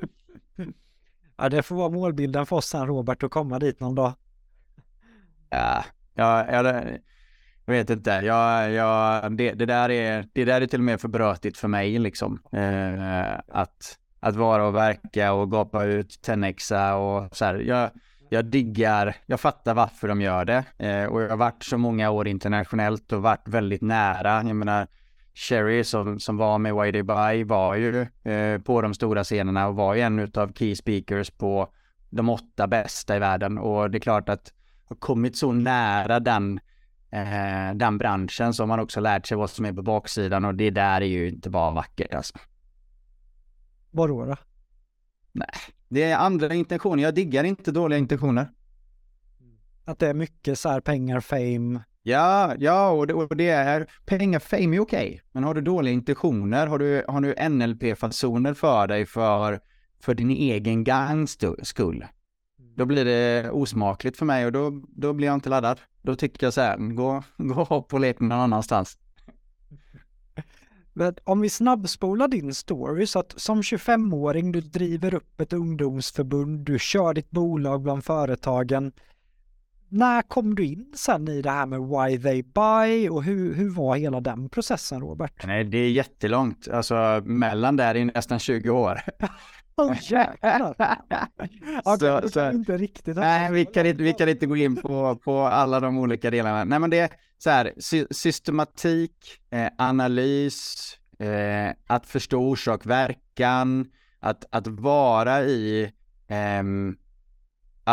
Ja, 1.38 1.50
det 1.50 1.64
får 1.64 1.76
vara 1.76 1.90
målbilden 1.90 2.46
för 2.46 2.56
oss 2.56 2.66
sen 2.66 2.88
Robert 2.88 3.24
att 3.24 3.32
komma 3.32 3.60
dit 3.60 3.80
någon 3.80 3.96
dag. 3.96 4.14
Ja, 5.50 5.86
jag, 6.14 6.54
jag, 6.54 6.66
jag 7.66 7.74
vet 7.74 7.90
inte. 7.90 8.10
Jag, 8.10 8.72
jag, 8.72 9.38
det, 9.38 9.54
det, 9.54 9.66
där 9.66 9.90
är, 9.90 10.26
det 10.34 10.46
där 10.46 10.62
är 10.62 10.68
till 10.68 10.80
och 10.80 10.84
med 10.84 11.02
för 11.02 11.08
brötigt 11.08 11.58
för 11.58 11.68
mig 11.68 12.00
liksom. 12.00 12.42
Eh, 12.52 13.40
att, 13.48 13.98
att 14.20 14.36
vara 14.36 14.68
och 14.68 14.76
verka 14.76 15.34
och 15.34 15.52
gapa 15.52 15.84
ut 15.84 16.22
10 16.22 16.94
och 16.94 17.36
så 17.38 17.46
här. 17.46 17.56
Jag, 17.56 17.90
jag 18.30 18.46
diggar, 18.46 19.16
jag 19.26 19.40
fattar 19.40 19.74
varför 19.74 20.08
de 20.08 20.22
gör 20.22 20.46
det. 20.46 20.64
Eh, 20.78 21.06
och 21.06 21.22
jag 21.22 21.30
har 21.30 21.38
varit 21.38 21.64
så 21.64 21.78
många 21.78 22.10
år 22.10 22.28
internationellt 22.28 23.12
och 23.12 23.22
varit 23.22 23.48
väldigt 23.48 23.82
nära. 23.82 24.44
Jag 24.44 24.56
menar, 24.56 24.88
Sherry 25.40 25.84
som, 25.84 26.20
som 26.20 26.38
var 26.38 26.58
med 26.58 26.76
Why 26.76 26.92
They 26.92 27.04
Buy 27.04 27.44
var 27.44 27.76
ju 27.76 28.02
eh, 28.24 28.62
på 28.62 28.82
de 28.82 28.94
stora 28.94 29.24
scenerna 29.24 29.68
och 29.68 29.76
var 29.76 29.96
ju 29.96 30.02
en 30.02 30.20
utav 30.20 30.54
key 30.54 30.76
speakers 30.76 31.30
på 31.30 31.74
de 32.10 32.30
åtta 32.30 32.68
bästa 32.68 33.16
i 33.16 33.20
världen. 33.20 33.58
Och 33.58 33.92
det 33.92 33.98
är 33.98 34.00
klart 34.00 34.30
att 34.30 34.54
har 34.86 34.96
kommit 34.96 35.38
så 35.38 35.52
nära 35.52 36.20
den, 36.20 36.60
eh, 37.10 37.76
den 37.76 37.98
branschen 37.98 38.54
har 38.60 38.66
man 38.66 38.80
också 38.80 39.00
lärt 39.00 39.28
sig 39.28 39.38
vad 39.38 39.50
som 39.50 39.66
är 39.66 39.74
på 39.74 39.82
baksidan 39.82 40.46
och 40.46 40.56
det 40.56 40.70
där 40.70 41.02
är 41.02 41.06
ju 41.06 41.30
inte 41.30 41.50
bara 41.50 41.72
vackert 41.72 42.14
alltså. 42.14 42.38
Vadå 43.92 44.26
då? 44.26 44.36
Nej, 45.32 45.50
det 45.88 46.04
är 46.04 46.18
andra 46.18 46.54
intentioner. 46.54 47.04
Jag 47.04 47.16
diggar 47.16 47.44
inte 47.44 47.72
dåliga 47.72 48.00
intentioner. 48.00 48.52
Att 49.86 50.00
det 50.00 50.08
är 50.08 50.14
mycket 50.14 50.60
så 50.60 50.70
här 50.70 50.82
pengar, 50.82 51.20
fame. 51.20 51.80
Ja, 52.04 52.56
ja, 52.60 52.90
och 52.90 53.08
det, 53.08 53.14
och 53.14 53.36
det 53.36 53.50
är 53.50 53.88
pengar, 54.06 54.40
fame 54.40 54.76
är 54.76 54.80
okej. 54.80 55.22
Men 55.32 55.44
har 55.44 55.54
du 55.54 55.62
dåliga 55.62 55.94
intentioner, 55.94 56.68
har 56.68 56.80
du, 56.80 57.06
har 57.08 57.22
du 57.22 57.50
NLP-fasoner 57.50 58.54
för 58.54 58.88
dig 58.88 59.06
för, 59.06 59.60
för 60.02 60.14
din 60.14 60.30
egen 60.30 60.84
gangs 60.84 61.38
skull, 61.64 62.06
då 62.76 62.86
blir 62.86 63.06
det 63.06 63.50
osmakligt 63.52 64.18
för 64.18 64.26
mig 64.26 64.46
och 64.46 64.52
då, 64.52 64.84
då 64.88 65.14
blir 65.14 65.28
jag 65.28 65.34
inte 65.34 65.50
laddad. 65.50 65.80
Då 66.02 66.16
tycker 66.16 66.46
jag 66.46 66.54
så 66.54 66.62
här, 66.62 66.78
gå, 66.78 67.24
gå 67.38 67.62
upp 67.62 67.94
och 67.94 68.00
lek 68.00 68.20
någon 68.20 68.32
annanstans. 68.32 68.98
Men 70.94 71.16
om 71.24 71.42
vi 71.42 71.50
snabbspolar 71.50 72.28
din 72.28 72.54
story 72.54 73.08
så 73.08 73.20
att 73.20 73.34
som 73.40 73.62
25-åring 73.62 74.52
du 74.52 74.62
driver 74.62 75.14
upp 75.14 75.42
ett 75.42 75.54
ungdomsförbund, 75.54 76.60
du 76.60 76.80
kör 76.80 77.14
ditt 77.14 77.32
bolag 77.32 77.82
bland 77.82 78.06
företagen. 78.06 78.92
När 79.90 80.22
kom 80.22 80.56
du 80.56 80.66
in 80.66 80.92
sen 80.96 81.28
i 81.28 81.42
det 81.42 81.52
här 81.52 81.66
med 81.66 81.80
why 81.80 82.24
they 82.24 82.44
buy 82.44 83.10
och 83.10 83.24
hur, 83.24 83.54
hur 83.54 83.70
var 83.70 83.96
hela 83.96 84.20
den 84.20 84.50
processen 84.50 85.02
Robert? 85.02 85.46
Nej, 85.46 85.64
det 85.64 85.78
är 85.78 85.90
jättelångt. 85.90 86.68
Alltså 86.68 87.22
mellan 87.26 87.76
där 87.76 87.96
är 87.96 88.06
nästan 88.06 88.40
20 88.40 88.70
år. 88.70 89.02
Oh, 89.80 89.98
jävlar! 90.02 90.76
så, 91.98 92.30
så, 92.30 92.52
inte 92.52 92.78
riktigt. 92.78 93.16
Nej, 93.16 93.52
vi 93.52 93.66
kan 93.66 93.86
inte, 93.86 94.04
vi 94.04 94.14
kan 94.14 94.30
inte 94.30 94.46
gå 94.46 94.58
in 94.58 94.76
på, 94.76 95.16
på 95.24 95.42
alla 95.42 95.80
de 95.80 95.98
olika 95.98 96.32
delarna. 96.32 96.64
Nej, 96.64 96.80
men 96.80 96.90
det 96.90 97.00
är 97.00 97.10
så 97.38 97.50
här, 97.50 97.74
sy 97.78 98.06
systematik, 98.12 99.12
eh, 99.52 99.68
analys, 99.78 100.76
eh, 101.20 101.74
att 101.88 102.06
förstå 102.06 102.42
orsak, 102.42 102.86
verkan, 102.86 103.86
att, 104.20 104.46
att 104.50 104.68
vara 104.68 105.44
i, 105.44 105.92
eh, 106.28 106.64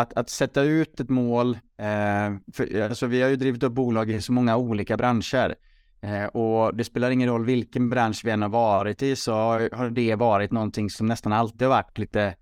att, 0.01 0.12
att 0.12 0.30
sätta 0.30 0.62
ut 0.62 1.01
ett 1.01 1.09
mål. 1.09 1.59
Eh, 1.78 2.36
för, 2.53 2.80
alltså, 2.80 3.07
vi 3.07 3.22
har 3.22 3.28
ju 3.28 3.36
drivit 3.36 3.62
upp 3.62 3.72
bolag 3.72 4.11
i 4.11 4.20
så 4.20 4.32
många 4.32 4.57
olika 4.57 4.97
branscher. 4.97 5.55
Eh, 6.01 6.24
och 6.24 6.76
det 6.76 6.84
spelar 6.84 7.11
ingen 7.11 7.28
roll 7.28 7.44
vilken 7.44 7.90
bransch 7.90 8.20
vi 8.24 8.30
än 8.30 8.42
har 8.42 8.49
varit 8.49 9.03
i 9.03 9.16
så 9.16 9.32
har 9.72 9.90
det 9.90 10.14
varit 10.14 10.53
någonting 10.53 10.90
som 10.90 11.07
nästan 11.07 11.32
alltid 11.32 11.62
har 11.62 11.68
varit 11.68 11.99
lite 11.99 12.34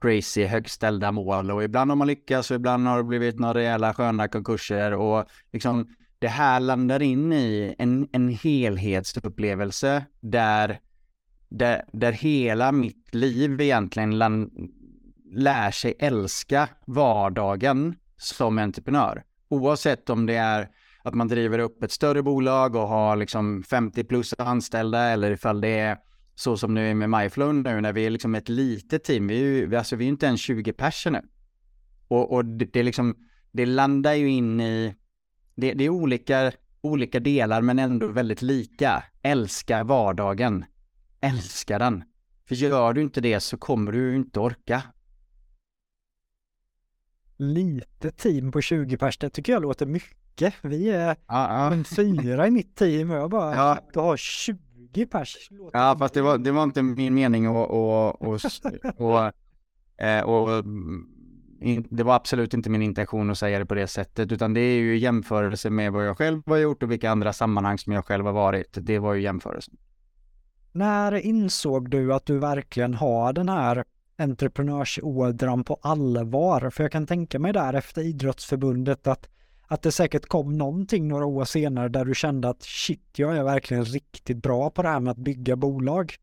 crazy, 0.00 0.44
högställda 0.44 1.12
mål 1.12 1.50
och 1.50 1.64
ibland 1.64 1.90
har 1.90 1.96
man 1.96 2.06
lyckats 2.06 2.50
och 2.50 2.54
ibland 2.54 2.86
har 2.86 2.96
det 2.96 3.04
blivit 3.04 3.38
några 3.38 3.54
rejäla 3.54 3.94
sköna 3.94 4.28
konkurser 4.28 4.92
och 4.92 5.24
liksom 5.52 5.88
det 6.18 6.28
här 6.28 6.60
landar 6.60 7.02
in 7.02 7.32
i 7.32 7.74
en, 7.78 8.08
en 8.12 8.28
helhetsupplevelse 8.28 10.04
där, 10.20 10.78
där, 11.48 11.84
där 11.92 12.12
hela 12.12 12.72
mitt 12.72 13.14
liv 13.14 13.60
egentligen 13.60 14.18
land, 14.18 14.50
lär 15.24 15.70
sig 15.70 15.94
älska 15.98 16.68
vardagen 16.86 17.96
som 18.16 18.58
entreprenör. 18.58 19.24
Oavsett 19.48 20.10
om 20.10 20.26
det 20.26 20.34
är 20.34 20.70
att 21.02 21.14
man 21.14 21.28
driver 21.28 21.58
upp 21.58 21.82
ett 21.82 21.92
större 21.92 22.22
bolag 22.22 22.76
och 22.76 22.88
har 22.88 23.16
liksom 23.16 23.62
50 23.62 24.04
plus 24.04 24.34
anställda 24.38 24.98
eller 24.98 25.30
ifall 25.30 25.60
det 25.60 25.78
är 25.78 25.98
så 26.34 26.56
som 26.56 26.74
nu 26.74 26.90
är 26.90 26.94
med 26.94 27.10
MyFlow 27.10 27.54
nu 27.54 27.80
när 27.80 27.92
vi 27.92 28.06
är 28.06 28.10
liksom 28.10 28.34
ett 28.34 28.48
litet 28.48 29.04
team. 29.04 29.26
Vi 29.26 29.34
är 29.34 29.44
ju, 29.44 29.76
alltså 29.76 29.96
vi 29.96 30.04
är 30.04 30.08
inte 30.08 30.26
ens 30.26 30.40
20 30.40 30.72
personer. 30.72 31.22
Och, 32.08 32.32
och 32.32 32.44
det, 32.44 32.72
det, 32.72 32.82
liksom, 32.82 33.16
det 33.52 33.66
landar 33.66 34.12
ju 34.12 34.28
in 34.28 34.60
i, 34.60 34.94
det, 35.54 35.72
det 35.72 35.84
är 35.84 35.88
olika, 35.88 36.52
olika 36.80 37.20
delar 37.20 37.62
men 37.62 37.78
ändå 37.78 38.08
väldigt 38.08 38.42
lika. 38.42 39.04
Älska 39.22 39.84
vardagen. 39.84 40.64
Älska 41.20 41.78
den. 41.78 42.04
För 42.48 42.54
gör 42.54 42.92
du 42.92 43.02
inte 43.02 43.20
det 43.20 43.40
så 43.40 43.56
kommer 43.56 43.92
du 43.92 44.16
inte 44.16 44.40
orka. 44.40 44.82
Lite 47.36 48.10
team 48.10 48.52
på 48.52 48.60
20 48.60 48.96
pers, 48.96 49.18
det 49.18 49.30
tycker 49.30 49.52
jag 49.52 49.62
låter 49.62 49.86
mycket. 49.86 50.54
Vi 50.62 50.90
är 50.90 51.16
ja, 51.26 51.74
ja. 51.76 51.84
fyra 51.96 52.46
i 52.46 52.50
mitt 52.50 52.76
team 52.76 53.10
och 53.10 53.16
jag 53.16 53.30
bara, 53.30 53.54
ja. 53.54 53.78
du 53.92 54.00
har 54.00 54.16
20 54.16 55.06
pers. 55.06 55.50
Ja, 55.72 55.96
fast 55.98 56.14
det 56.14 56.22
var, 56.22 56.38
det 56.38 56.52
var 56.52 56.62
inte 56.62 56.82
min 56.82 57.14
mening 57.14 57.48
och, 57.48 57.70
och, 57.70 58.22
och, 58.22 58.40
och, 58.96 59.32
eh, 60.04 60.24
och, 60.24 60.58
och 60.58 60.64
det 61.90 62.02
var 62.02 62.14
absolut 62.14 62.54
inte 62.54 62.70
min 62.70 62.82
intention 62.82 63.30
att 63.30 63.38
säga 63.38 63.58
det 63.58 63.66
på 63.66 63.74
det 63.74 63.86
sättet, 63.86 64.32
utan 64.32 64.54
det 64.54 64.60
är 64.60 64.78
ju 64.78 64.98
jämförelse 64.98 65.70
med 65.70 65.92
vad 65.92 66.06
jag 66.06 66.18
själv 66.18 66.42
har 66.46 66.56
gjort 66.56 66.82
och 66.82 66.90
vilka 66.90 67.10
andra 67.10 67.32
sammanhang 67.32 67.78
som 67.78 67.92
jag 67.92 68.04
själv 68.04 68.26
har 68.26 68.32
varit. 68.32 68.78
Det 68.80 68.98
var 68.98 69.14
ju 69.14 69.22
jämförelsen. 69.22 69.76
När 70.72 71.14
insåg 71.14 71.90
du 71.90 72.14
att 72.14 72.26
du 72.26 72.38
verkligen 72.38 72.94
har 72.94 73.32
den 73.32 73.48
här 73.48 73.84
entreprenörsådran 74.18 75.64
på 75.64 75.78
allvar? 75.82 76.70
För 76.70 76.84
jag 76.84 76.92
kan 76.92 77.06
tänka 77.06 77.38
mig 77.38 77.52
där 77.52 77.74
efter 77.74 78.02
idrottsförbundet 78.02 79.06
att 79.06 79.28
att 79.66 79.82
det 79.82 79.92
säkert 79.92 80.26
kom 80.26 80.58
någonting 80.58 81.08
några 81.08 81.26
år 81.26 81.44
senare 81.44 81.88
där 81.88 82.04
du 82.04 82.14
kände 82.14 82.48
att 82.48 82.62
shit, 82.62 83.08
jag 83.16 83.36
är 83.36 83.42
verkligen 83.42 83.84
riktigt 83.84 84.42
bra 84.42 84.70
på 84.70 84.82
det 84.82 84.88
här 84.88 85.00
med 85.00 85.10
att 85.10 85.16
bygga 85.16 85.56
bolag? 85.56 86.14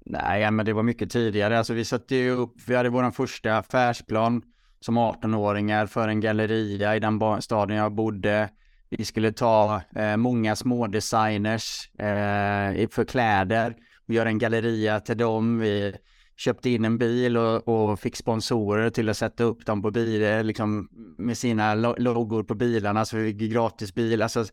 Nej, 0.00 0.50
men 0.50 0.66
det 0.66 0.72
var 0.72 0.82
mycket 0.82 1.10
tidigare. 1.10 1.58
Alltså 1.58 1.74
vi 1.74 1.84
satte 1.84 2.16
ju 2.16 2.30
upp, 2.30 2.54
vi 2.66 2.76
hade 2.76 2.88
vår 2.88 3.10
första 3.10 3.58
affärsplan 3.58 4.42
som 4.80 4.98
18-åringar 4.98 5.86
för 5.86 6.08
en 6.08 6.20
galleria 6.20 6.96
i 6.96 7.00
den 7.00 7.42
staden 7.42 7.76
jag 7.76 7.94
bodde. 7.94 8.48
Vi 8.90 9.04
skulle 9.04 9.32
ta 9.32 9.80
eh, 9.96 10.16
många 10.16 10.56
små 10.56 10.86
designers 10.86 11.90
eh, 11.98 12.88
för 12.90 13.04
kläder 13.04 13.76
och 14.08 14.14
göra 14.14 14.28
en 14.28 14.38
galleria 14.38 15.00
till 15.00 15.18
dem. 15.18 15.58
Vi 15.58 15.96
köpte 16.38 16.70
in 16.70 16.84
en 16.84 16.98
bil 16.98 17.36
och, 17.36 17.68
och, 17.68 18.00
fick 18.00 18.16
sponsorer 18.16 18.90
till 18.90 19.08
att 19.08 19.16
sätta 19.16 19.44
upp 19.44 19.66
dem 19.66 19.82
på 19.82 19.90
bilar, 19.90 20.38
eh, 20.38 20.44
liksom 20.44 20.88
med 21.18 21.38
sina 21.38 21.74
loggor 21.74 22.42
på 22.42 22.54
bilarna, 22.54 23.04
så 23.04 23.16
vi 23.16 23.32
fick 23.32 23.50
gratis 23.52 23.94
bil. 23.94 24.22
Alltså, 24.22 24.44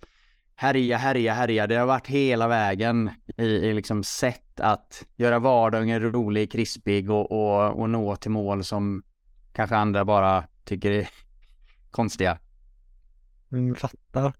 härja, 0.56 0.98
härja, 0.98 1.34
härja. 1.34 1.68
Det 1.68 1.76
har 1.76 1.86
varit 1.86 2.08
hela 2.08 2.48
vägen 2.48 3.10
i, 3.38 3.46
i 3.46 3.74
liksom 3.74 4.04
sätt 4.04 4.60
att 4.60 5.06
göra 5.16 5.40
vardagen 5.40 6.00
rolig, 6.00 6.52
krispig 6.52 7.12
och, 7.12 7.32
och, 7.32 7.80
och 7.80 7.90
nå 7.90 8.16
till 8.16 8.32
mål 8.32 8.64
som 8.64 9.04
kanske 9.54 9.76
andra 9.76 10.06
bara 10.06 10.44
tycker 10.64 10.92
är 10.92 11.10
konstiga. 11.92 12.38
Mm, 13.52 13.76
fattar. 13.76 14.34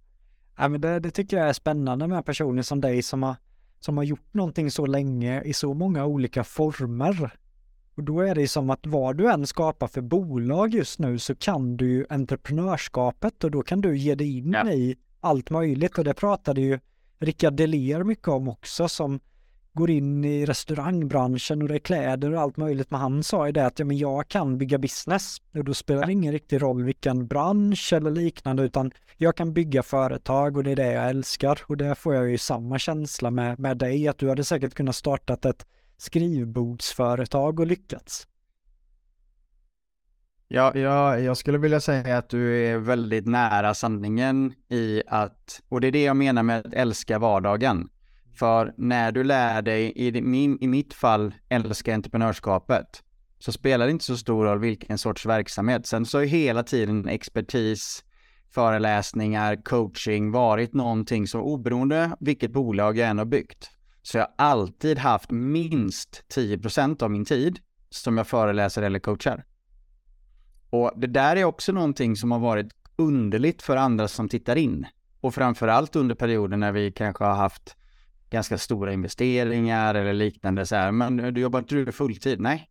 Ja, 0.58 0.68
men 0.68 0.82
det, 0.82 1.00
det 1.00 1.12
tycker 1.12 1.38
jag 1.38 1.50
är 1.50 1.54
spännande 1.54 2.08
med 2.08 2.26
personer 2.26 2.62
som 2.62 2.82
dig 2.82 3.04
som 3.04 3.24
har 3.24 3.36
som 3.86 3.98
har 3.98 4.04
gjort 4.04 4.34
någonting 4.34 4.72
så 4.72 4.86
länge 4.86 5.42
i 5.42 5.54
så 5.54 5.74
många 5.74 6.06
olika 6.06 6.44
former. 6.44 7.34
Och 7.96 8.04
då 8.04 8.22
är 8.22 8.36
det 8.36 8.48
som 8.48 8.70
att 8.70 8.86
vad 8.86 9.18
du 9.18 9.32
än 9.32 9.48
skapar 9.48 9.88
för 9.88 10.02
bolag 10.02 10.74
just 10.74 11.00
nu 11.00 11.20
så 11.20 11.36
kan 11.36 11.78
du 11.78 11.92
ju 11.92 12.06
entreprenörskapet 12.10 13.44
och 13.44 13.52
då 13.52 13.62
kan 13.62 13.82
du 13.82 13.98
ge 13.98 14.16
dig 14.16 14.38
in 14.38 14.52
ja. 14.52 14.72
i 14.72 14.96
allt 15.20 15.50
möjligt 15.50 15.98
och 15.98 16.04
det 16.04 16.14
pratade 16.14 16.62
ju 16.62 16.80
Rickard 17.20 17.54
Deler 17.54 18.04
mycket 18.04 18.28
om 18.28 18.48
också 18.48 18.88
som 18.88 19.20
går 19.76 19.90
in 19.90 20.26
i 20.26 20.46
restaurangbranschen 20.46 21.62
och 21.62 21.68
det 21.68 21.76
är 21.76 21.80
kläder 21.80 22.34
och 22.34 22.42
allt 22.42 22.58
möjligt. 22.58 22.92
Men 22.92 23.00
han 23.00 23.24
sa 23.24 23.46
ju 23.46 23.52
det 23.52 23.66
att 23.66 23.80
ja, 23.80 23.86
men 23.86 23.98
jag 23.98 24.28
kan 24.28 24.58
bygga 24.58 24.78
business 24.78 25.38
och 25.54 25.64
då 25.64 25.74
spelar 25.74 26.06
det 26.06 26.12
ingen 26.12 26.32
riktig 26.32 26.62
roll 26.62 26.84
vilken 26.84 27.28
bransch 27.28 27.94
eller 27.94 28.12
liknande 28.12 28.64
utan 28.64 28.92
jag 29.18 29.36
kan 29.36 29.54
bygga 29.54 29.84
företag 29.84 30.58
och 30.58 30.64
det 30.64 30.72
är 30.72 30.76
det 30.76 30.92
jag 30.92 31.10
älskar 31.10 31.62
och 31.68 31.78
det 31.78 31.96
får 31.96 32.16
jag 32.16 32.30
ju 32.30 32.38
samma 32.38 32.80
känsla 32.80 33.32
med, 33.32 33.60
med 33.60 33.78
dig 33.78 34.08
att 34.08 34.18
du 34.18 34.30
hade 34.30 34.44
säkert 34.44 34.74
kunnat 34.74 34.96
startat 34.96 35.46
ett 35.46 35.66
skrivbordsföretag 35.98 37.60
och 37.60 37.68
lyckats. 37.68 38.28
Ja, 40.48 40.78
ja, 40.78 41.20
jag 41.20 41.38
skulle 41.38 41.58
vilja 41.58 41.80
säga 41.80 42.18
att 42.18 42.30
du 42.30 42.68
är 42.68 42.78
väldigt 42.78 43.26
nära 43.26 43.74
sanningen 43.74 44.54
i 44.70 45.02
att, 45.08 45.62
och 45.70 45.82
det 45.82 45.88
är 45.88 45.92
det 45.92 46.04
jag 46.04 46.18
menar 46.18 46.44
med 46.44 46.60
att 46.60 46.74
älska 46.74 47.20
vardagen. 47.20 47.90
För 48.36 48.74
när 48.78 49.12
du 49.12 49.24
lär 49.24 49.62
dig, 49.62 49.94
i, 49.96 50.22
min, 50.22 50.58
i 50.62 50.68
mitt 50.68 50.94
fall, 50.94 51.34
älska 51.50 51.94
entreprenörskapet, 51.94 53.04
så 53.40 53.52
spelar 53.52 53.86
det 53.86 53.92
inte 53.92 54.06
så 54.06 54.18
stor 54.18 54.46
roll 54.46 54.60
vilken 54.60 54.98
sorts 54.98 55.26
verksamhet. 55.26 55.88
Sen 55.88 56.06
så 56.06 56.18
är 56.18 56.26
hela 56.26 56.64
tiden 56.64 57.08
expertis, 57.08 58.04
föreläsningar, 58.54 59.64
coaching 59.64 60.32
varit 60.32 60.74
någonting 60.74 61.28
som 61.28 61.42
oberoende 61.42 62.16
vilket 62.20 62.52
bolag 62.52 62.98
jag 62.98 63.10
än 63.10 63.18
har 63.18 63.26
byggt, 63.26 63.70
så 64.02 64.18
jag 64.18 64.24
har 64.24 64.46
alltid 64.46 65.00
haft 65.00 65.32
minst 65.32 66.24
10% 66.36 67.04
av 67.04 67.12
min 67.12 67.26
tid 67.26 67.60
som 67.90 68.18
jag 68.18 68.28
föreläser 68.28 68.82
eller 68.82 69.00
coachar. 69.00 69.46
Och 70.70 70.92
det 70.96 71.08
där 71.08 71.36
är 71.36 71.44
också 71.44 71.72
någonting 71.72 72.16
som 72.16 72.32
har 72.32 72.40
varit 72.40 72.72
underligt 72.96 73.62
för 73.62 73.78
andra 73.78 74.08
som 74.08 74.30
tittar 74.30 74.56
in. 74.56 74.86
Och 75.22 75.36
framförallt 75.36 75.96
under 75.96 76.16
perioden 76.16 76.60
när 76.60 76.72
vi 76.72 76.92
kanske 76.92 77.24
har 77.24 77.36
haft 77.36 77.76
ganska 78.36 78.58
stora 78.58 78.94
investeringar 78.94 79.96
eller 79.96 80.14
liknande 80.14 80.66
så 80.66 80.76
här. 80.76 80.92
Men 80.92 81.18
du 81.34 81.42
jobbar 81.42 81.60
inte 81.60 81.76
du 81.76 81.92
fulltid? 81.92 82.40
Nej. 82.40 82.70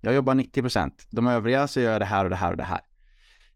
Jag 0.00 0.14
jobbar 0.14 0.34
90 0.34 0.62
procent. 0.62 1.06
De 1.10 1.26
övriga 1.26 1.68
så 1.68 1.80
gör 1.80 1.92
jag 1.92 2.00
det 2.00 2.04
här 2.04 2.24
och 2.24 2.30
det 2.30 2.36
här 2.36 2.50
och 2.50 2.56
det 2.56 2.64
här. 2.64 2.80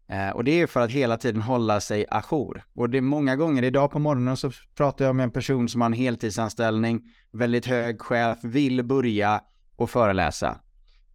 Eh, 0.07 0.29
och 0.29 0.43
det 0.43 0.61
är 0.61 0.67
för 0.67 0.79
att 0.81 0.91
hela 0.91 1.17
tiden 1.17 1.41
hålla 1.41 1.81
sig 1.81 2.05
ajour. 2.09 2.63
Och 2.73 2.89
det 2.89 2.97
är 2.97 3.01
många 3.01 3.35
gånger, 3.35 3.63
idag 3.63 3.91
på 3.91 3.99
morgonen 3.99 4.37
så 4.37 4.51
pratar 4.75 5.05
jag 5.05 5.15
med 5.15 5.23
en 5.23 5.31
person 5.31 5.69
som 5.69 5.81
har 5.81 5.85
en 5.85 5.93
heltidsanställning, 5.93 7.01
väldigt 7.31 7.65
hög 7.65 8.01
chef, 8.01 8.37
vill 8.43 8.83
börja 8.83 9.41
och 9.75 9.89
föreläsa. 9.89 10.59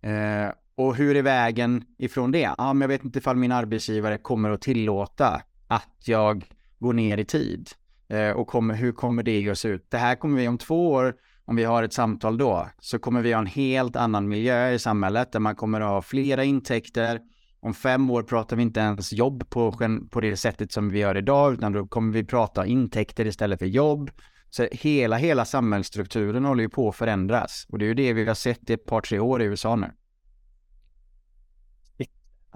Eh, 0.00 0.48
och 0.74 0.96
hur 0.96 1.16
är 1.16 1.22
vägen 1.22 1.84
ifrån 1.98 2.32
det? 2.32 2.54
Ja, 2.58 2.72
men 2.72 2.80
jag 2.80 2.88
vet 2.88 3.04
inte 3.04 3.18
ifall 3.18 3.36
min 3.36 3.52
arbetsgivare 3.52 4.18
kommer 4.18 4.50
att 4.50 4.60
tillåta 4.60 5.42
att 5.68 6.02
jag 6.04 6.44
går 6.78 6.92
ner 6.92 7.18
i 7.18 7.24
tid. 7.24 7.68
Eh, 8.08 8.30
och 8.30 8.46
kommer, 8.46 8.74
hur 8.74 8.92
kommer 8.92 9.22
det 9.22 9.50
att 9.50 9.58
se 9.58 9.68
ut? 9.68 9.86
Det 9.90 9.98
här 9.98 10.14
kommer 10.14 10.36
vi 10.36 10.48
om 10.48 10.58
två 10.58 10.92
år, 10.92 11.14
om 11.44 11.56
vi 11.56 11.64
har 11.64 11.82
ett 11.82 11.92
samtal 11.92 12.38
då, 12.38 12.68
så 12.80 12.98
kommer 12.98 13.22
vi 13.22 13.32
ha 13.32 13.40
en 13.40 13.46
helt 13.46 13.96
annan 13.96 14.28
miljö 14.28 14.70
i 14.70 14.78
samhället 14.78 15.32
där 15.32 15.40
man 15.40 15.56
kommer 15.56 15.80
att 15.80 15.88
ha 15.88 16.02
flera 16.02 16.44
intäkter. 16.44 17.20
Om 17.60 17.74
fem 17.74 18.10
år 18.10 18.22
pratar 18.22 18.56
vi 18.56 18.62
inte 18.62 18.80
ens 18.80 19.12
jobb 19.12 19.50
på, 19.50 19.72
på 20.10 20.20
det 20.20 20.36
sättet 20.36 20.72
som 20.72 20.90
vi 20.90 20.98
gör 20.98 21.16
idag, 21.16 21.52
utan 21.52 21.72
då 21.72 21.86
kommer 21.86 22.12
vi 22.12 22.24
prata 22.24 22.66
intäkter 22.66 23.26
istället 23.26 23.58
för 23.58 23.66
jobb. 23.66 24.10
Så 24.50 24.68
hela, 24.72 25.16
hela 25.16 25.44
samhällsstrukturen 25.44 26.44
håller 26.44 26.62
ju 26.62 26.68
på 26.68 26.88
att 26.88 26.96
förändras. 26.96 27.66
Och 27.68 27.78
det 27.78 27.84
är 27.84 27.86
ju 27.86 27.94
det 27.94 28.12
vi 28.12 28.26
har 28.26 28.34
sett 28.34 28.70
i 28.70 28.72
ett 28.72 28.86
par, 28.86 29.00
tre 29.00 29.18
år 29.18 29.42
i 29.42 29.44
USA 29.44 29.76
nu. 29.76 29.90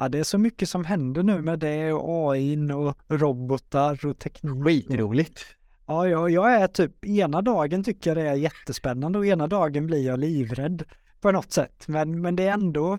Ja, 0.01 0.09
det 0.09 0.19
är 0.19 0.25
så 0.25 0.39
mycket 0.39 0.69
som 0.69 0.85
händer 0.85 1.23
nu 1.23 1.43
med 1.43 1.59
det 1.59 1.93
och 1.93 2.33
AI 2.33 2.73
och 2.73 2.97
robotar 3.09 4.07
och 4.07 4.19
teknik. 4.19 4.65
Skitroligt. 4.65 5.41
Ja, 5.87 6.09
jag, 6.09 6.31
jag 6.31 6.53
är 6.53 6.67
typ, 6.67 7.05
ena 7.05 7.43
dagen 7.43 7.85
tycker 7.85 8.11
jag 8.11 8.17
det 8.17 8.31
är 8.31 8.35
jättespännande 8.35 9.19
och 9.19 9.27
ena 9.27 9.47
dagen 9.47 9.87
blir 9.87 10.07
jag 10.07 10.19
livrädd 10.19 10.83
på 11.21 11.33
något 11.33 11.53
sätt. 11.53 11.89
Men, 11.89 12.21
men 12.21 12.37
det 12.37 12.47
är 12.47 12.53
ändå, 12.53 12.99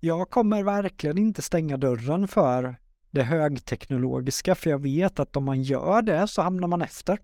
jag 0.00 0.30
kommer 0.30 0.62
verkligen 0.62 1.18
inte 1.18 1.42
stänga 1.42 1.76
dörren 1.76 2.28
för 2.28 2.76
det 3.10 3.22
högteknologiska, 3.22 4.54
för 4.54 4.70
jag 4.70 4.82
vet 4.82 5.20
att 5.20 5.36
om 5.36 5.44
man 5.44 5.62
gör 5.62 6.02
det 6.02 6.28
så 6.28 6.42
hamnar 6.42 6.68
man 6.68 6.82
efter. 6.82 7.18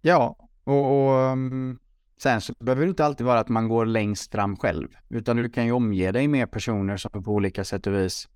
Ja, 0.00 0.36
och, 0.64 1.06
och 1.06 1.32
um, 1.32 1.78
Sen 2.22 2.40
så 2.40 2.52
behöver 2.60 2.82
det 2.84 2.88
inte 2.88 3.04
alltid 3.04 3.26
vara 3.26 3.40
att 3.40 3.48
man 3.48 3.68
går 3.68 3.86
längst 3.86 4.32
fram 4.32 4.56
själv, 4.56 4.88
utan 5.08 5.36
du 5.36 5.48
kan 5.48 5.66
ju 5.66 5.72
omge 5.72 6.12
dig 6.12 6.28
med 6.28 6.50
personer 6.50 6.96
som 6.96 7.22
på 7.22 7.30
olika 7.30 7.64
sätt 7.64 7.86
och 7.86 7.94
vis 7.94 8.28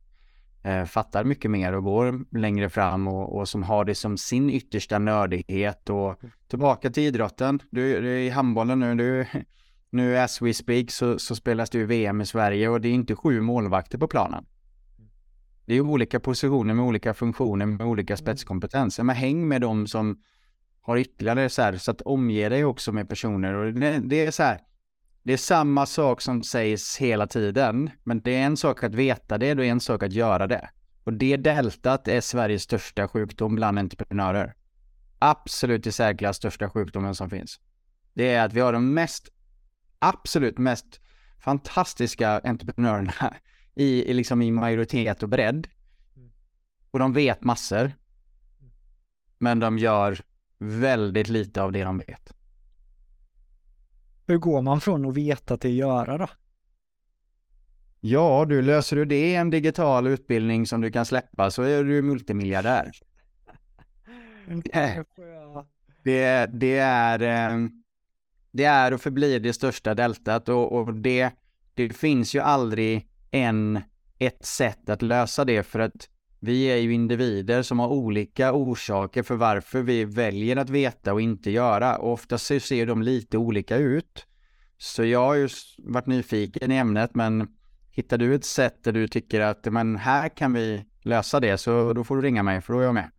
eh, 0.65 0.85
fattar 0.85 1.25
mycket 1.25 1.51
mer 1.51 1.73
och 1.73 1.85
går 1.85 2.39
längre 2.39 2.71
fram 2.71 3.09
och, 3.09 3.39
och, 3.39 3.49
som 3.49 3.63
har 3.63 3.85
det 3.85 3.95
som 3.95 4.19
sin 4.19 4.51
yttersta 4.51 4.99
nördighet 4.99 5.91
och 5.91 6.21
tillbaka 6.49 6.91
till 6.91 7.03
idrotten. 7.03 7.63
Du, 7.71 8.01
du 8.01 8.09
är 8.09 8.19
i 8.19 8.31
handbollen 8.31 8.81
nu, 8.81 8.95
du, 8.95 9.27
nu 9.91 10.19
as 10.19 10.43
we 10.43 10.55
speak 10.55 10.91
så, 10.91 11.19
så 11.19 11.35
spelas 11.37 11.71
det 11.71 11.79
ju 11.79 11.87
VM 11.87 12.21
i 12.21 12.27
Sverige 12.27 12.69
och 12.69 12.81
det 12.81 12.89
är 12.89 12.93
inte 12.93 13.15
sju 13.15 13.41
målvakter 13.41 13.99
på 13.99 14.09
planen. 14.09 14.47
Det 15.67 15.75
är 15.75 15.81
olika 15.81 16.21
positioner 16.21 16.75
med 16.75 16.85
olika 16.85 17.15
funktioner 17.15 17.67
med 17.67 17.87
olika 17.87 18.17
spetskompetens. 18.17 18.99
Men 18.99 19.17
häng 19.17 19.49
med 19.49 19.61
dem 19.61 19.87
som 19.87 20.19
har 20.87 20.97
ytterligare 20.97 21.49
så 21.49 21.63
här, 21.63 21.77
så 21.77 21.91
att 21.91 22.01
omge 22.01 22.49
dig 22.49 22.65
också 22.65 22.93
med 22.93 23.09
personer 23.09 23.55
och 23.55 23.75
det, 23.75 23.99
det, 23.99 24.27
är 24.27 24.31
så 24.31 24.43
här, 24.43 24.61
det 25.23 25.33
är 25.33 25.37
samma 25.37 25.87
sak 25.87 26.21
som 26.21 26.43
sägs 26.43 26.97
hela 26.97 27.27
tiden, 27.27 27.91
men 28.05 28.21
det 28.21 28.35
är 28.35 28.47
en 28.47 28.57
sak 28.57 28.85
att 28.85 28.95
veta 28.95 29.39
det 29.39 29.59
och 29.59 29.65
en 29.65 29.81
sak 29.81 30.03
att 30.03 30.13
göra 30.13 30.47
det. 30.47 30.71
Och 31.05 31.13
det 31.13 31.37
deltat 31.37 32.09
är 32.09 32.21
Sveriges 32.21 32.63
största 32.63 33.09
sjukdom 33.09 33.55
bland 33.55 33.79
entreprenörer. 33.79 34.55
Absolut 35.19 35.87
i 35.87 35.93
särklass 35.93 36.37
största 36.37 36.71
sjukdomen 36.71 37.15
som 37.15 37.31
finns. 37.31 37.61
Det 38.15 38.35
är 38.35 38.45
att 38.45 38.53
vi 38.53 38.61
har 38.61 38.73
de 38.73 38.95
mest, 38.95 39.29
absolut 39.99 40.59
mest 40.59 41.01
fantastiska 41.41 42.41
entreprenörerna 42.45 43.13
i, 43.75 44.11
i, 44.11 44.15
liksom 44.15 44.43
i 44.43 44.51
majoritet 44.51 45.23
och 45.23 45.29
bredd. 45.29 45.69
Och 46.91 46.99
de 46.99 47.13
vet 47.13 47.45
massor. 47.45 47.93
Men 49.39 49.59
de 49.59 49.79
gör 49.79 50.21
väldigt 50.59 51.29
lite 51.29 51.63
av 51.63 51.73
det 51.73 51.85
de 51.85 51.99
vet. 51.99 52.33
Hur 54.27 54.39
går 54.39 54.63
man 54.63 54.81
från 54.81 55.07
att 55.07 55.15
veta 55.15 55.57
till 55.57 55.71
att 55.71 55.77
göra 55.77 56.19
då? 56.19 56.29
Ja, 58.01 58.45
du 58.45 58.63
löser 58.63 58.97
du 58.97 59.05
det 59.05 59.31
i 59.31 59.35
en 59.35 59.51
digital 59.51 60.07
utbildning 60.07 60.67
som 60.67 60.81
du 60.81 60.91
kan 60.91 61.07
släppa 61.07 61.51
så 61.51 61.63
är 61.63 61.85
du 61.85 62.03
multimiljardär. 62.03 62.93
det, 66.03 66.47
det, 66.53 66.79
är, 66.79 67.23
eh, 67.23 67.69
det 68.51 68.65
är 68.65 68.95
och 68.95 69.01
förblir 69.01 69.41
det 69.41 69.53
största 69.53 69.95
deltat 69.95 70.49
och, 70.49 70.73
och 70.73 70.95
det, 70.95 71.31
det 71.75 71.97
finns 71.97 72.35
ju 72.35 72.41
aldrig 72.41 73.09
en, 73.31 73.81
ett 74.19 74.45
sätt 74.45 74.89
att 74.89 75.03
lösa 75.03 75.45
det 75.45 75.63
för 75.63 75.79
att 75.79 76.09
vi 76.47 76.65
är 76.65 76.77
ju 76.77 76.93
individer 76.93 77.63
som 77.63 77.79
har 77.79 77.89
olika 77.89 78.53
orsaker 78.53 79.23
för 79.23 79.37
varför 79.37 79.83
vi 79.83 80.05
väljer 80.05 80.57
att 80.57 80.71
veta 80.71 81.13
och 81.13 81.21
inte 81.21 81.51
göra. 81.51 81.97
Och 81.97 82.13
oftast 82.13 82.47
ser 82.47 82.87
de 82.87 83.03
lite 83.03 83.39
olika 83.39 83.77
ut. 83.77 84.27
Så 84.79 85.05
jag 85.05 85.19
har 85.27 85.35
ju 85.35 85.49
varit 85.79 86.07
nyfiken 86.07 86.73
i 86.73 86.77
ämnet, 86.77 87.15
men 87.15 87.49
hittar 87.91 88.19
du 88.19 88.35
ett 88.35 88.45
sätt 88.45 88.85
där 88.85 88.93
du 88.93 89.09
tycker 89.09 89.41
att 89.41 89.65
men 89.65 89.97
här 89.97 90.29
kan 90.29 90.53
vi 90.53 90.85
lösa 91.03 91.41
det, 91.41 91.59
så 91.59 91.93
då 91.93 92.05
får 92.05 92.17
du 92.17 92.23
ringa 92.23 92.43
mig, 92.43 92.61
för 92.61 92.73
då 92.73 92.81
är 92.81 92.85
jag 92.85 92.95
med. 92.95 93.11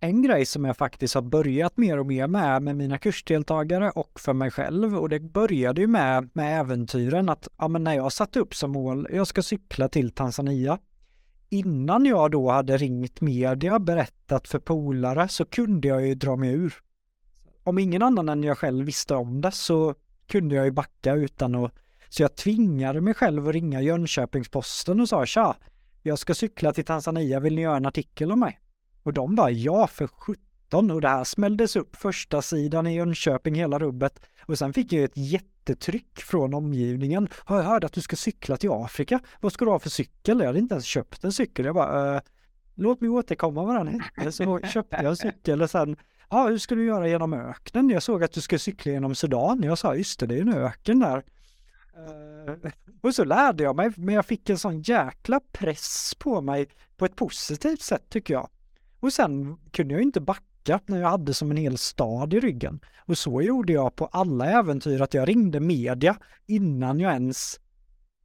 En 0.00 0.22
grej 0.22 0.46
som 0.46 0.64
jag 0.64 0.76
faktiskt 0.76 1.14
har 1.14 1.22
börjat 1.22 1.76
mer 1.76 1.98
och 1.98 2.06
mer 2.06 2.26
med 2.26 2.62
med 2.62 2.76
mina 2.76 2.98
kursdeltagare 2.98 3.90
och 3.90 4.20
för 4.20 4.32
mig 4.32 4.50
själv 4.50 4.96
och 4.96 5.08
det 5.08 5.20
började 5.20 5.80
ju 5.80 5.86
med, 5.86 6.30
med 6.32 6.60
äventyren 6.60 7.28
att 7.28 7.48
ja, 7.58 7.68
men 7.68 7.84
när 7.84 7.94
jag 7.94 8.12
satte 8.12 8.40
upp 8.40 8.54
som 8.54 8.72
mål, 8.72 9.08
jag 9.12 9.26
ska 9.26 9.42
cykla 9.42 9.88
till 9.88 10.10
Tanzania 10.10 10.78
innan 11.48 12.04
jag 12.04 12.30
då 12.30 12.50
hade 12.50 12.76
ringt 12.76 13.20
media, 13.20 13.78
berättat 13.78 14.48
för 14.48 14.58
polare, 14.58 15.28
så 15.28 15.44
kunde 15.44 15.88
jag 15.88 16.06
ju 16.06 16.14
dra 16.14 16.36
mig 16.36 16.50
ur. 16.50 16.74
Om 17.64 17.78
ingen 17.78 18.02
annan 18.02 18.28
än 18.28 18.42
jag 18.42 18.58
själv 18.58 18.86
visste 18.86 19.14
om 19.14 19.40
det 19.40 19.50
så 19.50 19.94
kunde 20.26 20.54
jag 20.54 20.64
ju 20.64 20.70
backa 20.70 21.14
utan 21.14 21.54
att... 21.54 21.72
Så 22.08 22.22
jag 22.22 22.36
tvingade 22.36 23.00
mig 23.00 23.14
själv 23.14 23.48
att 23.48 23.54
ringa 23.54 23.80
Jönköpings-Posten 23.80 25.00
och 25.00 25.08
sa 25.08 25.26
tja, 25.26 25.56
jag 26.02 26.18
ska 26.18 26.34
cykla 26.34 26.72
till 26.72 26.84
Tanzania, 26.84 27.40
vill 27.40 27.54
ni 27.54 27.62
göra 27.62 27.76
en 27.76 27.86
artikel 27.86 28.32
om 28.32 28.40
mig? 28.40 28.60
Och 29.02 29.12
de 29.12 29.34
bara 29.34 29.50
ja 29.50 29.86
för 29.86 30.06
17 30.06 30.45
och 30.74 31.00
det 31.00 31.08
här 31.08 31.24
smälldes 31.24 31.76
upp 31.76 31.96
första 31.96 32.42
sidan 32.42 32.86
i 32.86 32.94
Jönköping, 32.94 33.54
hela 33.54 33.78
rubbet. 33.78 34.20
Och 34.46 34.58
sen 34.58 34.72
fick 34.72 34.92
jag 34.92 35.04
ett 35.04 35.16
jättetryck 35.16 36.20
från 36.20 36.54
omgivningen. 36.54 37.28
Har 37.34 37.56
jag 37.56 37.64
hört 37.64 37.84
att 37.84 37.92
du 37.92 38.00
ska 38.00 38.16
cykla 38.16 38.56
till 38.56 38.70
Afrika? 38.70 39.20
Vad 39.40 39.52
ska 39.52 39.64
du 39.64 39.70
ha 39.70 39.78
för 39.78 39.90
cykel? 39.90 40.38
Jag 40.38 40.46
hade 40.46 40.58
inte 40.58 40.74
ens 40.74 40.84
köpt 40.84 41.24
en 41.24 41.32
cykel. 41.32 41.64
Jag 41.64 41.74
bara, 41.74 42.16
äh, 42.16 42.20
låt 42.74 43.00
mig 43.00 43.10
återkomma 43.10 43.64
vad 43.64 43.76
den 43.76 44.00
hette. 44.00 44.32
Så 44.32 44.60
köpte 44.60 44.96
jag 44.96 45.06
en 45.06 45.16
cykel 45.16 45.62
och 45.62 45.70
sen, 45.70 45.96
ja 46.30 46.48
hur 46.48 46.58
ska 46.58 46.74
du 46.74 46.84
göra 46.84 47.08
genom 47.08 47.32
öknen? 47.32 47.90
Jag 47.90 48.02
såg 48.02 48.24
att 48.24 48.32
du 48.32 48.40
ska 48.40 48.58
cykla 48.58 48.92
genom 48.92 49.14
Sudan. 49.14 49.62
Jag 49.62 49.78
sa, 49.78 49.94
just 49.94 50.20
det, 50.20 50.26
det 50.26 50.36
är 50.36 50.40
en 50.40 50.54
öken 50.54 50.98
där. 50.98 51.22
Uh, 51.98 52.70
och 53.00 53.14
så 53.14 53.24
lärde 53.24 53.62
jag 53.62 53.76
mig, 53.76 53.92
men 53.96 54.14
jag 54.14 54.26
fick 54.26 54.50
en 54.50 54.58
sån 54.58 54.82
jäkla 54.82 55.40
press 55.52 56.14
på 56.18 56.40
mig 56.40 56.68
på 56.96 57.04
ett 57.04 57.16
positivt 57.16 57.82
sätt 57.82 58.08
tycker 58.08 58.34
jag. 58.34 58.48
Och 59.00 59.12
sen 59.12 59.58
kunde 59.70 59.94
jag 59.94 60.02
inte 60.02 60.20
backa 60.20 60.42
lyckat 60.66 60.88
när 60.88 61.00
jag 61.00 61.08
hade 61.08 61.34
som 61.34 61.50
en 61.50 61.56
hel 61.56 61.78
stad 61.78 62.34
i 62.34 62.40
ryggen. 62.40 62.80
Och 63.06 63.18
så 63.18 63.42
gjorde 63.42 63.72
jag 63.72 63.96
på 63.96 64.06
alla 64.06 64.46
äventyr, 64.46 65.00
att 65.00 65.14
jag 65.14 65.28
ringde 65.28 65.60
media 65.60 66.16
innan 66.46 67.00
jag 67.00 67.12
ens 67.12 67.60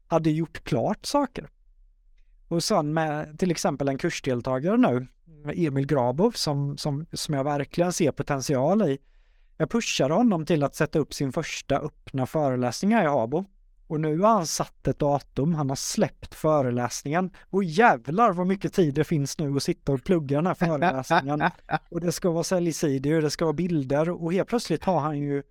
hade 0.08 0.32
gjort 0.32 0.64
klart 0.64 1.06
saker. 1.06 1.50
Och 2.48 2.64
sen 2.64 2.94
med 2.94 3.40
till 3.40 3.52
exempel 3.52 3.88
en 3.88 3.98
kursdeltagare 3.98 4.78
nu, 4.78 5.08
Emil 5.56 5.88
Grabov, 5.88 6.32
som, 6.32 6.78
som, 6.78 7.06
som 7.14 7.36
jag 7.36 7.44
verkligen 7.44 7.94
ser 7.94 8.12
potential 8.12 8.82
i. 8.82 8.98
Jag 9.58 9.70
pushade 9.70 10.14
honom 10.14 10.46
till 10.46 10.64
att 10.64 10.76
sätta 10.76 11.00
upp 11.00 11.14
sin 11.14 11.32
första 11.32 11.80
öppna 11.80 12.26
föreläsning 12.26 12.94
här 12.94 13.04
i 13.04 13.08
Habo 13.08 13.46
och 13.92 14.00
nu 14.00 14.20
har 14.20 14.30
han 14.30 14.48
satt 14.48 14.88
ett 14.88 15.00
datum, 15.00 15.54
han 15.54 15.70
har 15.70 15.76
släppt 15.76 16.36
föreläsningen. 16.36 17.32
Och 17.50 17.64
jävlar 17.64 18.34
vad 18.34 18.48
mycket 18.48 18.74
tid 18.74 18.94
det 18.94 19.04
finns 19.04 19.40
nu 19.40 19.56
att 19.56 19.64
sitta 19.64 19.92
och 19.92 20.04
plugga 20.04 20.38
den 20.38 20.48
här 20.48 20.54
föreläsningen. 20.54 21.44
Och 21.90 22.02
det 22.02 22.12
ska 22.12 22.32
vara 22.32 22.44
säljsidor, 22.44 23.22
det 23.22 23.30
ska 23.30 23.46
vara 23.46 23.54
bilder 23.54 24.10
och 24.10 24.34
helt 24.34 24.50
plötsligt 24.50 24.84
har 24.84 25.00
han 25.00 25.20
ju 25.20 25.44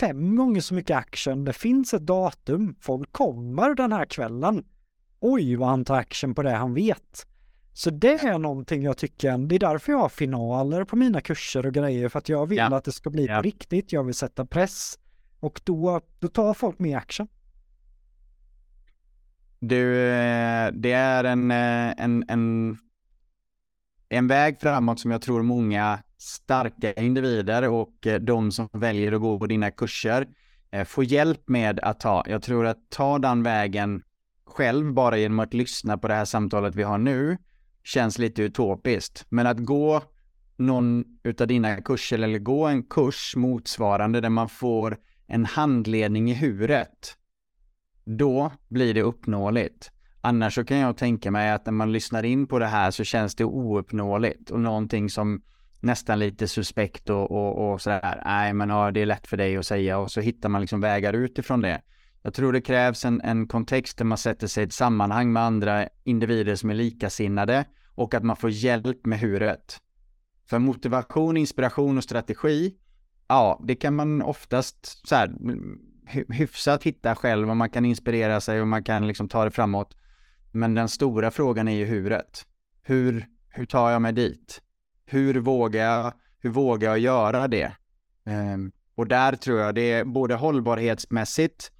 fem 0.00 0.36
gånger 0.36 0.60
så 0.60 0.74
mycket 0.74 0.96
action. 0.96 1.44
Det 1.44 1.52
finns 1.52 1.94
ett 1.94 2.06
datum, 2.06 2.76
folk 2.80 3.12
kommer 3.12 3.74
den 3.74 3.92
här 3.92 4.04
kvällen. 4.04 4.64
Oj 5.20 5.56
vad 5.56 5.68
han 5.68 5.84
tar 5.84 5.96
action 5.96 6.34
på 6.34 6.42
det 6.42 6.52
han 6.52 6.74
vet. 6.74 7.26
Så 7.72 7.90
det 7.90 8.24
är 8.24 8.38
någonting 8.38 8.82
jag 8.82 8.96
tycker, 8.96 9.38
det 9.38 9.54
är 9.54 9.58
därför 9.58 9.92
jag 9.92 9.98
har 9.98 10.08
finaler 10.08 10.84
på 10.84 10.96
mina 10.96 11.20
kurser 11.20 11.66
och 11.66 11.74
grejer, 11.74 12.08
för 12.08 12.18
att 12.18 12.28
jag 12.28 12.46
vill 12.46 12.58
ja. 12.58 12.76
att 12.76 12.84
det 12.84 12.92
ska 12.92 13.10
bli 13.10 13.26
ja. 13.26 13.36
på 13.36 13.42
riktigt, 13.42 13.92
jag 13.92 14.04
vill 14.04 14.14
sätta 14.14 14.46
press 14.46 14.98
och 15.40 15.60
då, 15.64 16.00
då 16.18 16.28
tar 16.28 16.54
folk 16.54 16.78
mer 16.78 16.96
action. 16.96 17.28
Du, 19.68 20.10
eh, 20.10 20.72
det 20.72 20.92
är 20.92 21.24
en, 21.24 21.50
eh, 21.50 22.04
en, 22.04 22.24
en, 22.28 22.78
en 24.08 24.26
väg 24.28 24.60
framåt 24.60 25.00
som 25.00 25.10
jag 25.10 25.22
tror 25.22 25.42
många 25.42 26.02
starka 26.18 26.92
individer 26.92 27.68
och 27.68 28.06
eh, 28.06 28.20
de 28.20 28.52
som 28.52 28.68
väljer 28.72 29.12
att 29.12 29.20
gå 29.20 29.38
på 29.38 29.46
dina 29.46 29.70
kurser 29.70 30.28
får 30.86 31.04
hjälp 31.04 31.48
med 31.48 31.80
att 31.80 32.00
ta. 32.00 32.24
Jag 32.26 32.42
tror 32.42 32.66
att 32.66 32.90
ta 32.90 33.18
den 33.18 33.42
vägen 33.42 34.02
själv 34.46 34.92
bara 34.92 35.18
genom 35.18 35.38
att 35.38 35.54
lyssna 35.54 35.98
på 35.98 36.08
det 36.08 36.14
här 36.14 36.24
samtalet 36.24 36.74
vi 36.74 36.82
har 36.82 36.98
nu 36.98 37.38
känns 37.84 38.18
lite 38.18 38.42
utopiskt. 38.42 39.26
Men 39.28 39.46
att 39.46 39.58
gå 39.58 40.02
någon 40.56 41.04
utav 41.22 41.46
dina 41.46 41.80
kurser 41.80 42.18
eller 42.18 42.38
gå 42.38 42.66
en 42.66 42.82
kurs 42.82 43.36
motsvarande 43.36 44.20
där 44.20 44.30
man 44.30 44.48
får 44.48 44.96
en 45.26 45.44
handledning 45.44 46.30
i 46.30 46.34
huret 46.34 47.16
då 48.04 48.52
blir 48.68 48.94
det 48.94 49.02
uppnåeligt. 49.02 49.90
Annars 50.20 50.54
så 50.54 50.64
kan 50.64 50.76
jag 50.76 50.96
tänka 50.96 51.30
mig 51.30 51.50
att 51.50 51.66
när 51.66 51.72
man 51.72 51.92
lyssnar 51.92 52.22
in 52.22 52.46
på 52.46 52.58
det 52.58 52.66
här 52.66 52.90
så 52.90 53.04
känns 53.04 53.34
det 53.34 53.44
ouppnåeligt 53.44 54.50
och 54.50 54.60
någonting 54.60 55.10
som 55.10 55.42
nästan 55.80 56.18
lite 56.18 56.48
suspekt 56.48 57.10
och, 57.10 57.30
och, 57.30 57.72
och 57.72 57.80
sådär. 57.80 58.22
Nej, 58.24 58.52
men 58.52 58.68
ja, 58.68 58.90
det 58.90 59.00
är 59.00 59.06
lätt 59.06 59.26
för 59.26 59.36
dig 59.36 59.56
att 59.56 59.66
säga 59.66 59.98
och 59.98 60.10
så 60.10 60.20
hittar 60.20 60.48
man 60.48 60.60
liksom 60.60 60.80
vägar 60.80 61.12
utifrån 61.12 61.60
det. 61.60 61.82
Jag 62.22 62.34
tror 62.34 62.52
det 62.52 62.60
krävs 62.60 63.04
en, 63.04 63.20
en 63.20 63.48
kontext 63.48 63.98
där 63.98 64.04
man 64.04 64.18
sätter 64.18 64.46
sig 64.46 64.62
i 64.62 64.66
ett 64.66 64.72
sammanhang 64.72 65.32
med 65.32 65.42
andra 65.42 65.88
individer 66.04 66.54
som 66.54 66.70
är 66.70 66.74
likasinnade 66.74 67.64
och 67.94 68.14
att 68.14 68.24
man 68.24 68.36
får 68.36 68.50
hjälp 68.50 69.06
med 69.06 69.18
huret. 69.18 69.78
För 70.46 70.58
motivation, 70.58 71.36
inspiration 71.36 71.98
och 71.98 72.04
strategi, 72.04 72.74
ja, 73.28 73.64
det 73.66 73.74
kan 73.74 73.94
man 73.94 74.22
oftast 74.22 75.08
så 75.08 75.14
här, 75.14 75.30
hyfsat 76.28 76.82
hitta 76.82 77.14
själv 77.14 77.50
och 77.50 77.56
man 77.56 77.70
kan 77.70 77.84
inspirera 77.84 78.40
sig 78.40 78.60
och 78.60 78.68
man 78.68 78.84
kan 78.84 79.06
liksom 79.06 79.28
ta 79.28 79.44
det 79.44 79.50
framåt. 79.50 79.96
Men 80.52 80.74
den 80.74 80.88
stora 80.88 81.30
frågan 81.30 81.68
är 81.68 81.76
ju 81.76 81.84
huret. 81.84 82.46
Hur, 82.82 83.26
hur 83.48 83.66
tar 83.66 83.90
jag 83.90 84.02
mig 84.02 84.12
dit? 84.12 84.60
Hur 85.06 85.34
vågar 85.34 85.84
jag, 85.84 86.12
hur 86.40 86.50
vågar 86.50 86.88
jag 86.88 86.98
göra 86.98 87.48
det? 87.48 87.72
Um, 88.26 88.72
och 88.94 89.06
där 89.06 89.36
tror 89.36 89.60
jag 89.60 89.74
det 89.74 89.92
är 89.92 90.04
både 90.04 90.34
hållbarhetsmässigt 90.34 91.70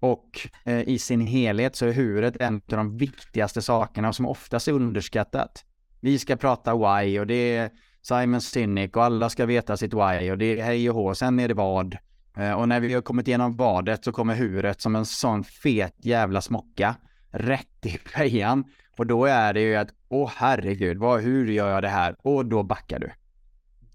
och 0.00 0.48
eh, 0.64 0.88
i 0.88 0.98
sin 0.98 1.20
helhet 1.20 1.76
så 1.76 1.86
är 1.86 1.92
huret 1.92 2.36
en 2.40 2.54
av 2.54 2.76
de 2.76 2.96
viktigaste 2.96 3.62
sakerna 3.62 4.12
som 4.12 4.26
oftast 4.26 4.68
är 4.68 4.72
underskattat. 4.72 5.64
Vi 6.00 6.18
ska 6.18 6.36
prata 6.36 6.74
why 6.74 7.20
och 7.20 7.26
det 7.26 7.56
är 7.56 7.70
Simon 8.02 8.40
Sinek 8.40 8.96
och 8.96 9.04
alla 9.04 9.30
ska 9.30 9.46
veta 9.46 9.76
sitt 9.76 9.94
why 9.94 10.30
och 10.30 10.38
det 10.38 10.60
är 10.60 10.64
hej 10.64 10.90
och 10.90 10.96
hå, 10.96 11.14
sen 11.14 11.38
är 11.38 11.48
det 11.48 11.54
vad. 11.54 11.96
Eh, 12.36 12.52
och 12.52 12.68
när 12.68 12.80
vi 12.80 12.94
har 12.94 13.02
kommit 13.02 13.28
igenom 13.28 13.56
badet 13.56 14.04
så 14.04 14.12
kommer 14.12 14.34
huvudet 14.34 14.80
som 14.80 14.96
en 14.96 15.06
sån 15.06 15.44
fet 15.44 15.94
jävla 15.96 16.40
smocka 16.40 16.96
rätt 17.30 17.86
i 17.86 17.90
fejan. 17.90 18.64
Och 18.98 19.06
då 19.06 19.24
är 19.24 19.54
det 19.54 19.60
ju 19.60 19.76
att, 19.76 19.88
åh 20.08 20.30
herregud, 20.36 20.98
vad, 20.98 21.20
hur 21.20 21.46
gör 21.46 21.70
jag 21.70 21.82
det 21.82 21.88
här? 21.88 22.16
Och 22.18 22.46
då 22.46 22.62
backar 22.62 22.98
du. 22.98 23.10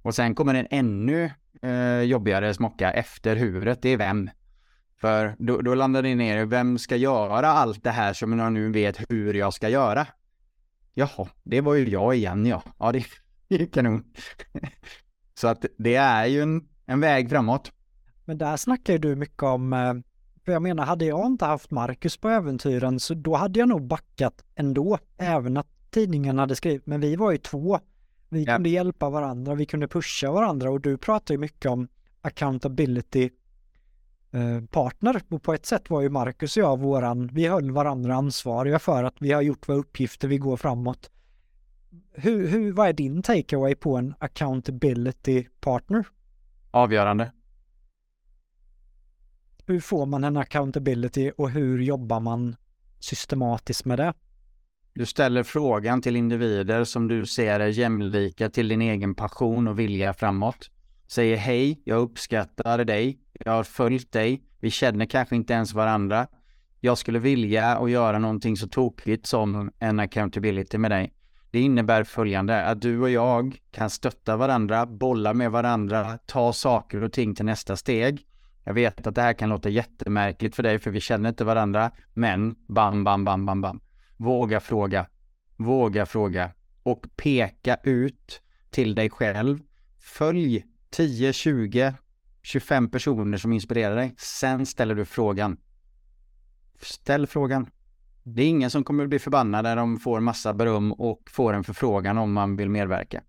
Och 0.01 0.15
sen 0.15 0.35
kommer 0.35 0.53
en 0.53 0.67
ännu 0.69 1.31
eh, 1.61 2.01
jobbigare 2.01 2.53
smocka 2.53 2.91
efter 2.91 3.35
huvudet, 3.35 3.81
det 3.81 3.89
är 3.89 3.97
vem? 3.97 4.29
För 5.01 5.35
då, 5.39 5.61
då 5.61 5.75
landar 5.75 6.03
det 6.03 6.15
ner 6.15 6.37
i 6.37 6.45
vem 6.45 6.77
ska 6.77 6.95
göra 6.95 7.47
allt 7.47 7.83
det 7.83 7.91
här 7.91 8.13
som 8.13 8.39
jag 8.39 8.53
nu 8.53 8.71
vet 8.71 9.11
hur 9.11 9.33
jag 9.33 9.53
ska 9.53 9.69
göra? 9.69 10.07
Jaha, 10.93 11.27
det 11.43 11.61
var 11.61 11.75
ju 11.75 11.89
jag 11.89 12.15
igen 12.15 12.45
ja. 12.45 12.63
Ja, 12.79 12.91
det 12.91 13.03
är 13.49 13.65
kanon. 13.65 14.03
Så 15.33 15.47
att 15.47 15.65
det 15.77 15.95
är 15.95 16.25
ju 16.25 16.41
en, 16.41 16.67
en 16.85 16.99
väg 16.99 17.29
framåt. 17.29 17.71
Men 18.29 18.37
där 18.37 18.57
snackar 18.57 18.93
ju 18.93 18.99
du 18.99 19.15
mycket 19.15 19.43
om, 19.43 19.73
eh, 19.73 19.93
för 20.45 20.51
jag 20.51 20.61
menar, 20.61 20.85
hade 20.85 21.05
jag 21.05 21.25
inte 21.25 21.45
haft 21.45 21.71
Marcus 21.71 22.17
på 22.17 22.29
äventyren 22.29 22.99
så 22.99 23.13
då 23.13 23.35
hade 23.35 23.59
jag 23.59 23.69
nog 23.69 23.87
backat 23.87 24.43
ändå, 24.55 24.97
även 25.17 25.57
att 25.57 25.67
tidningen 25.89 26.39
hade 26.39 26.55
skrivit, 26.55 26.85
men 26.85 27.01
vi 27.01 27.15
var 27.15 27.31
ju 27.31 27.37
två. 27.37 27.79
Vi 28.29 28.43
ja. 28.43 28.55
kunde 28.55 28.69
hjälpa 28.69 29.09
varandra, 29.09 29.55
vi 29.55 29.65
kunde 29.65 29.87
pusha 29.87 30.31
varandra 30.31 30.71
och 30.71 30.81
du 30.81 30.97
pratar 30.97 31.33
ju 31.33 31.37
mycket 31.37 31.71
om 31.71 31.87
accountability 32.21 33.29
Eh, 34.31 34.65
partner. 34.65 35.21
Och 35.29 35.43
på 35.43 35.53
ett 35.53 35.65
sätt 35.65 35.89
var 35.89 36.01
ju 36.01 36.09
Marcus 36.09 36.57
och 36.57 36.63
jag 36.63 36.79
våran, 36.79 37.29
vi 37.33 37.47
höll 37.47 37.71
varandra 37.71 38.15
ansvariga 38.15 38.79
för 38.79 39.03
att 39.03 39.15
vi 39.19 39.31
har 39.31 39.41
gjort 39.41 39.69
våra 39.69 39.77
uppgifter, 39.77 40.27
vi 40.27 40.37
går 40.37 40.57
framåt. 40.57 41.09
Hur, 42.13 42.47
hur, 42.47 42.73
vad 42.73 42.89
är 42.89 42.93
din 42.93 43.23
takeaway 43.23 43.75
på 43.75 43.97
en 43.97 44.13
accountability 44.19 45.45
partner? 45.61 46.07
Avgörande. 46.71 47.31
Hur 49.69 49.79
får 49.79 50.05
man 50.05 50.23
en 50.23 50.37
accountability 50.37 51.31
och 51.37 51.49
hur 51.49 51.79
jobbar 51.81 52.19
man 52.19 52.55
systematiskt 52.99 53.85
med 53.85 53.99
det? 53.99 54.13
Du 54.93 55.05
ställer 55.05 55.43
frågan 55.43 56.01
till 56.01 56.15
individer 56.15 56.83
som 56.83 57.07
du 57.07 57.25
ser 57.25 57.59
är 57.59 57.67
jämlika 57.67 58.49
till 58.49 58.67
din 58.67 58.81
egen 58.81 59.15
passion 59.15 59.67
och 59.67 59.79
vilja 59.79 60.13
framåt. 60.13 60.69
Säger 61.07 61.37
hej, 61.37 61.81
jag 61.83 61.99
uppskattar 61.99 62.85
dig, 62.85 63.19
jag 63.33 63.51
har 63.51 63.63
följt 63.63 64.11
dig, 64.11 64.43
vi 64.59 64.71
känner 64.71 65.05
kanske 65.05 65.35
inte 65.35 65.53
ens 65.53 65.73
varandra. 65.73 66.27
Jag 66.79 66.97
skulle 66.97 67.19
vilja 67.19 67.77
och 67.77 67.89
göra 67.89 68.19
någonting 68.19 68.57
så 68.57 68.67
tokigt 68.67 69.25
som 69.25 69.71
en 69.79 69.99
accountability 69.99 70.77
med 70.77 70.91
dig. 70.91 71.13
Det 71.51 71.59
innebär 71.59 72.03
följande, 72.03 72.65
att 72.65 72.81
du 72.81 72.99
och 72.99 73.09
jag 73.09 73.57
kan 73.71 73.89
stötta 73.89 74.37
varandra, 74.37 74.85
bolla 74.85 75.33
med 75.33 75.51
varandra, 75.51 76.17
ta 76.25 76.53
saker 76.53 77.03
och 77.03 77.13
ting 77.13 77.35
till 77.35 77.45
nästa 77.45 77.75
steg. 77.75 78.25
Jag 78.63 78.73
vet 78.73 79.07
att 79.07 79.15
det 79.15 79.21
här 79.21 79.33
kan 79.33 79.49
låta 79.49 79.69
jättemärkligt 79.69 80.55
för 80.55 80.63
dig 80.63 80.79
för 80.79 80.91
vi 80.91 80.99
känner 80.99 81.29
inte 81.29 81.43
varandra, 81.43 81.91
men 82.13 82.55
bam, 82.67 83.03
bam, 83.03 83.25
bam, 83.25 83.45
bam, 83.45 83.61
bam. 83.61 83.81
Våga 84.17 84.59
fråga, 84.59 85.07
våga 85.57 86.05
fråga 86.05 86.51
och 86.83 87.07
peka 87.15 87.77
ut 87.83 88.41
till 88.69 88.95
dig 88.95 89.09
själv. 89.09 89.59
Följ 89.99 90.63
10, 90.89 91.33
20, 91.33 91.93
25 92.41 92.91
personer 92.91 93.37
som 93.37 93.53
inspirerar 93.53 93.95
dig. 93.95 94.15
Sen 94.17 94.65
ställer 94.65 94.95
du 94.95 95.05
frågan. 95.05 95.57
Ställ 96.81 97.27
frågan. 97.27 97.69
Det 98.23 98.41
är 98.41 98.47
ingen 98.47 98.69
som 98.69 98.83
kommer 98.83 99.03
att 99.03 99.09
bli 99.09 99.19
förbannad 99.19 99.63
när 99.63 99.75
de 99.75 99.99
får 99.99 100.19
massa 100.19 100.53
beröm 100.53 100.93
och 100.93 101.21
får 101.29 101.53
en 101.53 101.63
förfrågan 101.63 102.17
om 102.17 102.33
man 102.33 102.55
vill 102.55 102.69
medverka. 102.69 103.23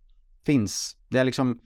Finns. 0.44 0.96
Det 1.08 1.18
är 1.18 1.24
liksom, 1.24 1.60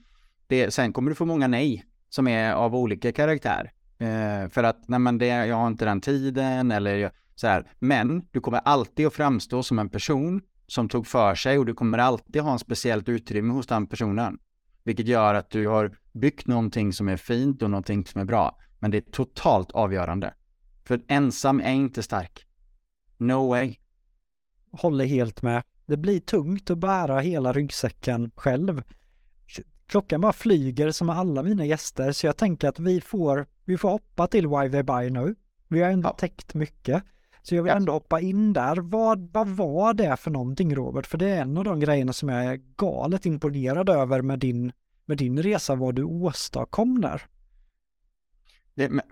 det, 0.47 0.71
sen 0.73 0.93
kommer 0.93 1.09
du 1.09 1.15
få 1.15 1.25
många 1.25 1.47
nej 1.47 1.85
som 2.15 2.27
är 2.27 2.53
av 2.53 2.75
olika 2.75 3.11
karaktär. 3.11 3.71
Eh, 3.97 4.49
för 4.49 4.63
att, 4.63 4.87
nej 4.87 4.99
men 4.99 5.17
det, 5.17 5.27
jag 5.27 5.55
har 5.55 5.67
inte 5.67 5.85
den 5.85 6.01
tiden 6.01 6.71
eller 6.71 7.11
så 7.35 7.47
här. 7.47 7.71
Men 7.79 8.27
du 8.31 8.39
kommer 8.39 8.59
alltid 8.59 9.07
att 9.07 9.13
framstå 9.13 9.63
som 9.63 9.79
en 9.79 9.89
person 9.89 10.41
som 10.67 10.89
tog 10.89 11.07
för 11.07 11.35
sig 11.35 11.57
och 11.57 11.65
du 11.65 11.73
kommer 11.73 11.97
alltid 11.97 12.41
ha 12.41 12.51
en 12.51 12.59
speciellt 12.59 13.09
utrymme 13.09 13.53
hos 13.53 13.67
den 13.67 13.87
personen. 13.87 14.37
Vilket 14.83 15.07
gör 15.07 15.33
att 15.33 15.49
du 15.49 15.67
har 15.67 15.97
byggt 16.13 16.47
någonting 16.47 16.93
som 16.93 17.09
är 17.09 17.17
fint 17.17 17.61
och 17.61 17.69
någonting 17.69 18.05
som 18.05 18.21
är 18.21 18.25
bra. 18.25 18.57
Men 18.79 18.91
det 18.91 18.97
är 18.97 19.11
totalt 19.11 19.71
avgörande. 19.71 20.33
För 20.83 21.01
ensam 21.07 21.59
är 21.59 21.73
inte 21.73 22.03
stark. 22.03 22.45
No 23.17 23.49
way. 23.49 23.75
Håller 24.71 25.05
helt 25.05 25.41
med. 25.41 25.63
Det 25.85 25.97
blir 25.97 26.19
tungt 26.19 26.69
att 26.69 26.77
bära 26.77 27.19
hela 27.19 27.53
ryggsäcken 27.53 28.31
själv. 28.35 28.83
Klockan 29.87 30.21
bara 30.21 30.33
flyger 30.33 30.91
som 30.91 31.09
alla 31.09 31.43
mina 31.43 31.65
gäster 31.65 32.11
så 32.11 32.25
jag 32.25 32.37
tänker 32.37 32.67
att 32.67 32.79
vi 32.79 33.01
får, 33.01 33.45
vi 33.65 33.77
får 33.77 33.89
hoppa 33.89 34.27
till 34.27 34.47
Why 34.47 34.69
They 34.71 34.83
Buy 34.83 35.09
nu. 35.09 35.35
Vi 35.67 35.81
har 35.81 35.89
ändå 35.89 36.09
ja. 36.09 36.13
täckt 36.13 36.53
mycket. 36.53 37.03
Så 37.41 37.55
jag 37.55 37.63
vill 37.63 37.71
ändå 37.71 37.93
hoppa 37.93 38.19
in 38.19 38.53
där. 38.53 38.75
Vad, 38.75 39.29
vad 39.33 39.47
var 39.47 39.93
det 39.93 40.17
för 40.17 40.31
någonting 40.31 40.75
Robert? 40.75 41.07
För 41.07 41.17
det 41.17 41.29
är 41.29 41.41
en 41.41 41.57
av 41.57 41.63
de 41.63 41.79
grejerna 41.79 42.13
som 42.13 42.29
jag 42.29 42.45
är 42.45 42.59
galet 42.77 43.25
imponerad 43.25 43.89
över 43.89 44.21
med 44.21 44.39
din, 44.39 44.71
med 45.05 45.17
din 45.17 45.43
resa, 45.43 45.75
vad 45.75 45.95
du 45.95 46.03
åstadkom 46.03 47.01
där. 47.01 47.21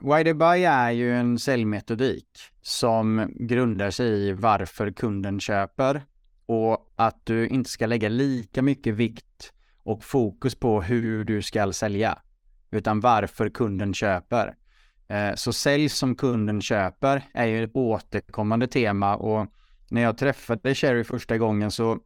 Why 0.01 0.23
they 0.23 0.33
buy 0.33 0.63
är 0.63 0.91
ju 0.91 1.13
en 1.15 1.39
säljmetodik 1.39 2.27
som 2.61 3.33
grundar 3.35 3.91
sig 3.91 4.27
i 4.27 4.31
varför 4.31 4.91
kunden 4.91 5.39
köper 5.39 6.03
och 6.45 6.93
att 6.95 7.25
du 7.25 7.47
inte 7.47 7.69
ska 7.69 7.85
lägga 7.85 8.09
lika 8.09 8.61
mycket 8.61 8.93
vikt 8.93 9.53
och 9.83 10.03
fokus 10.03 10.55
på 10.55 10.81
hur 10.81 11.23
du 11.23 11.41
ska 11.41 11.73
sälja 11.73 12.19
utan 12.71 12.99
varför 12.99 13.49
kunden 13.49 13.93
köper. 13.93 14.55
Eh, 15.07 15.35
så 15.35 15.53
sälj 15.53 15.89
som 15.89 16.15
kunden 16.15 16.61
köper 16.61 17.23
är 17.33 17.45
ju 17.45 17.63
ett 17.63 17.71
återkommande 17.73 18.67
tema 18.67 19.15
och 19.15 19.47
när 19.89 20.01
jag 20.01 20.17
träffade 20.17 20.75
Sherry 20.75 21.03
första 21.03 21.37
gången 21.37 21.71
så, 21.71 21.99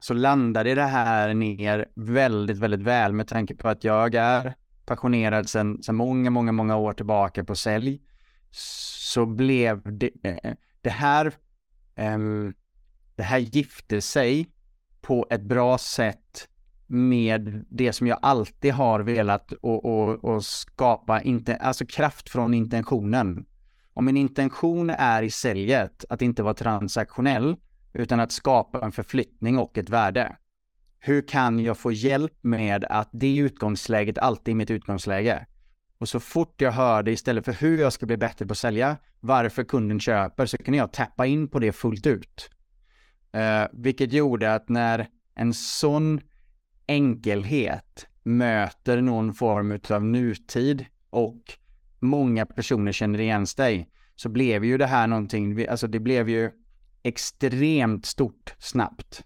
så 0.00 0.14
landade 0.14 0.74
det 0.74 0.82
här 0.82 1.34
ner 1.34 1.86
väldigt, 1.94 2.58
väldigt 2.58 2.82
väl 2.82 3.12
med 3.12 3.28
tanke 3.28 3.54
på 3.54 3.68
att 3.68 3.84
jag 3.84 4.14
är 4.14 4.54
passionerad 4.86 5.48
sedan, 5.48 5.80
många, 5.90 6.30
många, 6.30 6.52
många 6.52 6.76
år 6.76 6.92
tillbaka 6.92 7.44
på 7.44 7.54
sälj. 7.54 8.02
Så 8.50 9.26
blev 9.26 9.98
det, 9.98 10.10
det 10.80 10.90
här 10.90 11.32
ehm, 11.94 12.54
det 13.16 13.22
här 13.22 13.38
gifte 13.38 14.00
sig 14.00 14.48
på 15.00 15.26
ett 15.30 15.42
bra 15.42 15.78
sätt 15.78 16.48
med 16.90 17.64
det 17.68 17.92
som 17.92 18.06
jag 18.06 18.18
alltid 18.22 18.72
har 18.72 19.00
velat 19.00 19.52
och, 19.52 19.84
och, 19.84 20.24
och 20.24 20.44
skapa, 20.44 21.22
inte, 21.22 21.56
alltså 21.56 21.86
kraft 21.86 22.30
från 22.30 22.54
intentionen. 22.54 23.46
Om 23.94 24.04
min 24.04 24.16
intention 24.16 24.90
är 24.90 25.22
i 25.22 25.30
säljet 25.30 26.04
att 26.08 26.22
inte 26.22 26.42
vara 26.42 26.54
transaktionell, 26.54 27.56
utan 27.92 28.20
att 28.20 28.32
skapa 28.32 28.84
en 28.84 28.92
förflyttning 28.92 29.58
och 29.58 29.78
ett 29.78 29.90
värde. 29.90 30.36
Hur 30.98 31.28
kan 31.28 31.58
jag 31.58 31.78
få 31.78 31.92
hjälp 31.92 32.38
med 32.40 32.84
att 32.84 33.08
det 33.12 33.36
utgångsläget 33.36 34.18
alltid 34.18 34.52
är 34.52 34.56
mitt 34.56 34.70
utgångsläge? 34.70 35.46
Och 35.98 36.08
så 36.08 36.20
fort 36.20 36.60
jag 36.60 36.72
hörde 36.72 37.10
istället 37.10 37.44
för 37.44 37.52
hur 37.52 37.78
jag 37.78 37.92
ska 37.92 38.06
bli 38.06 38.16
bättre 38.16 38.46
på 38.46 38.52
att 38.52 38.58
sälja, 38.58 38.96
varför 39.20 39.64
kunden 39.64 40.00
köper, 40.00 40.46
så 40.46 40.58
kunde 40.58 40.78
jag 40.78 40.92
tappa 40.92 41.26
in 41.26 41.48
på 41.48 41.58
det 41.58 41.72
fullt 41.72 42.06
ut. 42.06 42.50
Uh, 43.36 43.68
vilket 43.72 44.12
gjorde 44.12 44.54
att 44.54 44.68
när 44.68 45.06
en 45.34 45.54
sån 45.54 46.20
enkelhet 46.90 48.06
möter 48.22 49.00
någon 49.00 49.34
form 49.34 49.78
av 49.90 50.04
nutid 50.04 50.86
och 51.10 51.42
många 51.98 52.46
personer 52.46 52.92
känner 52.92 53.20
igen 53.20 53.46
sig, 53.46 53.88
så 54.16 54.28
blev 54.28 54.64
ju 54.64 54.78
det 54.78 54.86
här 54.86 55.06
någonting, 55.06 55.66
alltså 55.68 55.86
det 55.86 56.00
blev 56.00 56.28
ju 56.28 56.50
extremt 57.02 58.06
stort 58.06 58.54
snabbt. 58.58 59.24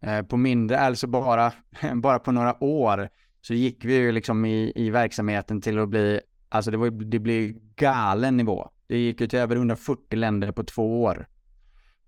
Eh, 0.00 0.22
på 0.22 0.36
mindre, 0.36 0.78
alltså 0.78 1.06
bara, 1.06 1.52
bara 1.94 2.18
på 2.18 2.32
några 2.32 2.64
år 2.64 3.08
så 3.40 3.54
gick 3.54 3.84
vi 3.84 3.94
ju 3.94 4.12
liksom 4.12 4.44
i, 4.44 4.72
i 4.76 4.90
verksamheten 4.90 5.60
till 5.60 5.78
att 5.78 5.88
bli, 5.88 6.20
alltså 6.48 6.70
det, 6.70 6.76
var, 6.76 6.90
det 6.90 7.18
blev 7.18 7.54
galen 7.76 8.36
nivå. 8.36 8.68
Det 8.86 8.98
gick 8.98 9.20
ju 9.20 9.26
till 9.26 9.38
över 9.38 9.56
140 9.56 10.18
länder 10.18 10.52
på 10.52 10.64
två 10.64 11.02
år. 11.02 11.26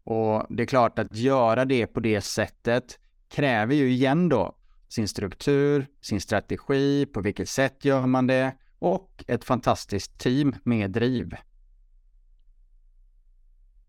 Och 0.04 0.46
det 0.48 0.62
är 0.62 0.66
klart 0.66 0.98
att 0.98 1.16
göra 1.16 1.64
det 1.64 1.86
på 1.86 2.00
det 2.00 2.20
sättet 2.20 2.98
kräver 3.28 3.74
ju 3.74 3.90
igen 3.90 4.28
då 4.28 4.57
sin 4.88 5.08
struktur, 5.08 5.86
sin 6.00 6.20
strategi, 6.20 7.06
på 7.06 7.20
vilket 7.20 7.48
sätt 7.48 7.84
gör 7.84 8.06
man 8.06 8.26
det 8.26 8.52
och 8.78 9.24
ett 9.26 9.44
fantastiskt 9.44 10.18
team 10.18 10.54
med 10.64 10.90
driv. 10.90 11.34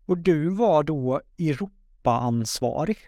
Och 0.06 0.18
du 0.18 0.48
var 0.48 0.82
då 0.82 1.20
Europa-ansvarig 1.38 2.98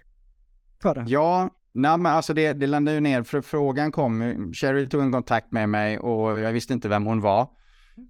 för 0.83 0.95
det? 0.95 1.05
Ja, 1.07 1.51
Nej, 1.75 1.99
men 1.99 2.13
alltså 2.13 2.35
det, 2.35 2.53
det 2.53 2.67
landade 2.67 2.95
ju 2.95 3.01
ner, 3.01 3.23
för 3.23 3.41
frågan 3.41 3.93
kom, 3.93 4.53
Sherry 4.55 4.89
tog 4.89 5.03
en 5.03 5.13
kontakt 5.13 5.53
med 5.53 5.69
mig 5.69 5.99
och 5.99 6.41
jag 6.41 6.53
visste 6.53 6.73
inte 6.73 6.89
vem 6.89 7.07
hon 7.07 7.21
var 7.21 7.49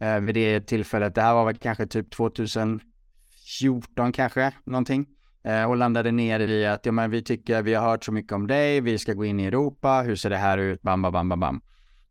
eh, 0.00 0.20
vid 0.20 0.34
det 0.34 0.60
tillfället. 0.60 1.14
Det 1.14 1.22
här 1.22 1.34
var 1.34 1.44
väl 1.44 1.56
kanske 1.56 1.86
typ 1.86 2.10
2014 2.10 4.12
kanske, 4.12 4.52
någonting. 4.64 5.06
Eh, 5.44 5.64
och 5.64 5.76
landade 5.76 6.12
ner 6.12 6.40
i 6.40 6.66
att, 6.66 6.86
ja 6.86 6.92
men 6.92 7.10
vi 7.10 7.22
tycker, 7.22 7.62
vi 7.62 7.74
har 7.74 7.90
hört 7.90 8.04
så 8.04 8.12
mycket 8.12 8.32
om 8.32 8.46
dig, 8.46 8.80
vi 8.80 8.98
ska 8.98 9.12
gå 9.12 9.24
in 9.24 9.40
i 9.40 9.44
Europa, 9.44 10.02
hur 10.06 10.16
ser 10.16 10.30
det 10.30 10.36
här 10.36 10.58
ut, 10.58 10.82
bam, 10.82 11.02
bam, 11.02 11.12
bam, 11.12 11.28
bam, 11.28 11.40
bam. 11.40 11.60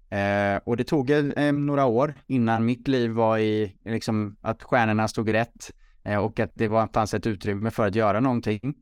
Eh, 0.09 0.59
och 0.65 0.77
det 0.77 0.83
tog 0.83 1.09
eh, 1.09 1.25
eh 1.35 1.53
några 1.53 1.85
år 1.85 2.13
innan 2.27 2.65
mitt 2.65 2.87
liv 2.87 3.11
var 3.11 3.37
i, 3.37 3.75
liksom, 3.85 4.37
att 4.41 4.63
stjärnorna 4.63 5.07
stod 5.07 5.33
rätt 5.33 5.71
eh, 6.03 6.17
och 6.17 6.39
att 6.39 6.51
det 6.53 6.67
var, 6.67 6.87
fanns 6.93 7.13
ett 7.13 7.27
utrymme 7.27 7.71
för 7.71 7.87
att 7.87 7.95
göra 7.95 8.19
någonting. 8.19 8.73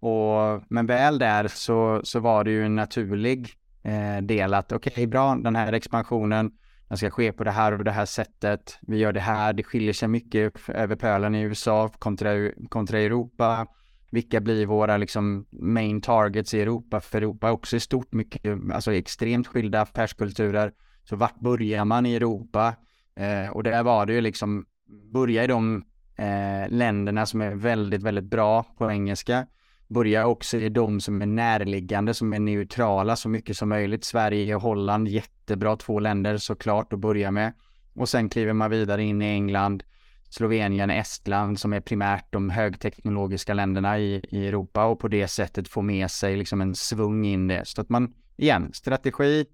Och, 0.00 0.62
men 0.68 0.86
väl 0.86 1.18
där 1.18 1.48
så, 1.48 2.00
så 2.04 2.20
var 2.20 2.44
det 2.44 2.50
ju 2.50 2.66
en 2.66 2.74
naturlig 2.74 3.48
eh, 3.82 4.22
del 4.22 4.54
att 4.54 4.72
okej, 4.72 4.90
okay, 4.90 5.06
bra, 5.06 5.34
den 5.34 5.56
här 5.56 5.72
expansionen, 5.72 6.50
den 6.88 6.98
ska 6.98 7.10
ske 7.10 7.32
på 7.32 7.44
det 7.44 7.50
här 7.50 7.72
och 7.72 7.84
det 7.84 7.90
här 7.90 8.04
sättet. 8.04 8.78
Vi 8.80 8.98
gör 8.98 9.12
det 9.12 9.20
här, 9.20 9.52
det 9.52 9.62
skiljer 9.62 9.92
sig 9.92 10.08
mycket 10.08 10.68
över 10.68 10.96
pölen 10.96 11.34
i 11.34 11.40
USA 11.40 11.88
kontra, 11.98 12.30
kontra 12.68 12.98
Europa. 12.98 13.66
Vilka 14.10 14.40
blir 14.40 14.66
våra 14.66 14.96
liksom 14.96 15.46
main 15.50 16.00
targets 16.00 16.54
i 16.54 16.60
Europa? 16.60 17.00
För 17.00 17.18
Europa 17.18 17.48
är 17.48 17.52
också 17.52 17.76
i 17.76 17.80
stort 17.80 18.12
mycket, 18.12 18.58
alltså 18.72 18.92
extremt 18.92 19.46
skilda 19.46 19.80
affärskulturer. 19.80 20.72
Så 21.04 21.16
vart 21.16 21.40
börjar 21.40 21.84
man 21.84 22.06
i 22.06 22.14
Europa? 22.14 22.74
Eh, 23.16 23.50
och 23.50 23.62
där 23.62 23.82
var 23.82 24.06
det 24.06 24.12
ju 24.12 24.20
liksom, 24.20 24.66
börja 25.12 25.44
i 25.44 25.46
de 25.46 25.84
eh, 26.16 26.68
länderna 26.70 27.26
som 27.26 27.40
är 27.40 27.54
väldigt, 27.54 28.02
väldigt 28.02 28.30
bra 28.30 28.62
på 28.62 28.90
engelska 28.90 29.46
börja 29.88 30.26
också 30.26 30.56
i 30.56 30.68
de 30.68 31.00
som 31.00 31.22
är 31.22 31.26
närliggande, 31.26 32.14
som 32.14 32.32
är 32.32 32.38
neutrala 32.38 33.16
så 33.16 33.28
mycket 33.28 33.56
som 33.56 33.68
möjligt. 33.68 34.04
Sverige 34.04 34.54
och 34.54 34.62
Holland, 34.62 35.08
jättebra 35.08 35.76
två 35.76 36.00
länder 36.00 36.36
såklart 36.38 36.92
att 36.92 36.98
börja 36.98 37.30
med. 37.30 37.52
Och 37.94 38.08
sen 38.08 38.28
kliver 38.28 38.52
man 38.52 38.70
vidare 38.70 39.02
in 39.02 39.22
i 39.22 39.26
England, 39.26 39.84
Slovenien, 40.30 40.90
Estland 40.90 41.60
som 41.60 41.72
är 41.72 41.80
primärt 41.80 42.32
de 42.32 42.50
högteknologiska 42.50 43.54
länderna 43.54 43.98
i, 43.98 44.22
i 44.28 44.46
Europa 44.48 44.84
och 44.84 45.00
på 45.00 45.08
det 45.08 45.28
sättet 45.28 45.68
få 45.68 45.82
med 45.82 46.10
sig 46.10 46.36
liksom 46.36 46.60
en 46.60 46.74
svung 46.74 47.24
in 47.24 47.48
det. 47.48 47.62
Så 47.64 47.80
att 47.80 47.88
man, 47.88 48.14
igen, 48.36 48.72
strategi 48.72 49.46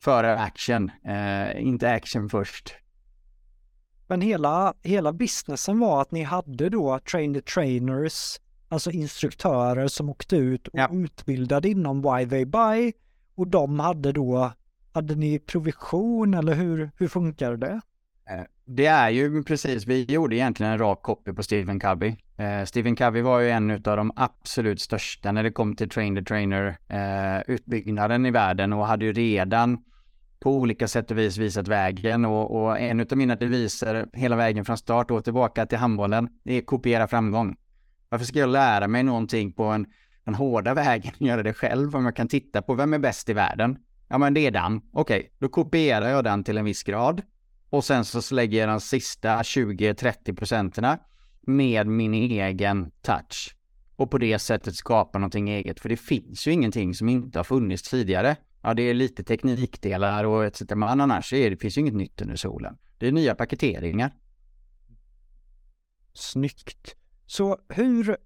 före 0.00 0.38
action, 0.38 0.90
eh, 1.04 1.62
inte 1.62 1.90
action 1.90 2.28
först. 2.28 2.74
Men 4.06 4.20
hela, 4.20 4.74
hela 4.82 5.12
businessen 5.12 5.78
var 5.78 6.02
att 6.02 6.10
ni 6.10 6.22
hade 6.22 6.68
då 6.68 6.98
train 6.98 7.34
the 7.34 7.40
trainers 7.40 8.38
alltså 8.72 8.90
instruktörer 8.90 9.88
som 9.88 10.08
åkte 10.08 10.36
ut 10.36 10.68
och 10.68 10.78
ja. 10.78 10.88
utbildade 10.92 11.68
inom 11.68 12.02
Why 12.02 12.28
They 12.28 12.44
Buy 12.44 12.92
och 13.34 13.48
de 13.48 13.80
hade 13.80 14.12
då, 14.12 14.52
hade 14.92 15.14
ni 15.14 15.38
provision 15.38 16.34
eller 16.34 16.54
hur, 16.54 16.90
hur 16.96 17.08
funkar 17.08 17.56
det? 17.56 17.80
Eh, 18.30 18.44
det 18.64 18.86
är 18.86 19.10
ju 19.10 19.42
precis, 19.42 19.86
vi 19.86 20.04
gjorde 20.04 20.36
egentligen 20.36 20.72
en 20.72 20.78
rak 20.78 21.02
copy 21.02 21.32
på 21.32 21.42
Stephen 21.42 21.80
Covey. 21.80 22.16
Eh, 22.36 22.64
Stephen 22.64 22.96
Covey 22.96 23.22
var 23.22 23.40
ju 23.40 23.50
en 23.50 23.70
av 23.70 23.80
de 23.80 24.12
absolut 24.16 24.80
största 24.80 25.32
när 25.32 25.42
det 25.42 25.50
kom 25.50 25.76
till 25.76 25.88
train 25.88 26.16
the 26.16 26.22
trainer 26.22 26.76
eh, 26.88 27.54
utbyggnaden 27.54 28.26
i 28.26 28.30
världen 28.30 28.72
och 28.72 28.86
hade 28.86 29.04
ju 29.04 29.12
redan 29.12 29.78
på 30.40 30.56
olika 30.56 30.88
sätt 30.88 31.10
och 31.10 31.18
vis 31.18 31.36
visat 31.36 31.68
vägen 31.68 32.24
och, 32.24 32.62
och 32.62 32.80
en 32.80 33.00
av 33.00 33.16
mina 33.16 33.36
deviser 33.36 34.06
hela 34.12 34.36
vägen 34.36 34.64
från 34.64 34.78
start 34.78 35.10
och 35.10 35.24
tillbaka 35.24 35.66
till 35.66 35.78
handbollen 35.78 36.28
är 36.44 36.60
kopiera 36.60 37.08
framgång. 37.08 37.56
Varför 38.08 38.26
ska 38.26 38.38
jag 38.38 38.48
lära 38.48 38.88
mig 38.88 39.02
någonting 39.02 39.52
på 39.52 39.64
en, 39.64 39.86
den 40.24 40.34
hårda 40.34 40.74
vägen, 40.74 41.12
och 41.20 41.26
göra 41.26 41.42
det 41.42 41.54
själv 41.54 41.96
om 41.96 42.04
jag 42.04 42.16
kan 42.16 42.28
titta 42.28 42.62
på 42.62 42.74
vem 42.74 42.94
är 42.94 42.98
bäst 42.98 43.28
i 43.28 43.32
världen? 43.32 43.78
Ja, 44.08 44.18
men 44.18 44.34
det 44.34 44.46
är 44.46 44.50
den. 44.50 44.80
Okej, 44.92 45.18
okay, 45.18 45.30
då 45.38 45.48
kopierar 45.48 46.08
jag 46.08 46.24
den 46.24 46.44
till 46.44 46.58
en 46.58 46.64
viss 46.64 46.82
grad 46.82 47.22
och 47.72 47.84
sen 47.84 48.04
så 48.04 48.34
lägger 48.34 48.58
jag 48.58 48.68
de 48.68 48.80
sista 48.80 49.42
20-30 49.42 50.36
procenterna 50.36 50.98
med 51.40 51.86
min 51.86 52.14
egen 52.14 52.90
touch 53.02 53.56
och 53.96 54.10
på 54.10 54.18
det 54.18 54.38
sättet 54.38 54.74
skapa 54.74 55.18
någonting 55.18 55.50
eget. 55.50 55.80
För 55.80 55.88
det 55.88 55.96
finns 55.96 56.46
ju 56.46 56.52
ingenting 56.52 56.94
som 56.94 57.08
inte 57.08 57.38
har 57.38 57.44
funnits 57.44 57.90
tidigare. 57.90 58.36
Ja, 58.62 58.74
det 58.74 58.82
är 58.82 58.94
lite 58.94 59.24
teknikdelar 59.24 60.24
och 60.24 60.44
etc. 60.44 60.62
Men 60.68 61.00
annars 61.00 61.32
är 61.32 61.50
det, 61.50 61.56
finns 61.56 61.76
ju 61.78 61.80
inget 61.80 61.94
nytt 61.94 62.20
under 62.20 62.36
solen. 62.36 62.78
Det 62.98 63.08
är 63.08 63.12
nya 63.12 63.34
paketeringar. 63.34 64.14
Snyggt. 66.14 66.96
Så 67.26 67.58
hur 67.68 68.16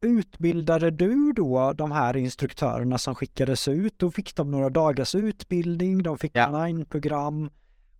utbildade 0.00 0.90
du 0.90 1.32
då 1.32 1.72
de 1.72 1.92
här 1.92 2.16
instruktörerna 2.16 2.98
som 2.98 3.14
skickades 3.14 3.68
ut? 3.68 3.98
Då 3.98 4.10
fick 4.10 4.36
de 4.36 4.50
några 4.50 4.70
dagars 4.70 5.14
utbildning, 5.14 6.02
de 6.02 6.18
fick 6.18 6.32
ja. 6.34 6.48
online-program 6.48 7.50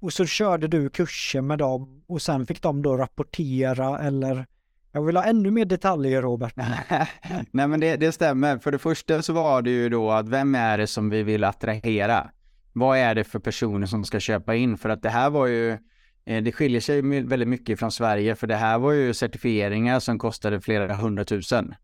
och 0.01 0.13
så 0.13 0.27
körde 0.27 0.69
du 0.69 0.91
kurser 0.91 1.41
med 1.41 1.59
dem 1.59 2.03
och 2.07 2.23
sen 2.23 2.47
fick 2.47 2.63
de 2.63 2.83
då 2.83 2.97
rapportera 2.97 3.99
eller 3.99 4.47
jag 4.93 5.03
vill 5.03 5.17
ha 5.17 5.25
ännu 5.25 5.51
mer 5.51 5.65
detaljer 5.65 6.23
Robert. 6.23 6.55
Nej 7.51 7.69
men 7.69 7.81
det, 7.81 7.97
det, 7.97 8.13
stämmer. 8.13 8.59
För 8.59 8.73
det 8.73 8.79
första 8.79 9.23
så 9.23 9.33
var 9.33 9.63
det 9.63 9.71
ju 9.71 9.89
då 9.89 10.11
att 10.11 10.29
vem 10.29 10.55
är 10.55 10.79
det 10.79 10.87
som 10.87 11.11
vi 11.11 11.23
vill 11.23 11.45
attrahera? 11.45 12.31
Vad 12.73 12.99
är 12.99 13.15
det 13.15 13.25
för 13.25 13.39
personer 13.39 13.87
som 13.87 14.05
ska 14.05 14.21
köpa 14.21 14.55
in? 14.55 14.79
För 14.79 14.89
att 14.89 15.03
det 15.03 15.09
här 15.09 15.31
var 15.31 15.47
ju 15.47 15.71
eh, 16.25 16.43
det 16.43 16.53
skiljer 16.53 16.81
sig 16.81 17.03
väldigt 17.23 17.49
mycket 17.49 17.79
från 17.79 17.93
Sverige 17.93 18.35
för 18.35 18.47
det 18.47 18.57
här 18.57 18.79
var 18.79 18.93
ju 18.93 19.15
certifieringar 19.15 20.01
som 20.01 20.19
kostade 20.19 20.61
flera 20.61 20.95
hundratusen. 20.95 21.75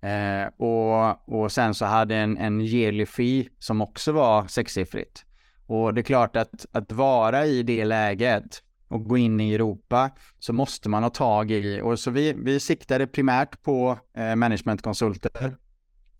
Eh, 0.00 0.46
och, 0.56 1.28
och 1.42 1.52
sen 1.52 1.74
så 1.74 1.84
hade 1.84 2.16
en, 2.16 2.38
en 2.38 2.60
yearly 2.60 3.06
fee 3.06 3.48
som 3.58 3.80
också 3.80 4.12
var 4.12 4.46
sexsiffrigt. 4.46 5.24
Och 5.66 5.94
det 5.94 6.00
är 6.00 6.02
klart 6.02 6.36
att, 6.36 6.66
att 6.72 6.92
vara 6.92 7.46
i 7.46 7.62
det 7.62 7.84
läget 7.84 8.62
och 8.88 9.04
gå 9.04 9.16
in 9.16 9.40
i 9.40 9.54
Europa 9.54 10.10
så 10.38 10.52
måste 10.52 10.88
man 10.88 11.02
ha 11.02 11.10
tag 11.10 11.50
i, 11.50 11.80
och 11.80 11.98
så 11.98 12.10
vi, 12.10 12.32
vi 12.32 12.60
siktade 12.60 13.06
primärt 13.06 13.62
på 13.62 13.98
eh, 14.16 14.36
managementkonsulter 14.36 15.56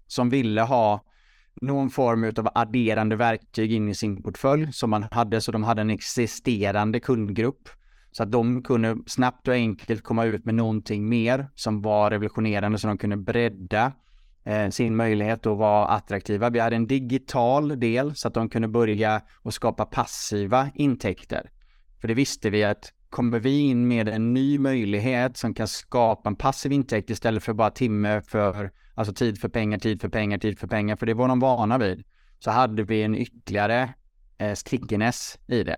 som 0.06 0.30
ville 0.30 0.62
ha 0.62 1.04
någon 1.60 1.90
form 1.90 2.24
av 2.24 2.48
adderande 2.54 3.16
verktyg 3.16 3.72
in 3.72 3.88
i 3.88 3.94
sin 3.94 4.22
portfölj 4.22 4.72
som 4.72 4.90
man 4.90 5.06
hade, 5.10 5.40
så 5.40 5.52
de 5.52 5.62
hade 5.62 5.80
en 5.80 5.90
existerande 5.90 7.00
kundgrupp. 7.00 7.68
Så 8.12 8.22
att 8.22 8.32
de 8.32 8.62
kunde 8.62 8.96
snabbt 9.06 9.48
och 9.48 9.54
enkelt 9.54 10.02
komma 10.02 10.24
ut 10.24 10.44
med 10.44 10.54
någonting 10.54 11.08
mer 11.08 11.50
som 11.54 11.82
var 11.82 12.10
revolutionerande 12.10 12.78
så 12.78 12.86
de 12.86 12.98
kunde 12.98 13.16
bredda 13.16 13.92
Eh, 14.44 14.70
sin 14.70 14.96
möjlighet 14.96 15.46
att 15.46 15.58
vara 15.58 15.86
attraktiva. 15.86 16.50
Vi 16.50 16.58
hade 16.58 16.76
en 16.76 16.86
digital 16.86 17.80
del 17.80 18.14
så 18.14 18.28
att 18.28 18.34
de 18.34 18.48
kunde 18.48 18.68
börja 18.68 19.22
och 19.42 19.54
skapa 19.54 19.84
passiva 19.84 20.70
intäkter. 20.74 21.50
För 22.00 22.08
det 22.08 22.14
visste 22.14 22.50
vi 22.50 22.64
att 22.64 22.92
kommer 23.10 23.38
vi 23.38 23.60
in 23.60 23.88
med 23.88 24.08
en 24.08 24.34
ny 24.34 24.58
möjlighet 24.58 25.36
som 25.36 25.54
kan 25.54 25.68
skapa 25.68 26.28
en 26.28 26.36
passiv 26.36 26.72
intäkt 26.72 27.10
istället 27.10 27.42
för 27.42 27.52
bara 27.52 27.70
timme 27.70 28.22
för 28.22 28.70
alltså 28.94 29.14
tid 29.14 29.40
för 29.40 29.48
pengar, 29.48 29.78
tid 29.78 30.00
för 30.00 30.08
pengar, 30.08 30.38
tid 30.38 30.58
för 30.58 30.66
pengar, 30.66 30.96
för 30.96 31.06
det 31.06 31.14
var 31.14 31.28
de 31.28 31.40
vana 31.40 31.78
vid, 31.78 32.04
så 32.38 32.50
hade 32.50 32.82
vi 32.82 33.02
en 33.02 33.14
ytterligare 33.14 33.94
eh, 34.38 34.54
stickiness 34.54 35.38
i 35.46 35.62
det. 35.62 35.76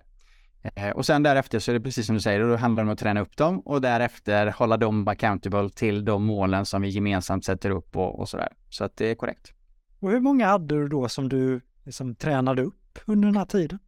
Eh, 0.75 0.91
och 0.91 1.07
sen 1.07 1.23
därefter 1.23 1.59
så 1.59 1.71
är 1.71 1.73
det 1.73 1.81
precis 1.81 2.07
som 2.07 2.15
du 2.15 2.21
säger, 2.21 2.41
då 2.41 2.57
handlar 2.57 2.85
det 2.85 2.89
om 2.89 2.93
att 2.93 2.99
träna 2.99 3.21
upp 3.21 3.37
dem 3.37 3.61
och 3.61 3.81
därefter 3.81 4.47
hålla 4.47 4.77
dem 4.77 5.09
accountable 5.09 5.71
till 5.71 6.05
de 6.05 6.25
målen 6.25 6.67
som 6.67 6.83
vi 6.83 6.89
gemensamt 6.89 7.45
sätter 7.45 7.71
upp 7.71 7.97
och, 7.97 8.21
och 8.21 8.29
sådär. 8.29 8.49
Så 8.69 8.85
att 8.85 8.97
det 8.97 9.11
är 9.11 9.15
korrekt. 9.15 9.53
Och 10.01 10.11
hur 10.11 10.21
många 10.21 10.47
hade 10.47 10.75
du 10.75 10.89
då 10.89 11.09
som 11.09 11.29
du 11.29 11.61
liksom 11.85 12.15
tränade 12.15 12.63
upp 12.63 12.99
under 13.07 13.29
den 13.29 13.37
här 13.37 13.45
tiden? 13.45 13.79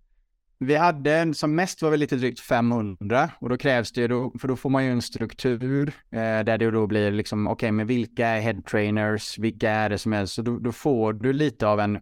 Vi 0.58 0.74
hade, 0.74 1.34
som 1.34 1.54
mest 1.54 1.82
var 1.82 1.90
vi 1.90 1.96
lite 1.96 2.16
drygt 2.16 2.40
500 2.40 3.30
och 3.40 3.48
då 3.48 3.56
krävs 3.56 3.92
det 3.92 4.00
ju 4.00 4.08
då, 4.08 4.32
för 4.40 4.48
då 4.48 4.56
får 4.56 4.70
man 4.70 4.84
ju 4.84 4.90
en 4.90 5.02
struktur 5.02 5.92
eh, 6.10 6.18
där 6.18 6.58
det 6.58 6.70
då 6.70 6.86
blir 6.86 7.10
liksom, 7.10 7.46
okej, 7.46 7.52
okay, 7.52 7.72
men 7.72 7.86
vilka 7.86 8.26
är 8.26 8.40
head 8.40 8.62
trainers, 8.70 9.38
vilka 9.38 9.70
är 9.70 9.90
det 9.90 9.98
som 9.98 10.12
är, 10.12 10.26
så 10.26 10.42
då, 10.42 10.58
då 10.58 10.72
får 10.72 11.12
du 11.12 11.32
lite 11.32 11.66
av 11.66 11.80
en, 11.80 11.96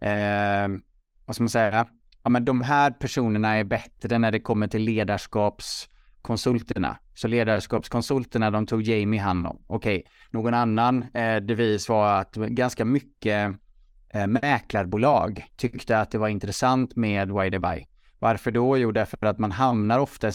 eh, 0.00 0.80
vad 1.26 1.36
ska 1.36 1.42
man 1.42 1.48
säga, 1.48 1.86
ja 2.22 2.30
men 2.30 2.44
de 2.44 2.62
här 2.62 2.90
personerna 2.90 3.56
är 3.56 3.64
bättre 3.64 4.18
när 4.18 4.32
det 4.32 4.40
kommer 4.40 4.68
till 4.68 4.82
ledarskapskonsulterna. 4.82 6.98
Så 7.14 7.28
ledarskapskonsulterna, 7.28 8.50
de 8.50 8.66
tog 8.66 8.82
Jamie 8.82 9.20
hand 9.20 9.46
om. 9.46 9.62
Okej, 9.66 9.98
okay. 9.98 10.10
någon 10.30 10.54
annan 10.54 11.04
eh, 11.14 11.36
devis 11.36 11.88
var 11.88 12.20
att 12.20 12.34
ganska 12.34 12.84
mycket 12.84 13.56
eh, 14.14 14.26
mäklarbolag 14.26 15.44
tyckte 15.56 16.00
att 16.00 16.10
det 16.10 16.18
var 16.18 16.28
intressant 16.28 16.96
med 16.96 17.32
Why 17.32 17.50
They 17.50 17.58
Buy. 17.58 17.86
Varför 18.18 18.50
då? 18.50 18.78
Jo, 18.78 18.92
därför 18.92 19.26
att 19.26 19.38
man 19.38 19.52
hamnar 19.52 19.98
ofta 19.98 20.28
i 20.28 20.32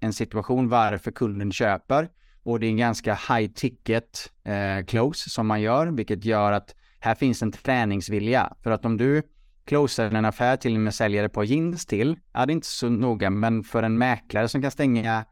en 0.00 0.12
situation 0.12 0.68
varför 0.68 1.10
kunden 1.10 1.52
köper 1.52 2.08
och 2.42 2.60
det 2.60 2.66
är 2.66 2.70
en 2.70 2.76
ganska 2.76 3.14
high 3.14 3.52
ticket 3.52 4.32
eh, 4.44 4.84
close 4.86 5.30
som 5.30 5.46
man 5.46 5.60
gör, 5.60 5.86
vilket 5.86 6.24
gör 6.24 6.52
att 6.52 6.74
här 7.00 7.14
finns 7.14 7.42
en 7.42 7.52
träningsvilja. 7.52 8.52
För 8.62 8.70
att 8.70 8.84
om 8.84 8.96
du 8.96 9.22
closar 9.64 10.10
en 10.10 10.24
affär 10.24 10.56
till 10.56 10.78
med 10.78 10.94
säljare 10.94 11.28
på 11.28 11.44
jeans 11.44 11.86
till, 11.86 12.16
ja 12.32 12.46
det 12.46 12.52
är 12.52 12.54
inte 12.54 12.66
så 12.66 12.88
noga, 12.88 13.30
men 13.30 13.64
för 13.64 13.82
en 13.82 13.98
mäklare 13.98 14.48
som 14.48 14.62
kan 14.62 14.70
stänga 14.70 15.24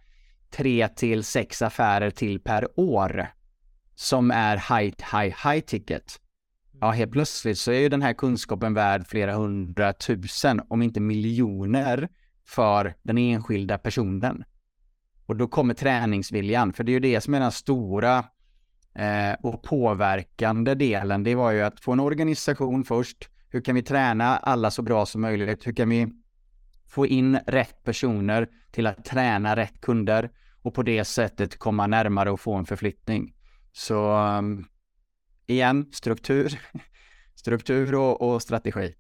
tre 0.51 0.89
till 0.89 1.25
sex 1.25 1.63
affärer 1.63 2.11
till 2.11 2.41
per 2.41 2.81
år 2.81 3.27
som 3.95 4.31
är 4.31 4.57
high, 4.57 4.95
high, 5.13 5.49
high 5.49 5.61
ticket. 5.61 6.21
Ja, 6.81 6.91
helt 6.91 7.13
plötsligt 7.13 7.59
så 7.59 7.73
är 7.73 7.81
ju 7.81 7.89
den 7.89 8.03
här 8.03 8.13
kunskapen 8.13 8.75
värd 8.75 9.07
flera 9.07 9.35
hundratusen, 9.35 10.61
om 10.69 10.83
inte 10.83 11.01
miljoner, 11.01 12.09
för 12.47 12.95
den 13.03 13.19
enskilda 13.19 13.79
personen. 13.79 14.45
Och 15.27 15.37
då 15.37 15.49
kommer 15.49 15.75
träningsviljan, 15.75 16.73
för 16.73 16.85
det 16.85 16.93
är 16.93 16.95
ju 16.95 17.01
det 17.01 17.21
som 17.21 17.35
är 17.35 17.41
den 17.41 17.53
stora 17.53 18.25
eh, 18.95 19.33
och 19.43 19.63
påverkande 19.63 20.75
delen. 20.75 21.23
Det 21.23 21.35
var 21.35 21.51
ju 21.51 21.63
att 21.63 21.81
få 21.81 21.93
en 21.93 22.01
organisation 22.01 22.85
först, 22.85 23.29
hur 23.51 23.61
kan 23.61 23.75
vi 23.75 23.83
träna 23.83 24.37
alla 24.37 24.71
så 24.71 24.83
bra 24.83 25.07
som 25.07 25.21
möjligt? 25.21 25.67
Hur 25.67 25.73
kan 25.73 25.89
vi 25.89 26.13
få 26.89 27.07
in 27.07 27.39
rätt 27.47 27.85
personer 27.85 28.49
till 28.71 28.87
att 28.87 29.05
träna 29.05 29.57
rätt 29.57 29.81
kunder 29.81 30.31
och 30.63 30.75
på 30.75 30.83
det 30.83 31.05
sättet 31.05 31.59
komma 31.59 31.87
närmare 31.87 32.31
och 32.31 32.41
få 32.41 32.55
en 32.55 32.67
förflyttning? 32.67 33.35
Så 33.73 34.17
um, 34.17 34.67
igen, 35.47 35.89
struktur, 35.93 36.61
struktur 37.35 37.95
och, 37.95 38.23
och, 38.23 38.43
strategi. 38.43 38.95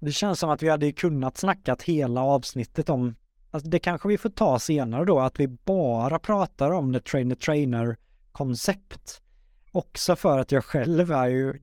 Det 0.00 0.12
känns 0.12 0.38
som 0.38 0.50
att 0.50 0.62
vi 0.62 0.68
hade 0.68 0.92
kunnat 0.92 1.36
snackat 1.36 1.82
hela 1.82 2.20
avsnittet 2.20 2.88
om, 2.88 3.16
alltså 3.50 3.68
det 3.68 3.78
kanske 3.78 4.08
vi 4.08 4.18
får 4.18 4.30
ta 4.30 4.58
senare 4.58 5.04
då, 5.04 5.20
att 5.20 5.40
vi 5.40 5.48
bara 5.48 6.18
pratar 6.18 6.70
om 6.70 6.92
the 6.92 7.00
trainer 7.00 7.34
trainer 7.34 7.96
koncept. 8.32 9.22
Också 9.72 10.16
för 10.16 10.38
att 10.38 10.52
jag 10.52 10.64
själv 10.64 11.12
är 11.12 11.26
ju 11.26 11.54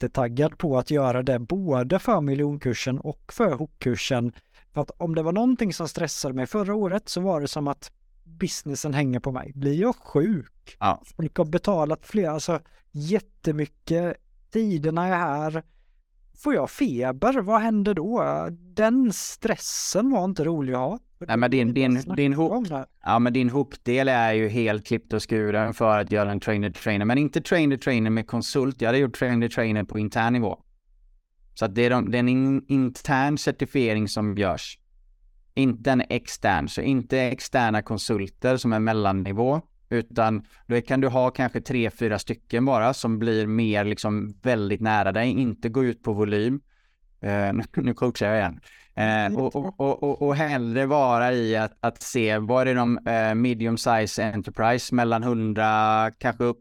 jättetaggad 0.00 0.58
på 0.58 0.78
att 0.78 0.90
göra 0.90 1.22
det 1.22 1.38
både 1.38 1.98
för 1.98 2.20
miljonkursen 2.20 2.98
och 2.98 3.32
för 3.32 3.52
hookkursen. 3.52 4.32
För 4.72 4.80
att 4.80 4.90
om 4.98 5.14
det 5.14 5.22
var 5.22 5.32
någonting 5.32 5.72
som 5.72 5.88
stressade 5.88 6.34
mig 6.34 6.46
förra 6.46 6.74
året 6.74 7.08
så 7.08 7.20
var 7.20 7.40
det 7.40 7.48
som 7.48 7.68
att 7.68 7.92
businessen 8.24 8.94
hänger 8.94 9.20
på 9.20 9.32
mig. 9.32 9.52
Blir 9.54 9.80
jag 9.80 9.96
sjuk? 9.96 10.76
Ja. 10.80 11.02
Folk 11.16 11.36
har 11.36 11.44
betalat 11.44 12.06
flera, 12.06 12.30
alltså 12.30 12.60
jättemycket. 12.90 14.16
Tiderna 14.50 15.06
är 15.06 15.16
här. 15.16 15.62
Får 16.42 16.54
jag 16.54 16.70
feber? 16.70 17.40
Vad 17.40 17.60
händer 17.60 17.94
då? 17.94 18.48
Den 18.50 19.12
stressen 19.12 20.10
var 20.10 20.24
inte 20.24 20.44
rolig 20.44 20.72
att 20.72 20.78
ha. 20.78 20.98
Nej, 21.18 21.36
men 21.36 21.50
din, 21.50 21.74
din, 21.74 22.02
din, 22.16 22.36
ja, 23.04 23.18
men 23.18 23.32
din 23.32 23.50
hookdel 23.50 24.08
är 24.08 24.32
ju 24.32 24.48
helt 24.48 24.86
klippt 24.86 25.12
och 25.12 25.30
skuren 25.30 25.74
för 25.74 25.98
att 25.98 26.12
göra 26.12 26.32
en 26.32 26.40
trainer-trainer. 26.40 27.04
Men 27.04 27.18
inte 27.18 27.40
trainer-trainer 27.40 28.10
med 28.10 28.26
konsult. 28.26 28.80
Jag 28.80 28.88
hade 28.88 28.98
gjort 28.98 29.18
trainer-trainer 29.18 29.84
på 29.84 29.98
intern 29.98 30.32
nivå. 30.32 30.58
Så 31.54 31.64
att 31.64 31.74
det 31.74 31.82
är, 31.82 31.90
de, 31.90 32.10
det 32.10 32.18
är 32.18 32.20
en 32.20 32.28
in, 32.28 32.64
intern 32.68 33.38
certifiering 33.38 34.08
som 34.08 34.36
görs. 34.36 34.78
Inte 35.54 35.90
en 35.90 36.02
extern. 36.08 36.68
Så 36.68 36.80
inte 36.80 37.20
externa 37.20 37.82
konsulter 37.82 38.56
som 38.56 38.72
är 38.72 38.80
mellannivå. 38.80 39.60
Utan 39.90 40.46
då 40.66 40.80
kan 40.80 41.00
du 41.00 41.08
ha 41.08 41.30
kanske 41.30 41.60
tre, 41.60 41.90
fyra 41.90 42.18
stycken 42.18 42.64
bara 42.64 42.94
som 42.94 43.18
blir 43.18 43.46
mer 43.46 43.84
liksom 43.84 44.34
väldigt 44.42 44.80
nära 44.80 45.12
dig. 45.12 45.28
Inte 45.28 45.68
gå 45.68 45.84
ut 45.84 46.02
på 46.02 46.12
volym. 46.12 46.60
Eh, 47.20 47.52
nu 47.82 47.94
coachar 47.94 48.26
jag 48.26 48.38
igen. 48.38 48.60
Eh, 48.94 49.38
och, 49.38 49.56
och, 49.56 50.02
och, 50.02 50.22
och 50.22 50.36
hellre 50.36 50.86
vara 50.86 51.32
i 51.32 51.56
att, 51.56 51.72
att 51.80 52.02
se, 52.02 52.38
vad 52.38 52.68
är 52.68 52.74
de 52.74 52.98
eh, 52.98 53.34
medium 53.34 53.76
size 53.76 54.32
enterprise 54.32 54.94
mellan 54.94 55.22
100, 55.22 56.10
kanske 56.18 56.44
upp 56.44 56.58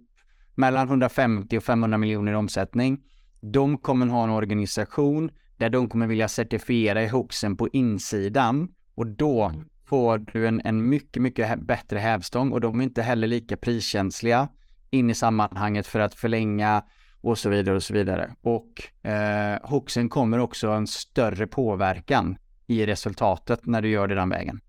mellan 0.56 0.88
150 0.88 1.58
och 1.58 1.64
500 1.64 1.98
miljoner 1.98 2.32
i 2.32 2.36
omsättning. 2.36 3.00
De 3.42 3.78
kommer 3.78 4.08
ha 4.08 4.24
en 4.24 4.30
organisation 4.30 5.32
där 5.58 5.70
de 5.70 5.90
kommer 5.90 6.08
vilja 6.08 6.28
certifiera 6.28 7.04
i 7.04 7.08
hoxen 7.08 7.58
på 7.58 7.68
insidan 7.68 8.68
och 8.96 9.08
då 9.08 9.54
får 9.90 10.18
du 10.18 10.48
en, 10.48 10.62
en 10.64 10.90
mycket, 10.90 11.22
mycket 11.22 11.60
bättre 11.60 12.00
hävstång 12.00 12.52
och 12.52 12.62
de 12.62 12.80
är 12.80 12.84
inte 12.84 13.02
heller 13.02 13.28
lika 13.28 13.58
priskänsliga 13.58 14.48
in 14.90 15.10
i 15.10 15.16
sammanhanget 15.16 15.88
för 15.88 16.00
att 16.00 16.14
förlänga 16.14 16.84
och 17.22 17.38
så 17.38 17.50
vidare 17.50 17.76
och 17.76 17.84
så 17.84 17.94
vidare. 17.94 18.36
Och 18.42 19.08
eh, 19.10 19.60
hoxen 19.64 20.10
kommer 20.10 20.40
också 20.40 20.70
en 20.70 20.88
större 20.88 21.48
påverkan 21.48 22.38
i 22.68 22.86
resultatet 22.86 23.66
när 23.66 23.82
du 23.82 23.90
gör 23.90 24.08
det 24.08 24.16
den 24.16 24.30
vägen. 24.30 24.62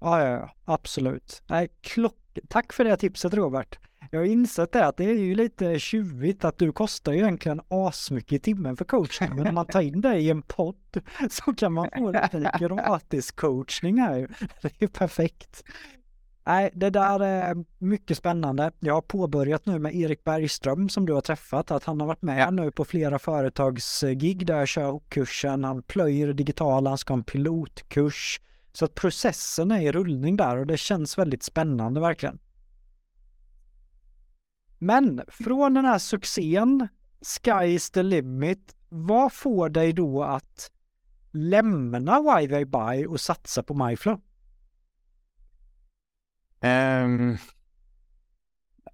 Ja, 0.00 0.24
ja, 0.24 0.30
ja 0.30 0.54
absolut. 0.64 1.42
Nej, 1.46 1.68
klock... 1.80 2.38
Tack 2.48 2.72
för 2.72 2.84
det 2.84 2.96
tipset 2.96 3.34
Robert. 3.34 3.78
Jag 4.10 4.20
har 4.20 4.26
insett 4.26 4.72
det 4.72 4.86
att 4.86 4.96
det 4.96 5.04
är 5.04 5.14
ju 5.14 5.34
lite 5.34 5.78
tjuvigt 5.78 6.44
att 6.44 6.58
du 6.58 6.72
kostar 6.72 7.12
ju 7.12 7.18
egentligen 7.18 7.60
asmycket 7.68 8.32
i 8.32 8.38
timmen 8.38 8.76
för 8.76 8.84
coachning, 8.84 9.30
men 9.36 9.46
om 9.46 9.54
man 9.54 9.66
tar 9.66 9.80
in 9.80 10.00
dig 10.00 10.26
i 10.26 10.30
en 10.30 10.42
podd 10.42 11.02
så 11.30 11.54
kan 11.54 11.72
man 11.72 11.88
få 11.98 12.12
lite 12.12 12.52
gratis 12.60 13.30
coachning 13.30 13.98
här. 13.98 14.28
Det 14.62 14.82
är 14.82 14.86
perfekt. 14.86 15.64
Nej, 16.46 16.70
det 16.74 16.90
där 16.90 17.20
är 17.20 17.64
mycket 17.78 18.16
spännande. 18.16 18.72
Jag 18.80 18.94
har 18.94 19.00
påbörjat 19.00 19.66
nu 19.66 19.78
med 19.78 19.94
Erik 19.94 20.24
Bergström 20.24 20.88
som 20.88 21.06
du 21.06 21.12
har 21.12 21.20
träffat, 21.20 21.70
att 21.70 21.84
han 21.84 22.00
har 22.00 22.06
varit 22.06 22.22
med 22.22 22.54
nu 22.54 22.70
på 22.70 22.84
flera 22.84 23.18
företagsgig 23.18 24.46
där 24.46 24.58
jag 24.58 24.68
kör 24.68 25.00
kursen. 25.08 25.64
Han 25.64 25.82
plöjer 25.82 26.32
digital, 26.32 26.86
han 26.86 26.98
ska 26.98 27.12
ha 27.12 27.18
en 27.18 27.24
pilotkurs. 27.24 28.40
Så 28.72 28.84
att 28.84 28.94
processen 28.94 29.70
är 29.70 29.80
i 29.80 29.92
rullning 29.92 30.36
där 30.36 30.56
och 30.56 30.66
det 30.66 30.76
känns 30.76 31.18
väldigt 31.18 31.42
spännande 31.42 32.00
verkligen. 32.00 32.38
Men 34.78 35.22
från 35.28 35.74
den 35.74 35.84
här 35.84 35.98
succén, 35.98 36.88
Sky's 37.20 37.92
the 37.92 38.02
limit, 38.02 38.76
vad 38.88 39.32
får 39.32 39.68
dig 39.68 39.92
då 39.92 40.22
att 40.22 40.70
lämna 41.32 42.20
Why 42.20 42.64
Buy 42.64 43.06
och 43.06 43.20
satsa 43.20 43.62
på 43.62 43.74
MyFlow? 43.74 44.20
Um, 46.60 47.36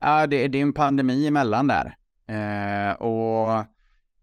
ja, 0.01 0.27
det, 0.27 0.49
det 0.49 0.59
är 0.59 0.63
en 0.63 0.73
pandemi 0.73 1.27
emellan 1.27 1.67
där. 1.67 1.97
Uh, 2.31 2.93
och 2.93 3.65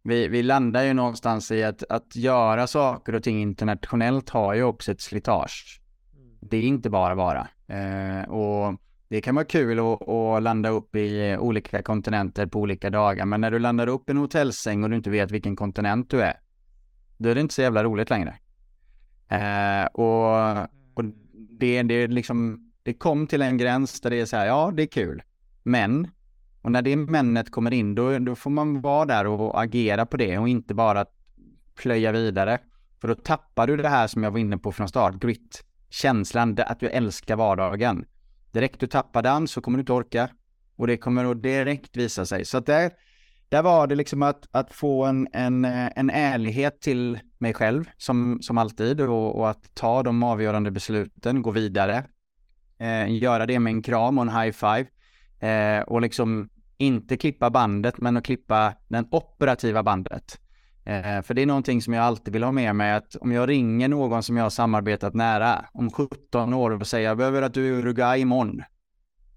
vi, 0.04 0.28
vi 0.28 0.44
landar 0.44 0.84
ju 0.84 0.94
någonstans 0.94 1.52
i 1.52 1.64
att, 1.64 1.84
att 1.90 2.16
göra 2.16 2.68
saker 2.68 3.16
och 3.16 3.24
ting 3.24 3.42
internationellt 3.42 4.30
har 4.30 4.54
ju 4.54 4.64
också 4.64 4.92
ett 4.92 5.02
slitage. 5.02 5.82
Det 6.42 6.58
är 6.58 6.62
inte 6.62 6.90
bara 6.90 7.16
bara. 7.16 7.48
Uh, 7.70 8.30
och 8.30 8.82
det 9.12 9.22
kan 9.22 9.36
vara 9.36 9.46
kul 9.46 9.80
att, 9.80 10.10
att, 10.10 10.44
landa 10.44 10.70
upp 10.70 10.96
i 10.96 11.38
olika 11.40 11.82
kontinenter 11.82 12.46
på 12.46 12.60
olika 12.60 12.90
dagar, 12.90 13.26
men 13.26 13.42
när 13.42 13.52
du 13.52 13.60
landar 13.60 13.88
upp 13.88 14.10
i 14.10 14.12
en 14.12 14.18
hotellsäng 14.18 14.84
och 14.84 14.90
du 14.90 14.96
inte 14.96 15.10
vet 15.10 15.32
vilken 15.32 15.56
kontinent 15.56 16.10
du 16.10 16.22
är, 16.22 16.34
då 17.18 17.30
är 17.30 17.36
det 17.36 17.42
inte 17.42 17.54
så 17.54 17.62
jävla 17.62 17.84
roligt 17.84 18.10
längre. 18.10 18.36
Eh, 19.28 19.86
och, 19.86 20.58
och 20.94 21.04
det, 21.34 21.84
det 21.84 22.08
liksom 22.08 22.72
det 22.84 22.94
kom 22.94 23.28
till 23.28 23.42
en 23.42 23.58
gräns 23.58 24.02
där 24.02 24.10
det 24.10 24.20
är 24.20 24.26
så 24.26 24.38
här, 24.38 24.46
ja 24.46 24.72
det 24.76 24.84
är 24.84 24.88
kul, 24.88 25.22
men, 25.64 26.08
och 26.62 26.72
när 26.72 26.82
det 26.82 26.96
männet 26.96 27.52
kommer 27.52 27.74
in, 27.74 27.96
då, 27.96 28.20
då 28.20 28.36
får 28.36 28.50
man 28.50 28.82
vara 28.82 29.06
där 29.06 29.28
och 29.28 29.62
agera 29.62 30.06
på 30.06 30.18
det 30.18 30.38
och 30.38 30.50
inte 30.50 30.74
bara 30.74 31.06
plöja 31.76 32.12
vidare. 32.12 32.60
För 33.02 33.08
då 33.08 33.16
tappar 33.16 33.68
du 33.68 33.78
det 33.78 33.90
här 33.90 34.08
som 34.08 34.24
jag 34.24 34.32
var 34.32 34.40
inne 34.40 34.58
på 34.58 34.72
från 34.72 34.88
start, 34.88 35.16
grit, 35.16 35.64
känslan 35.90 36.58
att 36.66 36.80
du 36.80 36.88
älskar 36.88 37.36
vardagen. 37.36 38.06
Direkt 38.52 38.80
du 38.80 38.88
tappar 38.88 39.22
den 39.22 39.48
så 39.48 39.62
kommer 39.62 39.78
du 39.78 39.82
inte 39.82 39.94
orka. 39.94 40.30
och 40.76 40.88
det 40.88 40.98
kommer 40.98 41.32
att 41.32 41.44
direkt 41.44 41.98
visa 41.98 42.26
sig. 42.26 42.46
Så 42.46 42.58
att 42.58 42.66
där, 42.66 42.92
där 43.50 43.64
var 43.64 43.88
det 43.88 43.96
liksom 43.96 44.22
att, 44.22 44.48
att 44.52 44.74
få 44.74 45.06
en, 45.06 45.28
en, 45.34 45.66
en 45.66 46.10
ärlighet 46.10 46.82
till 46.82 47.20
mig 47.38 47.54
själv 47.54 47.90
som, 47.98 48.42
som 48.42 48.58
alltid 48.58 49.02
och, 49.02 49.36
och 49.36 49.50
att 49.50 49.76
ta 49.76 50.04
de 50.04 50.24
avgörande 50.24 50.72
besluten, 50.72 51.42
gå 51.42 51.52
vidare, 51.52 52.06
eh, 52.80 53.16
göra 53.16 53.46
det 53.46 53.60
med 53.60 53.72
en 53.72 53.82
kram 53.82 54.18
och 54.18 54.22
en 54.22 54.42
high 54.42 54.52
five 54.52 54.86
eh, 55.40 55.82
och 55.82 56.02
liksom 56.02 56.50
inte 56.78 57.18
klippa 57.18 57.50
bandet 57.50 57.98
men 57.98 58.18
att 58.18 58.26
klippa 58.26 58.74
den 58.88 59.08
operativa 59.12 59.84
bandet. 59.84 60.40
Eh, 60.86 61.22
för 61.22 61.34
det 61.34 61.42
är 61.42 61.46
någonting 61.46 61.82
som 61.82 61.94
jag 61.94 62.04
alltid 62.04 62.34
vill 62.34 62.44
ha 62.44 62.52
med 62.52 62.76
mig 62.76 62.94
att 62.94 63.16
om 63.16 63.32
jag 63.32 63.50
ringer 63.50 63.88
någon 63.88 64.24
som 64.24 64.38
jag 64.38 64.44
har 64.44 64.50
samarbetat 64.50 65.14
nära 65.14 65.66
om 65.74 65.92
17 65.92 66.54
år 66.54 66.72
och 66.72 66.88
säger 66.88 67.08
jag 67.08 67.18
behöver 67.18 67.42
att 67.42 67.54
du 67.54 67.68
är 67.68 67.74
i 67.74 67.80
Uruguay 67.80 68.22
imorgon. 68.22 68.64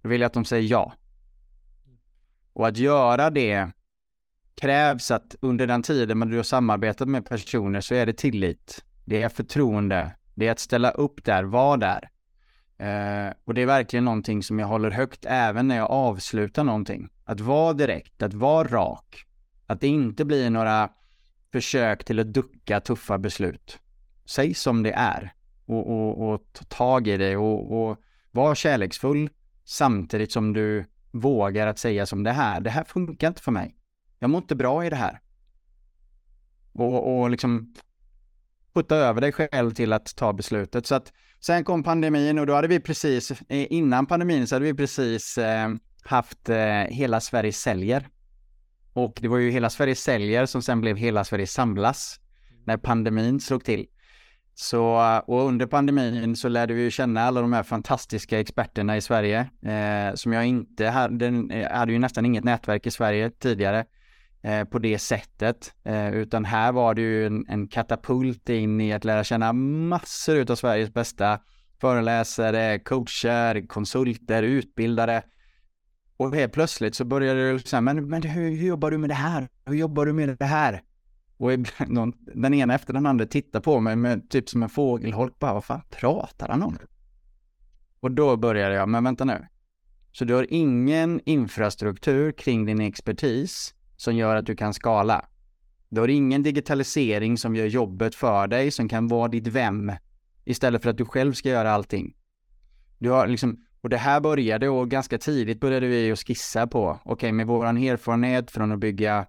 Då 0.03 0.09
vill 0.09 0.21
jag 0.21 0.27
att 0.27 0.33
de 0.33 0.45
säger 0.45 0.71
ja. 0.71 0.93
Och 2.53 2.69
att 2.69 2.77
göra 2.77 3.31
det 3.31 3.69
krävs 4.55 5.11
att 5.11 5.35
under 5.41 5.67
den 5.67 5.83
tiden 5.83 6.19
man 6.19 6.29
du 6.29 6.37
har 6.37 6.43
samarbetat 6.43 7.09
med 7.09 7.27
personer 7.27 7.81
så 7.81 7.95
är 7.95 8.07
det 8.07 8.13
tillit. 8.13 8.85
Det 9.05 9.23
är 9.23 9.29
förtroende. 9.29 10.17
Det 10.35 10.47
är 10.47 10.53
att 10.53 10.59
ställa 10.59 10.91
upp 10.91 11.25
där, 11.25 11.45
vara 11.45 11.77
där. 11.77 12.11
Eh, 12.79 13.33
och 13.45 13.55
det 13.55 13.63
är 13.63 13.67
verkligen 13.67 14.05
någonting 14.05 14.43
som 14.43 14.59
jag 14.59 14.67
håller 14.67 14.91
högt 14.91 15.25
även 15.29 15.69
när 15.69 15.77
jag 15.77 15.91
avslutar 15.91 16.65
någonting. 16.65 17.09
Att 17.25 17.41
vara 17.41 17.73
direkt, 17.73 18.23
att 18.23 18.35
vara 18.35 18.69
rak. 18.69 19.27
Att 19.67 19.81
det 19.81 19.87
inte 19.87 20.25
blir 20.25 20.51
några 20.51 20.89
försök 21.55 22.05
till 22.05 22.21
att 22.21 22.33
ducka 22.33 22.81
tuffa 22.81 23.19
beslut. 23.19 23.79
Säg 24.27 24.55
som 24.55 24.83
det 24.83 24.93
är 24.93 25.35
och, 25.67 25.91
och, 25.91 26.29
och 26.29 26.41
ta 26.53 26.65
tag 26.65 27.09
i 27.09 27.17
det 27.17 27.37
och, 27.37 27.61
och 27.73 27.99
var 28.31 28.55
kärleksfull 28.55 29.31
samtidigt 29.65 30.33
som 30.33 30.53
du 30.53 30.85
vågar 31.11 31.67
att 31.67 31.79
säga 31.79 32.07
som 32.07 32.23
det 32.23 32.33
här. 32.33 32.61
Det 32.61 32.71
här 32.71 32.85
funkar 32.85 33.29
inte 33.29 33.43
för 33.43 33.53
mig. 33.53 33.77
Jag 34.19 34.31
mår 34.31 34.43
inte 34.43 34.57
bra 34.57 34.87
i 34.87 34.91
det 34.91 34.97
här. 34.97 35.21
Och, 36.73 37.21
och 37.21 37.31
liksom 37.31 37.75
putta 38.75 38.97
över 38.97 39.21
dig 39.21 39.33
själv 39.33 39.71
till 39.71 39.93
att 39.93 40.17
ta 40.17 40.33
beslutet. 40.33 40.87
Så 40.87 40.95
att 40.95 41.13
sen 41.41 41.65
kom 41.65 41.83
pandemin 41.83 42.39
och 42.39 42.47
då 42.47 42.55
hade 42.55 42.69
vi 42.69 42.81
precis, 42.81 43.31
eh, 43.31 43.73
innan 43.73 44.07
pandemin 44.07 44.47
så 44.47 44.55
hade 44.55 44.65
vi 44.65 44.75
precis 44.75 45.39
eh, 45.39 45.69
haft 46.03 46.49
eh, 46.49 46.57
Hela 46.89 47.21
Sverige 47.21 47.53
säljer. 47.53 48.09
Och 48.95 49.19
det 49.21 49.29
var 49.29 49.39
ju 49.39 49.51
Hela 49.51 49.71
Sverige 49.71 49.95
säljer 49.95 50.47
som 50.47 50.63
sen 50.63 50.81
blev 50.81 50.97
Hela 50.97 51.25
Sverige 51.25 51.47
samlas 51.47 52.21
när 52.65 52.77
pandemin 52.77 53.41
slog 53.41 53.65
till. 53.65 53.87
Så, 54.55 55.21
och 55.27 55.49
under 55.49 55.67
pandemin 55.67 56.37
så 56.37 56.49
lärde 56.49 56.75
vi 56.75 56.83
ju 56.83 56.91
känna 56.91 57.23
alla 57.23 57.41
de 57.41 57.53
här 57.53 57.63
fantastiska 57.63 58.41
experterna 58.41 58.97
i 58.97 59.01
Sverige 59.01 59.39
eh, 59.63 60.15
som 60.15 60.33
jag 60.33 60.47
inte 60.47 60.87
hade, 60.87 61.27
eh, 61.27 61.73
hade 61.73 61.93
ju 61.93 61.99
nästan 61.99 62.27
inget 62.27 62.45
nätverk 62.45 62.87
i 62.87 62.91
Sverige 62.91 63.31
tidigare 63.31 63.85
eh, 64.43 64.65
på 64.65 64.79
det 64.79 64.99
sättet. 64.99 65.73
Eh, 65.85 66.15
utan 66.15 66.45
här 66.45 66.73
var 66.73 66.95
det 66.95 67.01
ju 67.01 67.27
en, 67.27 67.47
en, 67.49 67.69
katapult 67.69 68.49
in 68.49 68.81
i 68.81 68.93
att 68.93 69.05
lära 69.05 69.25
känna 69.25 69.53
massor 69.53 70.51
av 70.51 70.57
Sveriges 70.57 70.95
bästa 70.95 71.41
föreläsare, 71.81 72.79
coacher, 72.79 73.67
konsulter, 73.67 74.43
utbildare. 74.43 75.23
Och 76.17 76.35
helt 76.35 76.53
plötsligt 76.53 76.95
så 76.95 77.05
började 77.05 77.53
det 77.53 77.69
säga, 77.69 77.81
men, 77.81 78.09
men 78.09 78.23
hur, 78.23 78.51
hur 78.51 78.67
jobbar 78.67 78.91
du 78.91 78.99
med 78.99 79.11
det 79.11 79.15
här? 79.15 79.49
Hur 79.65 79.75
jobbar 79.75 80.07
du 80.07 80.13
med 80.13 80.37
det 80.39 80.45
här? 80.45 80.83
Och 81.37 81.51
någon, 81.89 82.13
den 82.35 82.55
ena 82.55 82.75
efter 82.75 82.93
den 82.93 83.07
andra 83.07 83.27
tittar 83.27 83.61
på 83.61 83.81
mig 83.81 83.97
med 83.97 84.31
typ 84.31 84.49
som 84.49 84.63
en 84.63 84.69
fågelholk 84.69 85.39
bara, 85.39 85.55
vad 85.55 85.65
fan 85.65 85.83
pratar 85.91 86.49
han 86.49 86.63
om? 86.63 86.79
Och 88.01 88.11
då 88.11 88.37
började 88.37 88.75
jag, 88.75 88.89
men 88.89 89.05
vänta 89.05 89.25
nu. 89.25 89.47
Så 90.13 90.25
du 90.25 90.35
har 90.35 90.47
ingen 90.51 91.21
infrastruktur 91.25 92.33
kring 92.33 92.67
din 92.67 92.81
expertis 92.81 93.75
som 93.97 94.17
gör 94.17 94.37
att 94.37 94.47
du 94.47 94.57
kan 94.57 94.75
skala. 94.75 95.25
Du 95.89 96.01
har 96.01 96.09
ingen 96.09 96.43
digitalisering 96.43 97.39
som 97.39 97.57
gör 97.57 97.67
jobbet 97.67 98.15
för 98.15 98.47
dig, 98.47 98.71
som 98.71 98.89
kan 98.89 99.09
vara 99.09 99.29
ditt 99.29 99.47
vem, 99.47 99.93
istället 100.45 100.83
för 100.83 100.91
att 100.91 100.99
du 100.99 101.05
själv 101.05 101.33
ska 101.33 101.49
göra 101.49 101.73
allting. 101.73 102.15
Du 102.99 103.11
har 103.11 103.27
liksom, 103.27 103.65
och 103.85 103.91
det 103.91 103.97
här 103.97 104.21
började 104.21 104.69
och 104.69 104.91
ganska 104.91 105.19
tidigt 105.19 105.61
började 105.61 105.87
vi 105.87 106.13
att 106.13 106.19
skissa 106.19 106.67
på, 106.67 106.91
okej 106.91 107.13
okay, 107.13 107.33
med 107.33 107.47
våran 107.47 107.77
erfarenhet 107.77 108.51
från 108.51 108.73
att 108.73 108.79
bygga 108.79 109.27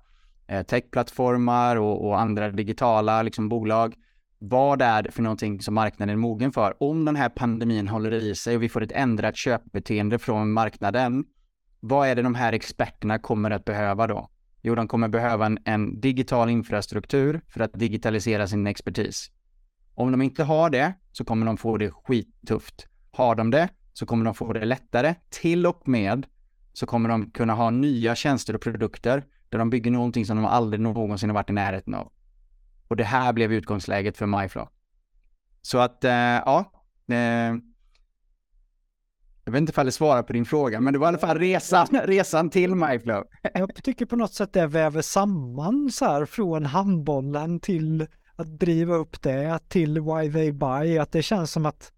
eh, 0.47 0.63
techplattformar 0.63 1.75
och, 1.75 2.07
och, 2.07 2.19
andra 2.19 2.49
digitala 2.49 3.21
liksom, 3.21 3.49
bolag. 3.49 3.95
Vad 4.39 4.81
är 4.81 5.03
det 5.03 5.11
för 5.11 5.21
någonting 5.21 5.61
som 5.61 5.73
marknaden 5.73 6.13
är 6.13 6.17
mogen 6.17 6.51
för? 6.51 6.83
Om 6.83 7.05
den 7.05 7.15
här 7.15 7.29
pandemin 7.29 7.87
håller 7.87 8.13
i 8.13 8.35
sig 8.35 8.55
och 8.55 8.63
vi 8.63 8.69
får 8.69 8.83
ett 8.83 8.91
ändrat 8.91 9.37
köpbeteende 9.37 10.19
från 10.19 10.51
marknaden, 10.51 11.25
vad 11.79 12.07
är 12.07 12.15
det 12.15 12.21
de 12.21 12.35
här 12.35 12.53
experterna 12.53 13.19
kommer 13.19 13.51
att 13.51 13.65
behöva 13.65 14.07
då? 14.07 14.29
Jo, 14.61 14.75
de 14.75 14.87
kommer 14.87 15.07
behöva 15.07 15.45
en, 15.45 15.59
en 15.65 15.99
digital 16.01 16.49
infrastruktur 16.49 17.41
för 17.47 17.59
att 17.59 17.73
digitalisera 17.73 18.47
sin 18.47 18.67
expertis. 18.67 19.31
Om 19.95 20.11
de 20.11 20.21
inte 20.21 20.43
har 20.43 20.69
det 20.69 20.93
så 21.11 21.25
kommer 21.25 21.45
de 21.45 21.57
få 21.57 21.77
det 21.77 21.91
skittufft. 21.91 22.87
Har 23.11 23.35
de 23.35 23.51
det 23.51 23.69
så 23.97 24.05
kommer 24.05 24.25
de 24.25 24.33
få 24.33 24.53
det 24.53 24.65
lättare. 24.65 25.15
Till 25.29 25.65
och 25.65 25.87
med 25.87 26.25
så 26.73 26.85
kommer 26.85 27.09
de 27.09 27.31
kunna 27.31 27.53
ha 27.53 27.69
nya 27.69 28.15
tjänster 28.15 28.55
och 28.55 28.61
produkter 28.61 29.25
där 29.49 29.59
de 29.59 29.69
bygger 29.69 29.91
någonting 29.91 30.25
som 30.25 30.37
de 30.37 30.45
aldrig 30.45 30.81
någonsin 30.81 31.29
har 31.29 31.33
varit 31.33 31.49
i 31.49 31.53
närheten 31.53 31.93
av. 31.93 32.11
Och 32.87 32.95
det 32.95 33.03
här 33.03 33.33
blev 33.33 33.53
utgångsläget 33.53 34.17
för 34.17 34.25
MyFlow. 34.25 34.67
Så 35.61 35.77
att, 35.77 36.03
eh, 36.03 36.11
ja. 36.11 36.71
Eh, 37.07 37.55
jag 39.45 39.51
vet 39.51 39.59
inte 39.59 39.69
ifall 39.69 39.85
det 39.85 39.91
svarar 39.91 40.23
på 40.23 40.33
din 40.33 40.45
fråga, 40.45 40.81
men 40.81 40.93
det 40.93 40.99
var 40.99 41.07
i 41.07 41.09
alla 41.09 41.17
fall 41.17 41.39
resan, 41.39 41.87
resan 42.03 42.49
till 42.49 42.75
MyFlow. 42.75 43.23
Jag 43.53 43.75
tycker 43.83 44.05
på 44.05 44.15
något 44.15 44.33
sätt 44.33 44.53
det 44.53 44.67
väver 44.67 45.01
samman 45.01 45.89
så 45.91 46.05
här 46.05 46.25
från 46.25 46.65
handbollen 46.65 47.59
till 47.59 48.07
att 48.35 48.59
driva 48.59 48.95
upp 48.95 49.21
det 49.21 49.59
till 49.69 50.01
Why 50.01 50.31
They 50.33 50.51
Buy, 50.51 50.97
att 50.97 51.11
det 51.11 51.23
känns 51.23 51.51
som 51.51 51.65
att 51.65 51.91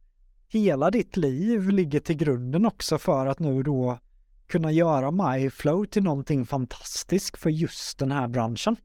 hela 0.48 0.92
ditt 0.92 1.18
liv 1.18 1.70
ligger 1.70 2.00
till 2.00 2.18
grunden 2.18 2.66
också 2.66 2.98
för 2.98 3.26
att 3.26 3.40
nu 3.40 3.64
då 3.64 4.00
kunna 4.48 4.72
göra 4.72 5.12
MyFlow 5.12 5.86
till 5.86 6.04
någonting 6.04 6.46
fantastiskt 6.46 7.38
för 7.38 7.50
just 7.50 8.00
den 8.00 8.12
här 8.12 8.28
branschen. 8.28 8.76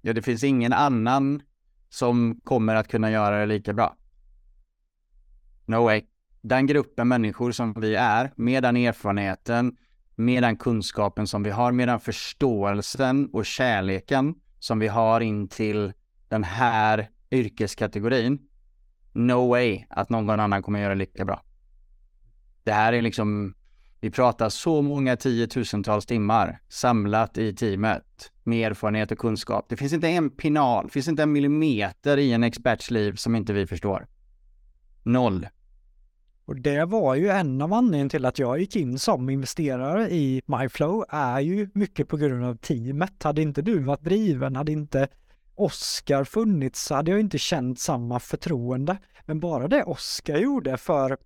Ja, 0.00 0.12
det 0.12 0.22
finns 0.22 0.44
ingen 0.44 0.72
annan 0.72 1.42
som 1.88 2.40
kommer 2.44 2.74
att 2.74 2.88
kunna 2.88 3.10
göra 3.10 3.40
det 3.40 3.46
lika 3.46 3.72
bra. 3.72 3.96
No 5.66 5.84
way. 5.84 6.02
Den 6.42 6.66
gruppen 6.66 7.08
människor 7.08 7.52
som 7.52 7.74
vi 7.80 7.94
är, 7.94 8.32
med 8.36 8.62
den 8.62 8.76
erfarenheten, 8.76 9.76
med 10.14 10.42
den 10.42 10.56
kunskapen 10.56 11.26
som 11.26 11.42
vi 11.42 11.50
har, 11.50 11.72
med 11.72 11.88
den 11.88 12.00
förståelsen 12.00 13.30
och 13.32 13.46
kärleken 13.46 14.34
som 14.58 14.78
vi 14.78 14.88
har 14.88 15.20
in 15.20 15.48
till 15.48 15.92
den 16.28 16.44
här 16.44 17.10
yrkeskategorin. 17.30 18.49
No 19.12 19.48
way 19.48 19.84
att 19.90 20.10
någon 20.10 20.40
annan 20.40 20.62
kommer 20.62 20.80
göra 20.80 20.94
lika 20.94 21.24
bra. 21.24 21.42
Det 22.64 22.72
här 22.72 22.92
är 22.92 23.02
liksom 23.02 23.54
vi 24.00 24.10
pratar 24.10 24.48
så 24.48 24.82
många 24.82 25.16
tiotusentals 25.16 26.06
timmar 26.06 26.60
samlat 26.68 27.38
i 27.38 27.54
teamet 27.54 28.32
med 28.44 28.70
erfarenhet 28.70 29.12
och 29.12 29.18
kunskap. 29.18 29.66
Det 29.68 29.76
finns 29.76 29.92
inte 29.92 30.08
en 30.08 30.30
pinal, 30.30 30.84
det 30.84 30.92
finns 30.92 31.08
inte 31.08 31.22
en 31.22 31.32
millimeter 31.32 32.16
i 32.16 32.32
en 32.32 32.44
experts 32.44 32.90
liv 32.90 33.14
som 33.14 33.36
inte 33.36 33.52
vi 33.52 33.66
förstår. 33.66 34.06
Noll. 35.02 35.48
Och 36.44 36.56
det 36.56 36.84
var 36.84 37.14
ju 37.14 37.28
en 37.28 37.62
av 37.62 37.72
anledningarna 37.72 38.10
till 38.10 38.24
att 38.24 38.38
jag 38.38 38.60
gick 38.60 38.76
in 38.76 38.98
som 38.98 39.30
investerare 39.30 40.10
i 40.10 40.42
MyFlow 40.46 41.04
är 41.08 41.40
ju 41.40 41.70
mycket 41.74 42.08
på 42.08 42.16
grund 42.16 42.44
av 42.44 42.54
teamet. 42.54 43.22
Hade 43.22 43.42
inte 43.42 43.62
du 43.62 43.78
varit 43.78 44.04
driven, 44.04 44.56
hade 44.56 44.72
inte 44.72 45.08
Oscar 45.60 46.24
funnits 46.24 46.84
så 46.84 46.94
hade 46.94 47.10
jag 47.10 47.20
inte 47.20 47.38
känt 47.38 47.80
samma 47.80 48.20
förtroende. 48.20 48.98
Men 49.26 49.40
bara 49.40 49.68
det 49.68 49.84
Oscar 49.84 50.36
gjorde 50.36 50.76
för 50.76 51.16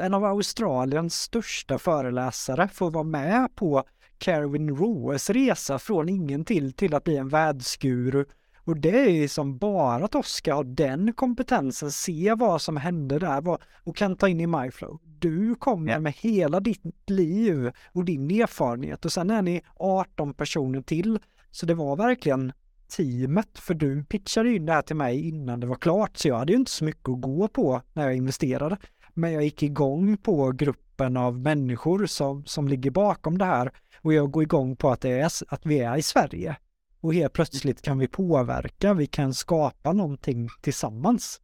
en 0.00 0.14
av 0.14 0.24
Australiens 0.24 1.14
största 1.14 1.78
föreläsare 1.78 2.68
får 2.68 2.90
vara 2.90 3.04
med 3.04 3.54
på 3.54 3.84
Carwin 4.18 4.76
Roes 4.76 5.30
resa 5.30 5.78
från 5.78 6.08
ingen 6.08 6.44
till 6.44 6.72
till 6.72 6.94
att 6.94 7.04
bli 7.04 7.16
en 7.16 7.28
världsguru. 7.28 8.24
Och 8.64 8.76
det 8.76 9.22
är 9.24 9.28
som 9.28 9.58
bara 9.58 10.04
att 10.04 10.14
Oskar 10.14 10.54
har 10.54 10.64
den 10.64 11.12
kompetensen, 11.12 11.92
se 11.92 12.34
vad 12.34 12.62
som 12.62 12.76
hände 12.76 13.18
där 13.18 13.58
och 13.84 13.96
kan 13.96 14.16
ta 14.16 14.28
in 14.28 14.40
i 14.40 14.46
MyFlow. 14.46 14.98
Du 15.18 15.54
kommer 15.54 15.98
med 15.98 16.12
hela 16.12 16.60
ditt 16.60 17.10
liv 17.10 17.70
och 17.92 18.04
din 18.04 18.30
erfarenhet 18.30 19.04
och 19.04 19.12
sen 19.12 19.30
är 19.30 19.42
ni 19.42 19.62
18 19.76 20.34
personer 20.34 20.82
till. 20.82 21.18
Så 21.50 21.66
det 21.66 21.74
var 21.74 21.96
verkligen 21.96 22.52
teamet, 22.88 23.58
för 23.58 23.74
du 23.74 24.04
pitchade 24.04 24.54
in 24.54 24.66
det 24.66 24.72
här 24.72 24.82
till 24.82 24.96
mig 24.96 25.28
innan 25.28 25.60
det 25.60 25.66
var 25.66 25.76
klart, 25.76 26.16
så 26.16 26.28
jag 26.28 26.38
hade 26.38 26.52
ju 26.52 26.58
inte 26.58 26.70
så 26.70 26.84
mycket 26.84 27.08
att 27.08 27.20
gå 27.20 27.48
på 27.48 27.82
när 27.92 28.04
jag 28.04 28.16
investerade. 28.16 28.76
Men 29.14 29.32
jag 29.32 29.44
gick 29.44 29.62
igång 29.62 30.16
på 30.16 30.52
gruppen 30.52 31.16
av 31.16 31.38
människor 31.38 32.06
som, 32.06 32.44
som 32.44 32.68
ligger 32.68 32.90
bakom 32.90 33.38
det 33.38 33.44
här 33.44 33.72
och 34.02 34.12
jag 34.12 34.30
går 34.30 34.42
igång 34.42 34.76
på 34.76 34.90
att, 34.90 35.00
det 35.00 35.10
är, 35.10 35.30
att 35.48 35.66
vi 35.66 35.78
är 35.78 35.96
i 35.96 36.02
Sverige. 36.02 36.56
Och 37.00 37.14
helt 37.14 37.32
plötsligt 37.32 37.82
kan 37.82 37.98
vi 37.98 38.08
påverka, 38.08 38.94
vi 38.94 39.06
kan 39.06 39.34
skapa 39.34 39.92
någonting 39.92 40.48
tillsammans. 40.60 41.40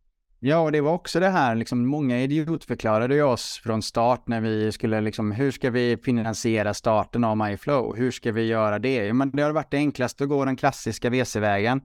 Ja, 0.47 0.59
och 0.59 0.73
det 0.73 0.81
var 0.81 0.93
också 0.93 1.21
det 1.21 1.29
här, 1.29 1.55
liksom, 1.55 1.87
många 1.87 2.23
idiotförklarade 2.23 3.15
ju 3.15 3.23
oss 3.23 3.61
från 3.65 3.83
start 3.83 4.29
när 4.29 4.41
vi 4.41 4.73
skulle, 4.73 5.01
liksom, 5.01 5.33
hur 5.33 5.51
ska 5.51 5.71
vi 5.71 5.97
finansiera 5.97 6.75
starten 6.75 7.25
av 7.25 7.37
MyFlow? 7.37 7.97
Hur 7.97 8.11
ska 8.11 8.33
vi 8.33 8.47
göra 8.47 8.79
det? 8.79 8.95
Ja, 8.95 9.15
men 9.15 9.31
det 9.31 9.43
har 9.43 9.51
varit 9.51 9.71
det 9.71 9.77
enklaste 9.77 10.25
att 10.25 10.31
gå 10.31 10.45
den 10.45 10.57
klassiska 10.57 11.11
VC-vägen. 11.11 11.81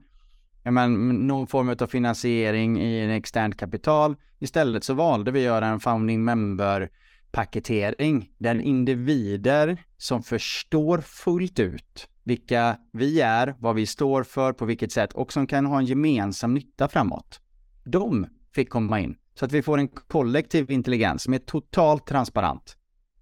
Ja, 0.62 0.70
men, 0.70 1.08
någon 1.26 1.46
form 1.46 1.68
av 1.80 1.86
finansiering 1.86 2.80
i 2.80 3.00
en 3.00 3.10
externt 3.10 3.56
kapital. 3.56 4.16
Istället 4.38 4.84
så 4.84 4.94
valde 4.94 5.30
vi 5.30 5.40
att 5.40 5.44
göra 5.44 5.66
en 5.66 5.80
founding 5.80 6.24
member 6.24 6.90
paketering 7.32 8.30
där 8.38 8.60
individer 8.60 9.84
som 9.96 10.22
förstår 10.22 10.98
fullt 10.98 11.58
ut 11.58 12.08
vilka 12.24 12.76
vi 12.92 13.20
är, 13.20 13.54
vad 13.58 13.74
vi 13.74 13.86
står 13.86 14.22
för, 14.22 14.52
på 14.52 14.64
vilket 14.64 14.92
sätt 14.92 15.12
och 15.12 15.32
som 15.32 15.46
kan 15.46 15.66
ha 15.66 15.78
en 15.78 15.86
gemensam 15.86 16.54
nytta 16.54 16.88
framåt. 16.88 17.40
De 17.84 18.26
fick 18.54 18.70
komma 18.70 19.00
in 19.00 19.16
så 19.34 19.44
att 19.44 19.52
vi 19.52 19.62
får 19.62 19.78
en 19.78 19.88
kollektiv 19.88 20.70
intelligens 20.70 21.22
som 21.22 21.34
är 21.34 21.38
totalt 21.38 22.06
transparent. 22.06 22.76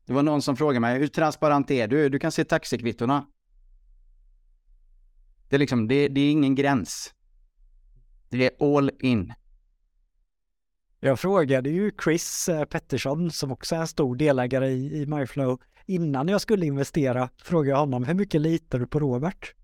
Det 0.06 0.12
var 0.12 0.22
någon 0.22 0.42
som 0.42 0.56
frågade 0.56 0.80
mig, 0.80 0.98
hur 0.98 1.06
transparent 1.06 1.70
är 1.70 1.88
du? 1.88 2.08
Du 2.08 2.18
kan 2.18 2.32
se 2.32 2.44
taxikvittona. 2.44 3.26
Det 5.48 5.56
är 5.56 5.58
liksom, 5.58 5.88
det, 5.88 6.08
det 6.08 6.20
är 6.20 6.30
ingen 6.30 6.54
gräns. 6.54 7.14
Det 8.28 8.60
är 8.60 8.76
all 8.76 8.90
in. 9.00 9.32
Jag 11.00 11.20
frågade 11.20 11.70
ju 11.70 11.92
Chris 12.04 12.48
eh, 12.48 12.64
Pettersson 12.64 13.30
som 13.30 13.52
också 13.52 13.76
är 13.76 13.80
en 13.80 13.88
stor 13.88 14.16
delägare 14.16 14.68
i, 14.68 15.02
i 15.02 15.06
MyFlow 15.06 15.60
innan 15.86 16.28
jag 16.28 16.40
skulle 16.40 16.66
investera 16.66 17.30
frågade 17.42 17.70
jag 17.70 17.78
honom 17.78 18.04
hur 18.04 18.14
mycket 18.14 18.40
litar 18.40 18.78
du 18.78 18.86
på 18.86 19.00
Robert? 19.00 19.54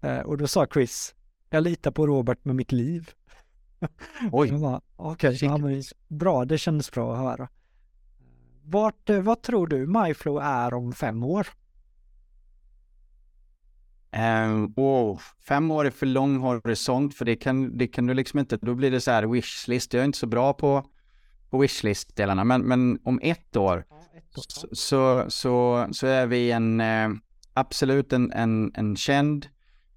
Eh, 0.00 0.18
och 0.18 0.38
då 0.38 0.46
sa 0.46 0.66
Chris 0.66 1.14
jag 1.50 1.62
litar 1.62 1.90
på 1.90 2.06
Robert 2.06 2.44
med 2.44 2.56
mitt 2.56 2.72
liv. 2.72 3.10
Oj. 4.32 4.52
Okej, 4.96 5.30
okay, 5.30 5.48
ja, 5.48 5.82
bra, 6.08 6.44
det 6.44 6.58
kändes 6.58 6.90
bra 6.90 7.12
att 7.12 7.18
höra. 7.18 7.48
Vart, 8.62 9.10
eh, 9.10 9.20
vad 9.20 9.42
tror 9.42 9.66
du 9.66 9.86
MyFlow 9.86 10.42
är 10.42 10.74
om 10.74 10.92
fem 10.92 11.22
år? 11.22 11.46
Um, 14.12 14.74
oh, 14.76 15.20
fem 15.48 15.70
år 15.70 15.84
är 15.84 15.90
för 15.90 16.06
lång 16.06 16.36
horisont 16.36 17.14
för 17.14 17.24
det 17.24 17.36
kan, 17.36 17.78
det 17.78 17.86
kan 17.86 18.06
du 18.06 18.14
liksom 18.14 18.38
inte, 18.38 18.56
då 18.56 18.74
blir 18.74 18.90
det 18.90 19.00
så 19.00 19.10
här 19.10 19.22
wishlist. 19.22 19.94
Jag 19.94 20.00
är 20.00 20.04
inte 20.04 20.18
så 20.18 20.26
bra 20.26 20.52
på, 20.52 20.86
på 21.50 21.58
wishlist-delarna, 21.58 22.44
men, 22.44 22.62
men 22.62 22.98
om 23.04 23.20
ett 23.22 23.56
år, 23.56 23.84
ja, 23.90 23.96
ett 24.14 24.38
år 24.38 24.42
så, 24.48 24.68
så, 24.72 25.24
så, 25.30 25.86
så, 25.92 26.06
är 26.06 26.26
vi 26.26 26.50
en, 26.50 26.80
eh, 26.80 27.08
absolut 27.54 28.12
en, 28.12 28.32
en, 28.32 28.72
en 28.74 28.96
känd 28.96 29.46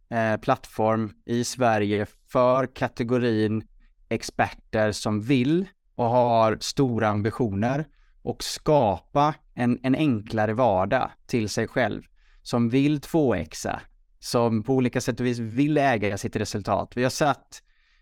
eh, 0.10 0.38
plattform 0.38 1.12
i 1.26 1.44
Sverige 1.44 2.06
för 2.28 2.76
kategorin 2.76 3.64
experter 4.10 4.92
som 4.92 5.22
vill 5.22 5.68
och 5.96 6.06
har 6.06 6.58
stora 6.62 7.08
ambitioner 7.08 7.88
och 8.22 8.44
skapa 8.44 9.36
en, 9.54 9.80
en 9.84 9.96
enklare 9.96 10.54
vardag 10.54 11.12
till 11.28 11.50
sig 11.50 11.68
själv. 11.68 12.04
Som 12.42 12.70
vill 12.70 13.00
2xa, 13.00 13.80
som 14.20 14.64
på 14.64 14.74
olika 14.74 15.02
sätt 15.02 15.20
och 15.20 15.26
vis 15.26 15.40
vill 15.40 15.78
äga 15.78 16.18
sitt 16.18 16.36
resultat. 16.36 16.92
Vi 16.96 17.04
har 17.04 17.10
satt, 17.10 17.62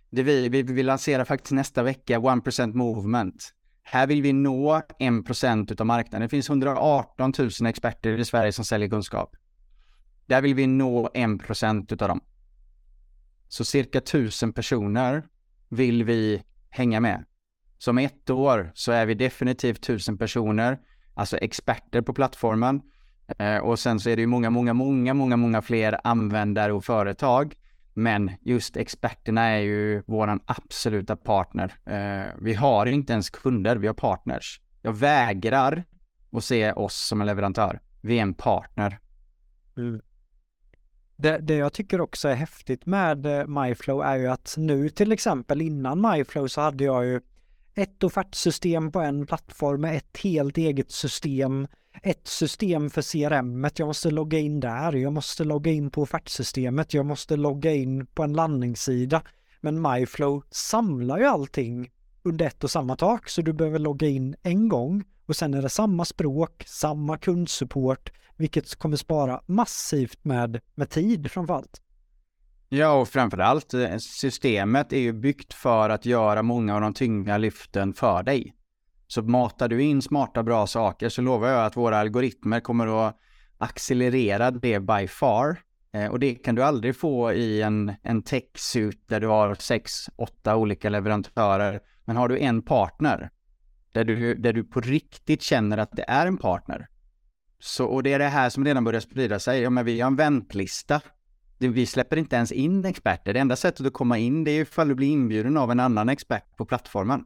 det 0.09 0.23
vi, 0.23 0.49
vi 0.49 0.61
vi 0.61 0.83
lanserar 0.83 1.25
faktiskt 1.25 1.51
nästa 1.51 1.83
vecka, 1.83 2.19
1% 2.19 2.73
Movement. 2.73 3.53
Här 3.83 4.07
vill 4.07 4.21
vi 4.21 4.33
nå 4.33 4.81
1% 4.99 5.71
utav 5.71 5.87
marknaden. 5.87 6.21
Det 6.21 6.29
finns 6.29 6.49
118 6.49 7.33
000 7.39 7.49
experter 7.67 8.19
i 8.19 8.25
Sverige 8.25 8.51
som 8.51 8.65
säljer 8.65 8.89
kunskap. 8.89 9.35
Där 10.25 10.41
vill 10.41 10.55
vi 10.55 10.67
nå 10.67 11.07
1% 11.07 11.93
utav 11.93 12.07
dem. 12.07 12.21
Så 13.47 13.65
cirka 13.65 13.97
1000 13.97 14.53
personer 14.53 15.23
vill 15.71 16.03
vi 16.03 16.43
hänga 16.69 16.99
med. 16.99 17.25
Som 17.77 17.97
ett 17.97 18.29
år 18.29 18.71
så 18.73 18.91
är 18.91 19.05
vi 19.05 19.13
definitivt 19.13 19.81
tusen 19.81 20.17
personer, 20.17 20.79
alltså 21.13 21.37
experter 21.37 22.01
på 22.01 22.13
plattformen 22.13 22.81
eh, 23.37 23.57
och 23.57 23.79
sen 23.79 23.99
så 23.99 24.09
är 24.09 24.15
det 24.15 24.21
ju 24.21 24.27
många, 24.27 24.49
många, 24.49 24.73
många, 24.73 25.13
många, 25.13 25.37
många 25.37 25.61
fler 25.61 25.99
användare 26.03 26.73
och 26.73 26.85
företag. 26.85 27.55
Men 27.93 28.31
just 28.41 28.77
experterna 28.77 29.41
är 29.41 29.59
ju 29.59 30.03
våran 30.07 30.39
absoluta 30.45 31.15
partner. 31.15 31.73
Eh, 31.85 32.33
vi 32.41 32.53
har 32.53 32.85
inte 32.85 33.13
ens 33.13 33.29
kunder, 33.29 33.75
vi 33.75 33.87
har 33.87 33.93
partners. 33.93 34.61
Jag 34.81 34.93
vägrar 34.93 35.83
att 36.31 36.43
se 36.43 36.71
oss 36.71 36.95
som 36.95 37.21
en 37.21 37.27
leverantör. 37.27 37.79
Vi 38.01 38.17
är 38.17 38.21
en 38.21 38.33
partner. 38.33 38.99
Mm. 39.77 40.01
Det, 41.21 41.37
det, 41.37 41.55
jag 41.55 41.73
tycker 41.73 42.01
också 42.01 42.27
är 42.27 42.35
häftigt 42.35 42.85
med 42.85 43.25
eh, 43.25 43.47
MyFlow 43.47 44.03
är 44.03 44.17
ju 44.17 44.27
att 44.27 44.55
nu 44.57 44.89
till 44.89 45.11
exempel 45.11 45.61
innan 45.61 46.01
MyFlow 46.01 46.47
så 46.47 46.61
hade 46.61 46.83
jag 46.83 47.05
ju 47.05 47.21
ett 47.75 48.03
offertsystem 48.03 48.91
på 48.91 48.99
en 48.99 49.25
plattform 49.25 49.81
med 49.81 49.97
ett 49.97 50.17
helt 50.23 50.57
eget 50.57 50.91
system 50.91 51.67
ett 52.03 52.27
system 52.27 52.89
för 52.89 53.01
CRM, 53.01 53.67
jag 53.75 53.87
måste 53.87 54.11
logga 54.11 54.39
in 54.39 54.59
där, 54.59 54.93
jag 54.93 55.13
måste 55.13 55.43
logga 55.43 55.71
in 55.71 55.91
på 55.91 56.01
offertsystemet, 56.01 56.93
jag 56.93 57.05
måste 57.05 57.35
logga 57.35 57.71
in 57.71 58.05
på 58.05 58.23
en 58.23 58.33
landningssida. 58.33 59.21
Men 59.61 59.81
MyFlow 59.81 60.43
samlar 60.49 61.17
ju 61.17 61.25
allting 61.25 61.91
under 62.23 62.45
ett 62.45 62.63
och 62.63 62.71
samma 62.71 62.95
tak, 62.95 63.29
så 63.29 63.41
du 63.41 63.53
behöver 63.53 63.79
logga 63.79 64.07
in 64.07 64.35
en 64.41 64.69
gång 64.69 65.03
och 65.25 65.35
sen 65.35 65.53
är 65.53 65.61
det 65.61 65.69
samma 65.69 66.05
språk, 66.05 66.63
samma 66.67 67.17
kundsupport, 67.17 68.11
vilket 68.41 68.75
kommer 68.75 68.97
spara 68.97 69.41
massivt 69.45 70.25
med, 70.25 70.59
med 70.75 70.89
tid 70.89 71.31
framförallt. 71.31 71.81
Ja, 72.69 72.93
och 72.93 73.07
framförallt 73.07 73.73
eh, 73.73 73.97
systemet 73.97 74.93
är 74.93 74.99
ju 74.99 75.13
byggt 75.13 75.53
för 75.53 75.89
att 75.89 76.05
göra 76.05 76.43
många 76.43 76.75
av 76.75 76.81
de 76.81 76.93
tyngre 76.93 77.37
lyften 77.37 77.93
för 77.93 78.23
dig. 78.23 78.55
Så 79.07 79.21
matar 79.21 79.67
du 79.67 79.81
in 79.81 80.01
smarta 80.01 80.43
bra 80.43 80.67
saker 80.67 81.09
så 81.09 81.21
lovar 81.21 81.47
jag 81.47 81.65
att 81.65 81.77
våra 81.77 81.97
algoritmer 81.97 82.59
kommer 82.59 83.07
att 83.07 83.17
accelerera 83.57 84.51
det 84.51 84.79
by 84.79 85.07
far. 85.07 85.57
Eh, 85.93 86.11
och 86.11 86.19
det 86.19 86.35
kan 86.35 86.55
du 86.55 86.63
aldrig 86.63 86.95
få 86.95 87.33
i 87.33 87.61
en, 87.61 87.93
en 88.03 88.21
tech-suit 88.21 89.07
där 89.07 89.19
du 89.19 89.27
har 89.27 89.55
sex, 89.55 90.09
åtta 90.15 90.55
olika 90.55 90.89
leverantörer. 90.89 91.79
Men 92.05 92.15
har 92.15 92.27
du 92.27 92.39
en 92.39 92.61
partner 92.61 93.29
där 93.91 94.03
du, 94.03 94.35
där 94.35 94.53
du 94.53 94.63
på 94.63 94.81
riktigt 94.81 95.41
känner 95.41 95.77
att 95.77 95.91
det 95.91 96.05
är 96.07 96.27
en 96.27 96.37
partner. 96.37 96.87
Så, 97.63 97.85
och 97.85 98.03
det 98.03 98.13
är 98.13 98.19
det 98.19 98.27
här 98.27 98.49
som 98.49 98.65
redan 98.65 98.83
börjar 98.83 98.99
sprida 98.99 99.39
sig. 99.39 99.61
Ja, 99.61 99.69
men 99.69 99.85
vi 99.85 100.01
har 100.01 100.07
en 100.07 100.15
väntlista. 100.15 101.01
Vi 101.57 101.85
släpper 101.85 102.17
inte 102.17 102.35
ens 102.35 102.51
in 102.51 102.85
experter. 102.85 103.33
Det 103.33 103.39
enda 103.39 103.55
sättet 103.55 103.85
att 103.85 103.93
komma 103.93 104.17
in 104.17 104.43
det 104.43 104.51
är 104.51 104.61
ifall 104.61 104.87
du 104.87 104.95
blir 104.95 105.07
inbjuden 105.07 105.57
av 105.57 105.71
en 105.71 105.79
annan 105.79 106.09
expert 106.09 106.57
på 106.57 106.65
plattformen. 106.65 107.23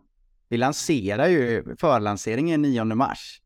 Vi 0.49 0.57
lanserar 0.57 1.27
ju 1.27 1.75
förlanseringen 1.79 2.61
9 2.61 2.83
mars. 2.83 3.41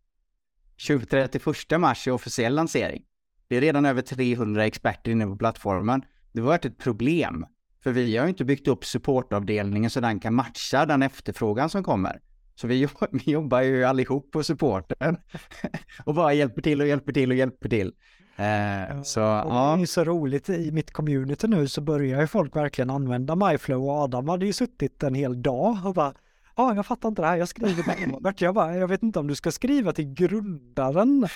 31 1.10 1.80
mars 1.80 2.08
är 2.08 2.12
officiell 2.12 2.56
lansering. 2.56 3.04
Det 3.48 3.56
är 3.56 3.62
redan 3.62 3.86
över 3.86 4.02
300 4.02 4.66
experter 4.66 5.12
inne 5.12 5.26
på 5.26 5.36
plattformen. 5.36 6.02
Det 6.32 6.42
har 6.42 6.48
varit 6.48 6.66
ett 6.66 6.78
problem. 6.78 7.46
För 7.84 7.92
vi 7.92 8.18
har 8.18 8.26
ju 8.26 8.30
inte 8.30 8.46
byggt 8.46 8.68
upp 8.68 8.86
supportavdelningen 8.86 9.90
så 9.90 10.00
den 10.00 10.20
kan 10.20 10.34
matcha 10.34 10.86
den 10.86 11.04
efterfrågan 11.04 11.70
som 11.70 11.84
kommer. 11.84 12.20
Så 12.60 12.68
vi, 12.68 12.88
vi 13.12 13.32
jobbar 13.32 13.62
ju 13.62 13.84
allihop 13.84 14.32
på 14.32 14.44
supporten 14.44 15.18
och 16.06 16.16
bara 16.16 16.34
hjälper 16.34 16.62
till 16.62 16.82
och 16.82 16.88
hjälper 16.88 17.14
till 17.14 17.32
och 17.32 17.38
hjälper 17.38 17.70
till. 17.70 17.94
Eh, 18.36 19.02
så, 19.04 19.20
ja. 19.20 19.76
Det 19.78 19.84
är 19.84 19.86
så 19.86 20.04
roligt, 20.04 20.50
i 20.50 20.72
mitt 20.72 20.92
community 20.92 21.48
nu 21.48 21.68
så 21.68 21.82
börjar 21.82 22.22
ju 22.22 22.28
folk 22.28 22.56
verkligen 22.56 22.90
använda 22.90 23.36
MyFlow 23.36 23.84
och 23.84 23.92
Adam 23.92 24.30
hade 24.30 24.46
ju 24.46 24.54
suttit 24.54 25.04
en 25.04 25.16
hel 25.16 25.42
dag 25.42 25.78
och 25.86 25.94
bara 25.94 26.14
ja, 26.56 26.76
jag 26.76 26.86
fattar 26.86 27.10
inte 27.10 27.22
det 27.22 27.28
här, 27.28 27.38
jag 27.38 27.48
skriver 27.48 27.84
till 27.84 28.12
Robert. 28.12 28.42
Jag 28.42 28.56
bara, 28.56 28.76
jag 28.76 28.88
vet 28.88 29.04
inte 29.04 29.20
om 29.20 29.28
du 29.28 29.36
ska 29.36 29.52
skriva 29.52 29.92
till 29.94 30.14
grundaren 30.14 31.28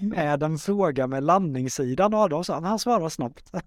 med 0.00 0.42
en 0.42 0.58
fråga 0.58 1.06
med 1.06 1.24
landningssidan. 1.24 2.12
Ja, 2.12 2.28
då 2.28 2.44
sa 2.44 2.54
han, 2.54 2.64
han 2.64 2.78
svarar 2.78 3.08
snabbt. 3.08 3.52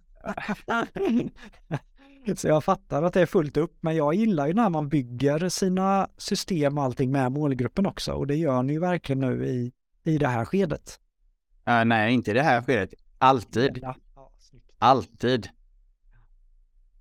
Så 2.35 2.47
jag 2.47 2.63
fattar 2.63 3.03
att 3.03 3.13
det 3.13 3.21
är 3.21 3.25
fullt 3.25 3.57
upp, 3.57 3.77
men 3.81 3.95
jag 3.95 4.13
gillar 4.13 4.47
ju 4.47 4.53
när 4.53 4.69
man 4.69 4.89
bygger 4.89 5.49
sina 5.49 6.09
system 6.17 6.77
och 6.77 6.83
allting 6.83 7.11
med 7.11 7.31
målgruppen 7.31 7.85
också. 7.85 8.13
Och 8.13 8.27
det 8.27 8.35
gör 8.35 8.63
ni 8.63 8.73
ju 8.73 8.79
verkligen 8.79 9.19
nu 9.19 9.45
i, 9.45 9.71
i 10.03 10.17
det 10.17 10.27
här 10.27 10.45
skedet. 10.45 10.99
Uh, 11.69 11.85
nej, 11.85 12.13
inte 12.13 12.31
i 12.31 12.33
det 12.33 12.43
här 12.43 12.61
skedet. 12.61 12.93
Alltid. 13.17 13.79
Ja, 13.81 13.95
Alltid. 14.79 15.49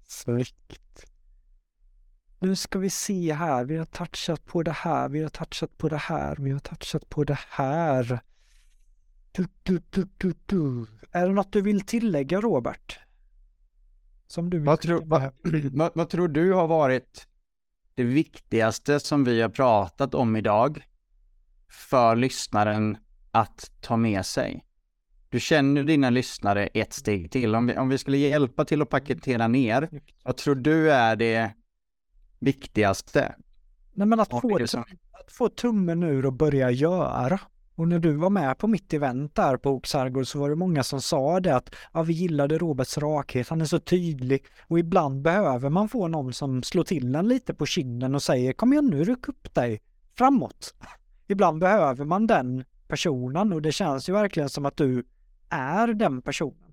Snyggt. 0.09 1.05
Nu 2.39 2.57
ska 2.57 2.78
vi 2.78 2.90
se 2.90 3.32
här, 3.32 3.65
vi 3.65 3.77
har 3.77 3.85
touchat 3.85 4.44
på 4.44 4.62
det 4.62 4.73
här, 4.73 5.09
vi 5.09 5.23
har 5.23 5.28
touchat 5.28 5.78
på 5.78 5.89
det 5.89 5.97
här, 5.97 6.36
vi 6.36 6.51
har 6.51 6.59
touchat 6.59 7.09
på 7.09 7.24
det 7.24 7.39
här. 7.49 8.20
Du, 9.32 9.47
du, 9.62 10.35
du. 10.47 10.86
Är 11.12 11.27
det 11.27 11.32
något 11.32 11.53
du 11.53 11.62
vill 11.62 11.81
tillägga 11.81 12.40
Robert? 12.40 12.99
Som 14.32 14.50
du 14.50 14.59
vad, 14.59 14.80
tror, 14.80 15.02
vad, 15.04 15.22
vad, 15.72 15.92
vad 15.94 16.09
tror 16.09 16.28
du 16.28 16.52
har 16.52 16.66
varit 16.66 17.26
det 17.94 18.04
viktigaste 18.04 19.00
som 19.00 19.24
vi 19.24 19.42
har 19.42 19.48
pratat 19.48 20.14
om 20.14 20.36
idag 20.36 20.86
för 21.68 22.16
lyssnaren 22.16 22.96
att 23.30 23.70
ta 23.80 23.96
med 23.96 24.26
sig? 24.26 24.64
Du 25.28 25.40
känner 25.40 25.84
dina 25.84 26.10
lyssnare 26.10 26.66
ett 26.66 26.92
steg 26.92 27.30
till. 27.30 27.54
Om 27.54 27.66
vi, 27.66 27.76
om 27.76 27.88
vi 27.88 27.98
skulle 27.98 28.16
hjälpa 28.16 28.64
till 28.64 28.82
att 28.82 28.88
paketera 28.88 29.48
ner, 29.48 29.88
vad 30.22 30.36
tror 30.36 30.54
du 30.54 30.92
är 30.92 31.16
det 31.16 31.52
viktigaste 32.38 33.34
Nej 33.92 34.06
men 34.06 34.20
att, 34.20 34.30
få, 34.30 34.59
att 35.12 35.32
få 35.32 35.48
tummen 35.48 36.02
ur 36.02 36.26
och 36.26 36.32
börja 36.32 36.70
göra. 36.70 37.40
Och 37.74 37.89
när 37.89 37.99
du 37.99 38.12
var 38.12 38.31
med 38.31 38.59
på 38.59 38.66
mitt 38.66 38.93
event 38.93 39.35
där 39.35 39.57
på 39.57 39.70
Oxargård 39.70 40.27
så 40.27 40.39
var 40.39 40.51
det 40.51 40.57
många 40.57 40.82
som 40.82 41.01
sa 41.03 41.40
det 41.40 41.57
att 41.57 41.74
ja, 41.93 42.03
vi 42.03 42.12
gillade 42.12 42.59
Roberts 42.59 42.99
rakhet, 42.99 43.49
han 43.49 43.61
är 43.61 43.65
så 43.65 43.78
tydlig 43.78 44.44
och 44.69 44.78
ibland 44.78 45.23
behöver 45.23 45.70
man 45.70 45.89
få 45.89 46.09
någon 46.09 46.32
som 46.32 46.62
slår 46.62 46.85
till 46.85 47.15
en 47.15 47.28
lite 47.28 47.55
på 47.55 47.66
kinden 47.66 48.15
och 48.15 48.23
säger 48.23 48.53
kom 48.53 48.73
igen 48.73 48.86
nu, 48.86 49.05
ryck 49.05 49.28
upp 49.28 49.55
dig 49.55 49.81
framåt. 50.19 50.74
Ibland 51.28 51.61
behöver 51.61 52.05
man 52.05 52.27
den 52.27 52.65
personen 52.89 53.53
och 53.53 53.62
det 53.62 53.73
känns 53.73 54.09
ju 54.09 54.12
verkligen 54.12 54.49
som 54.49 54.66
att 54.66 54.77
du 54.77 55.05
är 55.49 55.86
den 55.89 56.23
personen. 56.23 56.73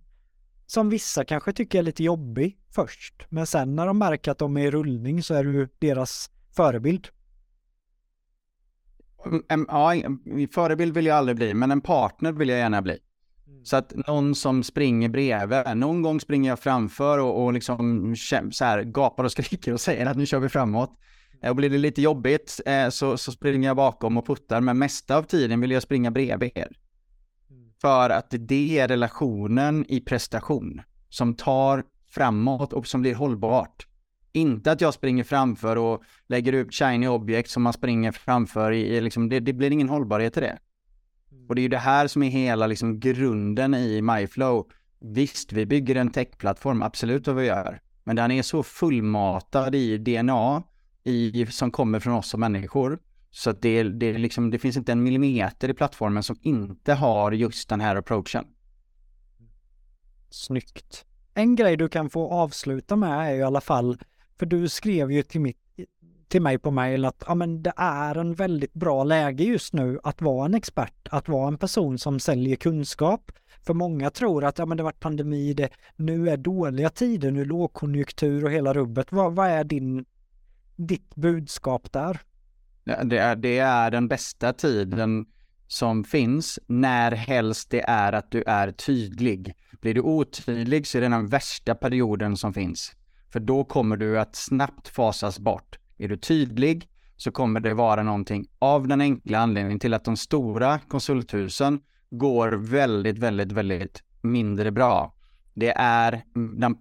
Som 0.65 0.89
vissa 0.89 1.25
kanske 1.25 1.53
tycker 1.53 1.79
är 1.79 1.83
lite 1.83 2.03
jobbig 2.03 2.57
först, 2.71 3.25
men 3.29 3.47
sen 3.47 3.75
när 3.75 3.87
de 3.87 3.97
märker 3.97 4.31
att 4.31 4.37
de 4.37 4.57
är 4.57 4.61
i 4.61 4.71
rullning 4.71 5.23
så 5.23 5.33
är 5.33 5.43
du 5.43 5.69
deras 5.79 6.29
förebild. 6.55 7.07
Ja, 9.67 9.93
förebild 10.51 10.93
vill 10.93 11.05
jag 11.05 11.17
aldrig 11.17 11.35
bli, 11.35 11.53
men 11.53 11.71
en 11.71 11.81
partner 11.81 12.31
vill 12.31 12.49
jag 12.49 12.57
gärna 12.57 12.81
bli. 12.81 12.97
Mm. 13.47 13.65
Så 13.65 13.75
att 13.75 13.93
någon 14.07 14.35
som 14.35 14.63
springer 14.63 15.09
bredvid, 15.09 15.77
någon 15.77 16.01
gång 16.01 16.19
springer 16.19 16.49
jag 16.49 16.59
framför 16.59 17.17
och, 17.17 17.43
och 17.43 17.53
liksom 17.53 18.15
så 18.51 18.65
här, 18.65 18.83
gapar 18.83 19.23
och 19.23 19.31
skriker 19.31 19.73
och 19.73 19.81
säger 19.81 20.05
att 20.05 20.17
nu 20.17 20.25
kör 20.25 20.39
vi 20.39 20.49
framåt. 20.49 20.95
Och 21.49 21.55
blir 21.55 21.69
det 21.69 21.77
lite 21.77 22.01
jobbigt 22.01 22.61
eh, 22.65 22.89
så, 22.89 23.17
så 23.17 23.31
springer 23.31 23.69
jag 23.69 23.77
bakom 23.77 24.17
och 24.17 24.27
puttar, 24.27 24.61
men 24.61 24.77
mesta 24.77 25.17
av 25.17 25.23
tiden 25.23 25.61
vill 25.61 25.71
jag 25.71 25.83
springa 25.83 26.11
bredvid 26.11 26.51
er. 26.55 26.77
Mm. 27.49 27.69
För 27.81 28.09
att 28.09 28.27
det 28.29 28.79
är 28.79 28.87
relationen 28.87 29.85
i 29.89 29.99
prestation 29.99 30.81
som 31.09 31.35
tar 31.35 31.83
framåt 32.07 32.73
och 32.73 32.87
som 32.87 33.01
blir 33.01 33.15
hållbart. 33.15 33.88
Inte 34.31 34.71
att 34.71 34.81
jag 34.81 34.93
springer 34.93 35.23
framför 35.23 35.75
och 35.75 36.03
lägger 36.27 36.53
ut 36.53 36.73
shiny 36.73 37.07
objekt 37.07 37.49
som 37.49 37.63
man 37.63 37.73
springer 37.73 38.11
framför 38.11 38.71
i, 38.71 39.01
liksom, 39.01 39.29
det, 39.29 39.39
det 39.39 39.53
blir 39.53 39.71
ingen 39.71 39.89
hållbarhet 39.89 40.37
i 40.37 40.39
det. 40.39 40.59
Och 41.49 41.55
det 41.55 41.61
är 41.61 41.63
ju 41.63 41.69
det 41.69 41.77
här 41.77 42.07
som 42.07 42.23
är 42.23 42.29
hela 42.29 42.67
liksom 42.67 42.99
grunden 42.99 43.73
i 43.73 44.01
MyFlow. 44.01 44.67
Visst, 45.01 45.53
vi 45.53 45.65
bygger 45.65 45.95
en 45.95 46.11
techplattform, 46.11 46.81
absolut 46.81 47.27
vad 47.27 47.35
vi 47.35 47.45
gör. 47.45 47.81
Men 48.03 48.15
den 48.15 48.31
är 48.31 48.41
så 48.41 48.63
fullmatad 48.63 49.75
i 49.75 49.97
DNA 49.97 50.63
i, 51.03 51.45
som 51.45 51.71
kommer 51.71 51.99
från 51.99 52.13
oss 52.13 52.29
som 52.29 52.39
människor. 52.39 52.99
Så 53.31 53.49
att 53.49 53.61
det, 53.61 53.83
det, 53.83 54.17
liksom, 54.17 54.49
det 54.49 54.59
finns 54.59 54.77
inte 54.77 54.91
en 54.91 55.03
millimeter 55.03 55.69
i 55.69 55.73
plattformen 55.73 56.23
som 56.23 56.37
inte 56.41 56.93
har 56.93 57.31
just 57.31 57.69
den 57.69 57.81
här 57.81 57.95
approachen. 57.95 58.45
Snyggt. 60.29 61.05
En 61.33 61.55
grej 61.55 61.77
du 61.77 61.89
kan 61.89 62.09
få 62.09 62.31
avsluta 62.31 62.95
med 62.95 63.27
är 63.27 63.31
ju 63.31 63.39
i 63.39 63.43
alla 63.43 63.61
fall 63.61 63.97
för 64.39 64.45
du 64.45 64.69
skrev 64.69 65.11
ju 65.11 65.23
till, 65.23 65.41
mitt, 65.41 65.57
till 66.27 66.41
mig 66.41 66.57
på 66.57 66.71
mail 66.71 67.05
att 67.05 67.23
ja, 67.27 67.35
men 67.35 67.63
det 67.63 67.73
är 67.77 68.15
en 68.15 68.33
väldigt 68.33 68.73
bra 68.73 69.03
läge 69.03 69.43
just 69.43 69.73
nu 69.73 69.99
att 70.03 70.21
vara 70.21 70.45
en 70.45 70.53
expert, 70.53 71.07
att 71.09 71.27
vara 71.27 71.47
en 71.47 71.57
person 71.57 71.97
som 71.97 72.19
säljer 72.19 72.55
kunskap. 72.55 73.31
För 73.65 73.73
många 73.73 74.09
tror 74.09 74.43
att 74.43 74.57
ja, 74.57 74.65
men 74.65 74.77
det 74.77 74.83
varit 74.83 74.99
pandemi, 74.99 75.53
det, 75.53 75.69
nu 75.95 76.29
är 76.29 76.37
dåliga 76.37 76.89
tider, 76.89 77.31
nu 77.31 77.41
är 77.41 77.45
lågkonjunktur 77.45 78.45
och 78.45 78.51
hela 78.51 78.73
rubbet. 78.73 79.11
Vad, 79.11 79.35
vad 79.35 79.47
är 79.47 79.63
din, 79.63 80.05
ditt 80.75 81.15
budskap 81.15 81.91
där? 81.91 82.21
Det 82.83 83.17
är, 83.17 83.35
det 83.35 83.57
är 83.57 83.91
den 83.91 84.07
bästa 84.07 84.53
tiden 84.53 85.25
som 85.67 86.03
finns 86.03 86.59
när 86.67 87.11
helst 87.11 87.69
det 87.69 87.81
är 87.81 88.13
att 88.13 88.31
du 88.31 88.43
är 88.47 88.71
tydlig. 88.71 89.53
Blir 89.81 89.93
du 89.93 90.01
otydlig 90.01 90.87
så 90.87 90.97
är 90.97 91.01
det 91.01 91.07
den 91.07 91.27
värsta 91.27 91.75
perioden 91.75 92.37
som 92.37 92.53
finns. 92.53 92.95
För 93.31 93.39
då 93.39 93.63
kommer 93.63 93.97
du 93.97 94.19
att 94.19 94.35
snabbt 94.35 94.87
fasas 94.87 95.39
bort. 95.39 95.79
Är 95.97 96.07
du 96.07 96.17
tydlig 96.17 96.89
så 97.15 97.31
kommer 97.31 97.59
det 97.59 97.73
vara 97.73 98.03
någonting 98.03 98.45
av 98.59 98.87
den 98.87 99.01
enkla 99.01 99.39
anledningen 99.39 99.79
till 99.79 99.93
att 99.93 100.03
de 100.05 100.17
stora 100.17 100.79
konsulthusen 100.79 101.79
går 102.11 102.51
väldigt, 102.51 103.17
väldigt, 103.17 103.51
väldigt 103.51 104.03
mindre 104.21 104.71
bra. 104.71 105.13
Det 105.53 105.73
är 105.77 106.23
de 106.59 106.77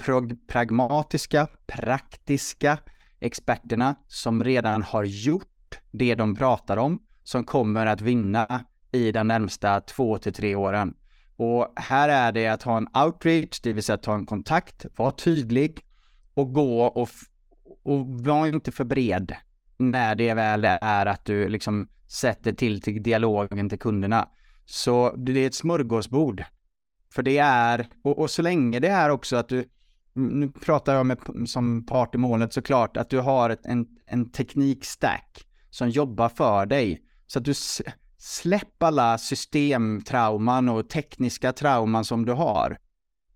pragmatiska, 0.48 1.48
praktiska 1.66 2.78
experterna 3.20 3.94
som 4.06 4.44
redan 4.44 4.82
har 4.82 5.04
gjort 5.04 5.80
det 5.90 6.14
de 6.14 6.36
pratar 6.36 6.76
om 6.76 6.98
som 7.24 7.44
kommer 7.44 7.86
att 7.86 8.00
vinna 8.00 8.64
i 8.92 9.12
de 9.12 9.28
närmsta 9.28 9.80
två 9.80 10.18
till 10.18 10.32
tre 10.32 10.54
åren. 10.54 10.94
Och 11.36 11.72
här 11.76 12.08
är 12.08 12.32
det 12.32 12.46
att 12.46 12.62
ha 12.62 12.76
en 12.76 12.88
outreach, 13.04 13.60
det 13.60 13.72
vill 13.72 13.82
säga 13.82 13.94
att 13.94 14.02
ta 14.02 14.14
en 14.14 14.26
kontakt, 14.26 14.86
vara 14.96 15.10
tydlig, 15.10 15.80
och 16.38 16.52
gå 16.52 16.82
och, 16.82 17.08
och 17.82 18.06
var 18.06 18.46
inte 18.46 18.72
för 18.72 18.84
bred 18.84 19.36
när 19.76 20.14
det 20.14 20.34
väl 20.34 20.64
är 20.64 21.06
att 21.06 21.24
du 21.24 21.48
liksom 21.48 21.88
sätter 22.08 22.52
till 22.52 22.80
till 22.82 23.02
dialogen 23.02 23.68
till 23.68 23.78
kunderna. 23.78 24.28
Så 24.64 25.16
det 25.16 25.32
är 25.32 25.46
ett 25.46 25.54
smörgåsbord. 25.54 26.44
För 27.12 27.22
det 27.22 27.38
är, 27.38 27.88
och, 28.04 28.18
och 28.18 28.30
så 28.30 28.42
länge 28.42 28.80
det 28.80 28.88
är 28.88 29.10
också 29.10 29.36
att 29.36 29.48
du, 29.48 29.68
nu 30.14 30.48
pratar 30.50 30.94
jag 30.94 31.06
med, 31.06 31.18
som 31.46 31.86
part 31.86 32.14
i 32.14 32.18
målet 32.18 32.52
såklart, 32.52 32.96
att 32.96 33.10
du 33.10 33.18
har 33.18 33.50
ett, 33.50 33.66
en, 33.66 33.86
en 34.06 34.30
teknikstack 34.30 35.46
som 35.70 35.90
jobbar 35.90 36.28
för 36.28 36.66
dig. 36.66 37.02
Så 37.26 37.38
att 37.38 37.44
du 37.44 37.54
släpper 38.18 38.86
alla 38.86 39.18
systemtrauman 39.18 40.68
och 40.68 40.88
tekniska 40.88 41.52
trauman 41.52 42.04
som 42.04 42.26
du 42.26 42.32
har 42.32 42.78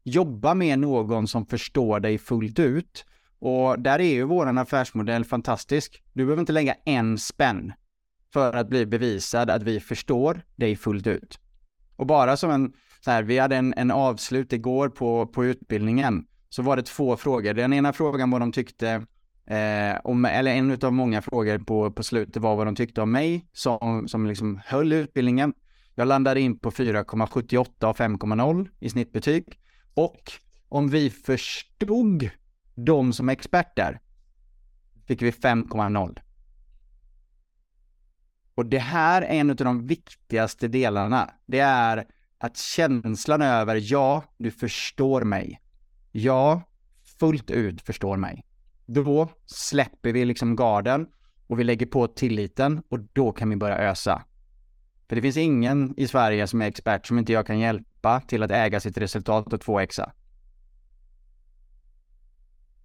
jobba 0.05 0.55
med 0.55 0.79
någon 0.79 1.29
som 1.29 1.47
förstår 1.47 2.01
dig 2.01 2.19
fullt 2.19 2.59
ut. 2.59 3.05
Och 3.39 3.81
där 3.81 3.99
är 3.99 4.13
ju 4.13 4.25
våran 4.25 4.59
affärsmodell 4.59 5.25
fantastisk. 5.25 6.03
Du 6.13 6.25
behöver 6.25 6.41
inte 6.41 6.53
lägga 6.53 6.75
en 6.85 7.19
spänn 7.19 7.73
för 8.33 8.57
att 8.57 8.69
bli 8.69 8.87
bevisad 8.87 9.51
att 9.51 9.63
vi 9.63 9.81
förstår 9.81 10.43
dig 10.57 10.77
fullt 10.77 11.07
ut. 11.07 11.39
Och 11.97 12.07
bara 12.07 12.37
som 12.37 12.51
en, 12.51 12.73
så 13.05 13.11
här, 13.11 13.23
vi 13.23 13.39
hade 13.39 13.57
en, 13.57 13.75
en 13.77 13.91
avslut 13.91 14.53
igår 14.53 14.89
på, 14.89 15.27
på 15.27 15.45
utbildningen, 15.45 16.27
så 16.49 16.63
var 16.63 16.77
det 16.77 16.83
två 16.83 17.17
frågor. 17.17 17.55
Den 17.55 17.73
ena 17.73 17.93
frågan 17.93 18.31
var 18.31 18.41
de 18.41 18.53
tyckte, 18.53 18.91
eh, 19.47 20.01
om, 20.05 20.25
eller 20.25 20.51
en 20.51 20.79
av 20.83 20.93
många 20.93 21.23
frågor 21.23 21.59
på, 21.59 21.91
på 21.91 22.03
slutet 22.03 22.43
var 22.43 22.57
vad 22.57 22.67
de 22.67 22.77
tyckte 22.77 23.03
om 23.03 23.13
mig 23.13 23.47
som, 23.53 24.09
som 24.09 24.27
liksom 24.27 24.61
höll 24.65 24.93
utbildningen. 24.93 25.55
Jag 25.95 26.09
landade 26.09 26.41
in 26.41 26.59
på 26.59 26.71
4,78 26.71 27.85
av 27.85 27.97
5,0 27.97 28.69
i 28.81 28.91
snittbetyg. 28.91 29.59
Och 29.95 30.33
om 30.69 30.89
vi 30.89 31.11
förstod 31.11 32.31
dem 32.75 33.13
som 33.13 33.29
experter 33.29 34.01
fick 35.07 35.23
vi 35.23 35.31
5,0. 35.31 36.19
Och 38.55 38.67
det 38.67 38.79
här 38.79 39.23
är 39.23 39.41
en 39.41 39.51
av 39.51 39.57
de 39.57 39.87
viktigaste 39.87 40.69
delarna. 40.69 41.31
Det 41.47 41.59
är 41.59 42.07
att 42.39 42.57
känslan 42.57 43.43
över 43.43 43.93
ja, 43.93 44.25
du 44.39 44.51
förstår 44.51 45.23
mig. 45.23 45.61
Ja, 46.13 46.63
fullt 47.19 47.51
ut 47.51 47.83
förstår 47.83 48.17
mig. 48.17 48.45
Då 48.87 49.29
släpper 49.47 50.13
vi 50.13 50.25
liksom 50.25 50.57
garden 50.57 51.07
och 51.47 51.59
vi 51.59 51.65
lägger 51.65 51.87
på 51.87 52.07
tilliten 52.07 52.83
och 52.89 53.01
då 53.13 53.33
kan 53.33 53.51
vi 53.51 53.57
börja 53.57 53.79
ösa. 53.79 54.25
För 55.09 55.17
det 55.17 55.23
finns 55.23 55.37
ingen 55.37 55.95
i 55.97 56.07
Sverige 56.07 56.47
som 56.47 56.63
är 56.63 56.67
expert 56.67 57.07
som 57.07 57.19
inte 57.19 57.33
jag 57.33 57.47
kan 57.47 57.59
hjälpa 57.59 57.92
till 58.21 58.43
att 58.43 58.51
äga 58.51 58.81
sitt 58.81 58.99
resultat 58.99 59.53
och 59.53 59.61
2xa. 59.61 60.11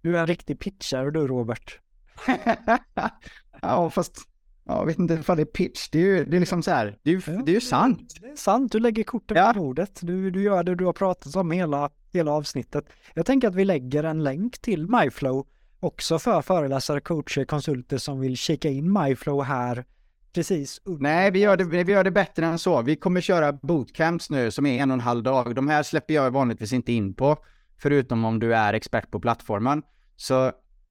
Du 0.00 0.16
är 0.16 0.20
en 0.20 0.26
riktig 0.26 0.58
pitchare 0.58 1.10
du 1.10 1.26
Robert. 1.26 1.78
ja, 3.62 3.90
fast 3.90 4.28
jag 4.64 4.86
vet 4.86 4.98
inte 4.98 5.14
ifall 5.14 5.36
det 5.36 5.42
är 5.42 5.44
pitch. 5.44 5.88
Det 5.88 5.98
är 5.98 6.02
ju 6.02 6.24
det 6.24 6.36
är 6.36 6.40
liksom 6.40 6.62
så 6.62 6.70
här, 6.70 6.98
det 7.02 7.10
är 7.10 7.22
ja, 7.26 7.42
det 7.46 7.50
är 7.50 7.54
ju 7.54 7.60
sant. 7.60 8.14
Det 8.20 8.26
är 8.26 8.36
sant, 8.36 8.72
du 8.72 8.80
lägger 8.80 9.04
korten 9.04 9.36
ja. 9.36 9.52
på 9.54 9.60
bordet. 9.60 9.98
Du, 10.02 10.30
du 10.30 10.42
gör 10.42 10.62
det 10.62 10.74
du 10.74 10.84
har 10.84 10.92
pratat 10.92 11.36
om 11.36 11.50
hela, 11.50 11.90
hela 12.12 12.32
avsnittet. 12.32 12.84
Jag 13.14 13.26
tänker 13.26 13.48
att 13.48 13.54
vi 13.54 13.64
lägger 13.64 14.04
en 14.04 14.24
länk 14.24 14.58
till 14.58 14.86
MyFlow 14.86 15.46
också 15.80 16.18
för 16.18 16.42
föreläsare, 16.42 17.00
coacher, 17.00 17.44
konsulter 17.44 17.98
som 17.98 18.20
vill 18.20 18.36
kika 18.36 18.68
in 18.68 18.92
MyFlow 18.92 19.42
här 19.42 19.84
precis. 20.32 20.80
Nej, 20.84 21.30
vi 21.30 21.38
gör, 21.38 21.56
det, 21.56 21.64
vi 21.64 21.92
gör 21.92 22.04
det 22.04 22.10
bättre 22.10 22.46
än 22.46 22.58
så. 22.58 22.82
Vi 22.82 22.96
kommer 22.96 23.20
köra 23.20 23.52
bootcamps 23.52 24.30
nu 24.30 24.50
som 24.50 24.66
är 24.66 24.82
en 24.82 24.90
och 24.90 24.94
en 24.94 25.00
halv 25.00 25.22
dag. 25.22 25.54
De 25.54 25.68
här 25.68 25.82
släpper 25.82 26.14
jag 26.14 26.30
vanligtvis 26.30 26.72
inte 26.72 26.92
in 26.92 27.14
på, 27.14 27.36
förutom 27.78 28.24
om 28.24 28.38
du 28.38 28.54
är 28.54 28.74
expert 28.74 29.10
på 29.10 29.20
plattformen. 29.20 29.82
Så, 30.16 30.46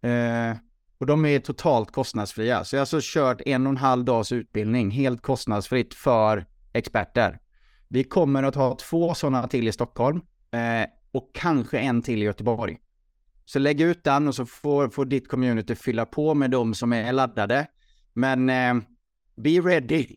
eh, 0.07 0.57
och 0.99 1.05
de 1.05 1.25
är 1.25 1.39
totalt 1.39 1.91
kostnadsfria. 1.91 2.63
Så 2.63 2.75
jag 2.75 2.79
har 2.79 2.81
alltså 2.81 2.99
kört 3.01 3.41
en 3.45 3.67
och 3.67 3.71
en 3.71 3.77
halv 3.77 4.05
dags 4.05 4.31
utbildning 4.31 4.91
helt 4.91 5.21
kostnadsfritt 5.21 5.93
för 5.93 6.45
experter. 6.73 7.39
Vi 7.87 8.03
kommer 8.03 8.43
att 8.43 8.55
ha 8.55 8.75
två 8.75 9.13
sådana 9.13 9.47
till 9.47 9.67
i 9.67 9.71
Stockholm 9.71 10.21
eh, 10.51 10.89
och 11.11 11.31
kanske 11.33 11.79
en 11.79 12.01
till 12.01 12.21
i 12.21 12.25
Göteborg. 12.25 12.77
Så 13.45 13.59
lägg 13.59 13.81
ut 13.81 14.03
den 14.03 14.27
och 14.27 14.35
så 14.35 14.45
får, 14.45 14.89
får 14.89 15.05
ditt 15.05 15.29
community 15.29 15.75
fylla 15.75 16.05
på 16.05 16.33
med 16.33 16.51
de 16.51 16.73
som 16.73 16.93
är 16.93 17.11
laddade. 17.11 17.67
Men 18.13 18.49
eh, 18.49 18.73
be 19.37 19.49
ready. 19.49 20.07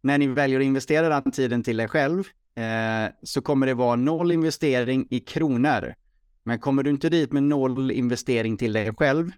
När 0.00 0.18
ni 0.18 0.26
väljer 0.26 0.60
att 0.60 0.66
investera 0.66 1.20
den 1.20 1.32
tiden 1.32 1.62
till 1.62 1.80
er 1.80 1.88
själv 1.88 2.24
eh, 2.56 3.12
så 3.22 3.42
kommer 3.42 3.66
det 3.66 3.74
vara 3.74 3.96
noll 3.96 4.32
investering 4.32 5.06
i 5.10 5.20
kronor. 5.20 5.94
Men 6.42 6.58
kommer 6.58 6.82
du 6.82 6.90
inte 6.90 7.08
dit 7.08 7.32
med 7.32 7.42
noll 7.42 7.90
investering 7.90 8.56
till 8.56 8.72
dig 8.72 8.94
själv 8.94 9.30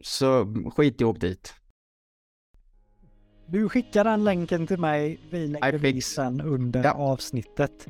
så 0.00 0.54
skit 0.76 1.00
i 1.00 1.04
åk 1.04 1.20
dit. 1.20 1.54
Du 3.48 3.68
skickar 3.68 4.04
den 4.04 4.24
länken 4.24 4.66
till 4.66 4.78
mig. 4.78 5.20
Vi 5.30 5.46
lägger 5.48 6.00
sen 6.00 6.40
under 6.40 6.84
Ja. 6.84 6.92
avsnittet. 6.92 7.86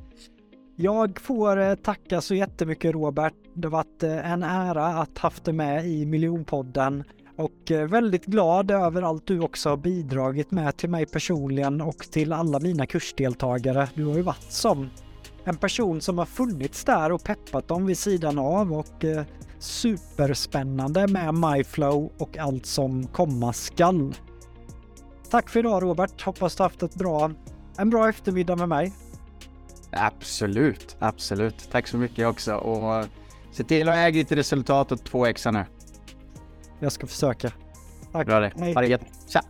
Jag 0.76 1.20
får 1.20 1.60
eh, 1.60 1.74
tacka 1.74 2.20
så 2.20 2.34
jättemycket 2.34 2.94
Robert. 2.94 3.34
Det 3.54 3.68
har 3.68 3.72
varit 3.72 4.02
eh, 4.02 4.32
en 4.32 4.42
ära 4.42 4.86
att 4.86 5.18
haft 5.18 5.44
dig 5.44 5.54
med 5.54 5.86
i 5.86 6.06
Miljonpodden 6.06 7.04
och 7.36 7.70
eh, 7.70 7.88
väldigt 7.88 8.26
glad 8.26 8.70
över 8.70 9.02
allt 9.02 9.26
du 9.26 9.40
också 9.40 9.68
har 9.68 9.76
bidragit 9.76 10.50
med 10.50 10.76
till 10.76 10.90
mig 10.90 11.06
personligen 11.06 11.80
och 11.80 11.98
till 11.98 12.32
alla 12.32 12.60
mina 12.60 12.86
kursdeltagare. 12.86 13.88
Du 13.94 14.04
har 14.04 14.14
ju 14.14 14.22
varit 14.22 14.52
som 14.52 14.90
en 15.44 15.56
person 15.56 16.00
som 16.00 16.18
har 16.18 16.26
funnits 16.26 16.84
där 16.84 17.12
och 17.12 17.24
peppat 17.24 17.68
dem 17.68 17.86
vid 17.86 17.98
sidan 17.98 18.38
av 18.38 18.72
och 18.72 19.04
eh, 19.04 19.24
superspännande 19.58 21.06
med 21.06 21.34
MyFlow 21.34 22.12
och 22.18 22.38
allt 22.38 22.66
som 22.66 23.06
komma 23.06 23.52
skall. 23.52 24.14
Tack 25.30 25.50
för 25.50 25.60
idag 25.60 25.82
Robert. 25.82 26.22
Hoppas 26.22 26.56
du 26.56 26.62
haft 26.62 26.82
ett 26.82 26.94
bra, 26.94 27.30
en 27.78 27.90
bra 27.90 28.08
eftermiddag 28.08 28.56
med 28.56 28.68
mig. 28.68 28.92
Absolut, 29.90 30.96
absolut. 30.98 31.68
Tack 31.72 31.88
så 31.88 31.96
mycket 31.96 32.26
också 32.26 32.54
och 32.54 32.94
eh, 32.94 33.06
se 33.52 33.64
till 33.64 33.88
att 33.88 33.94
äga 33.96 34.10
ditt 34.10 34.32
resultat 34.32 34.92
och 34.92 34.98
2x 34.98 35.52
nu. 35.52 35.64
Jag 36.80 36.92
ska 36.92 37.06
försöka. 37.06 37.52
Tack. 38.12 38.26
Bra 38.26 38.40
det. 38.40 38.52
Hej. 38.58 38.74
Ha 38.74 38.80
det 38.80 38.88
gött. 38.88 39.02
Tja! 39.28 39.40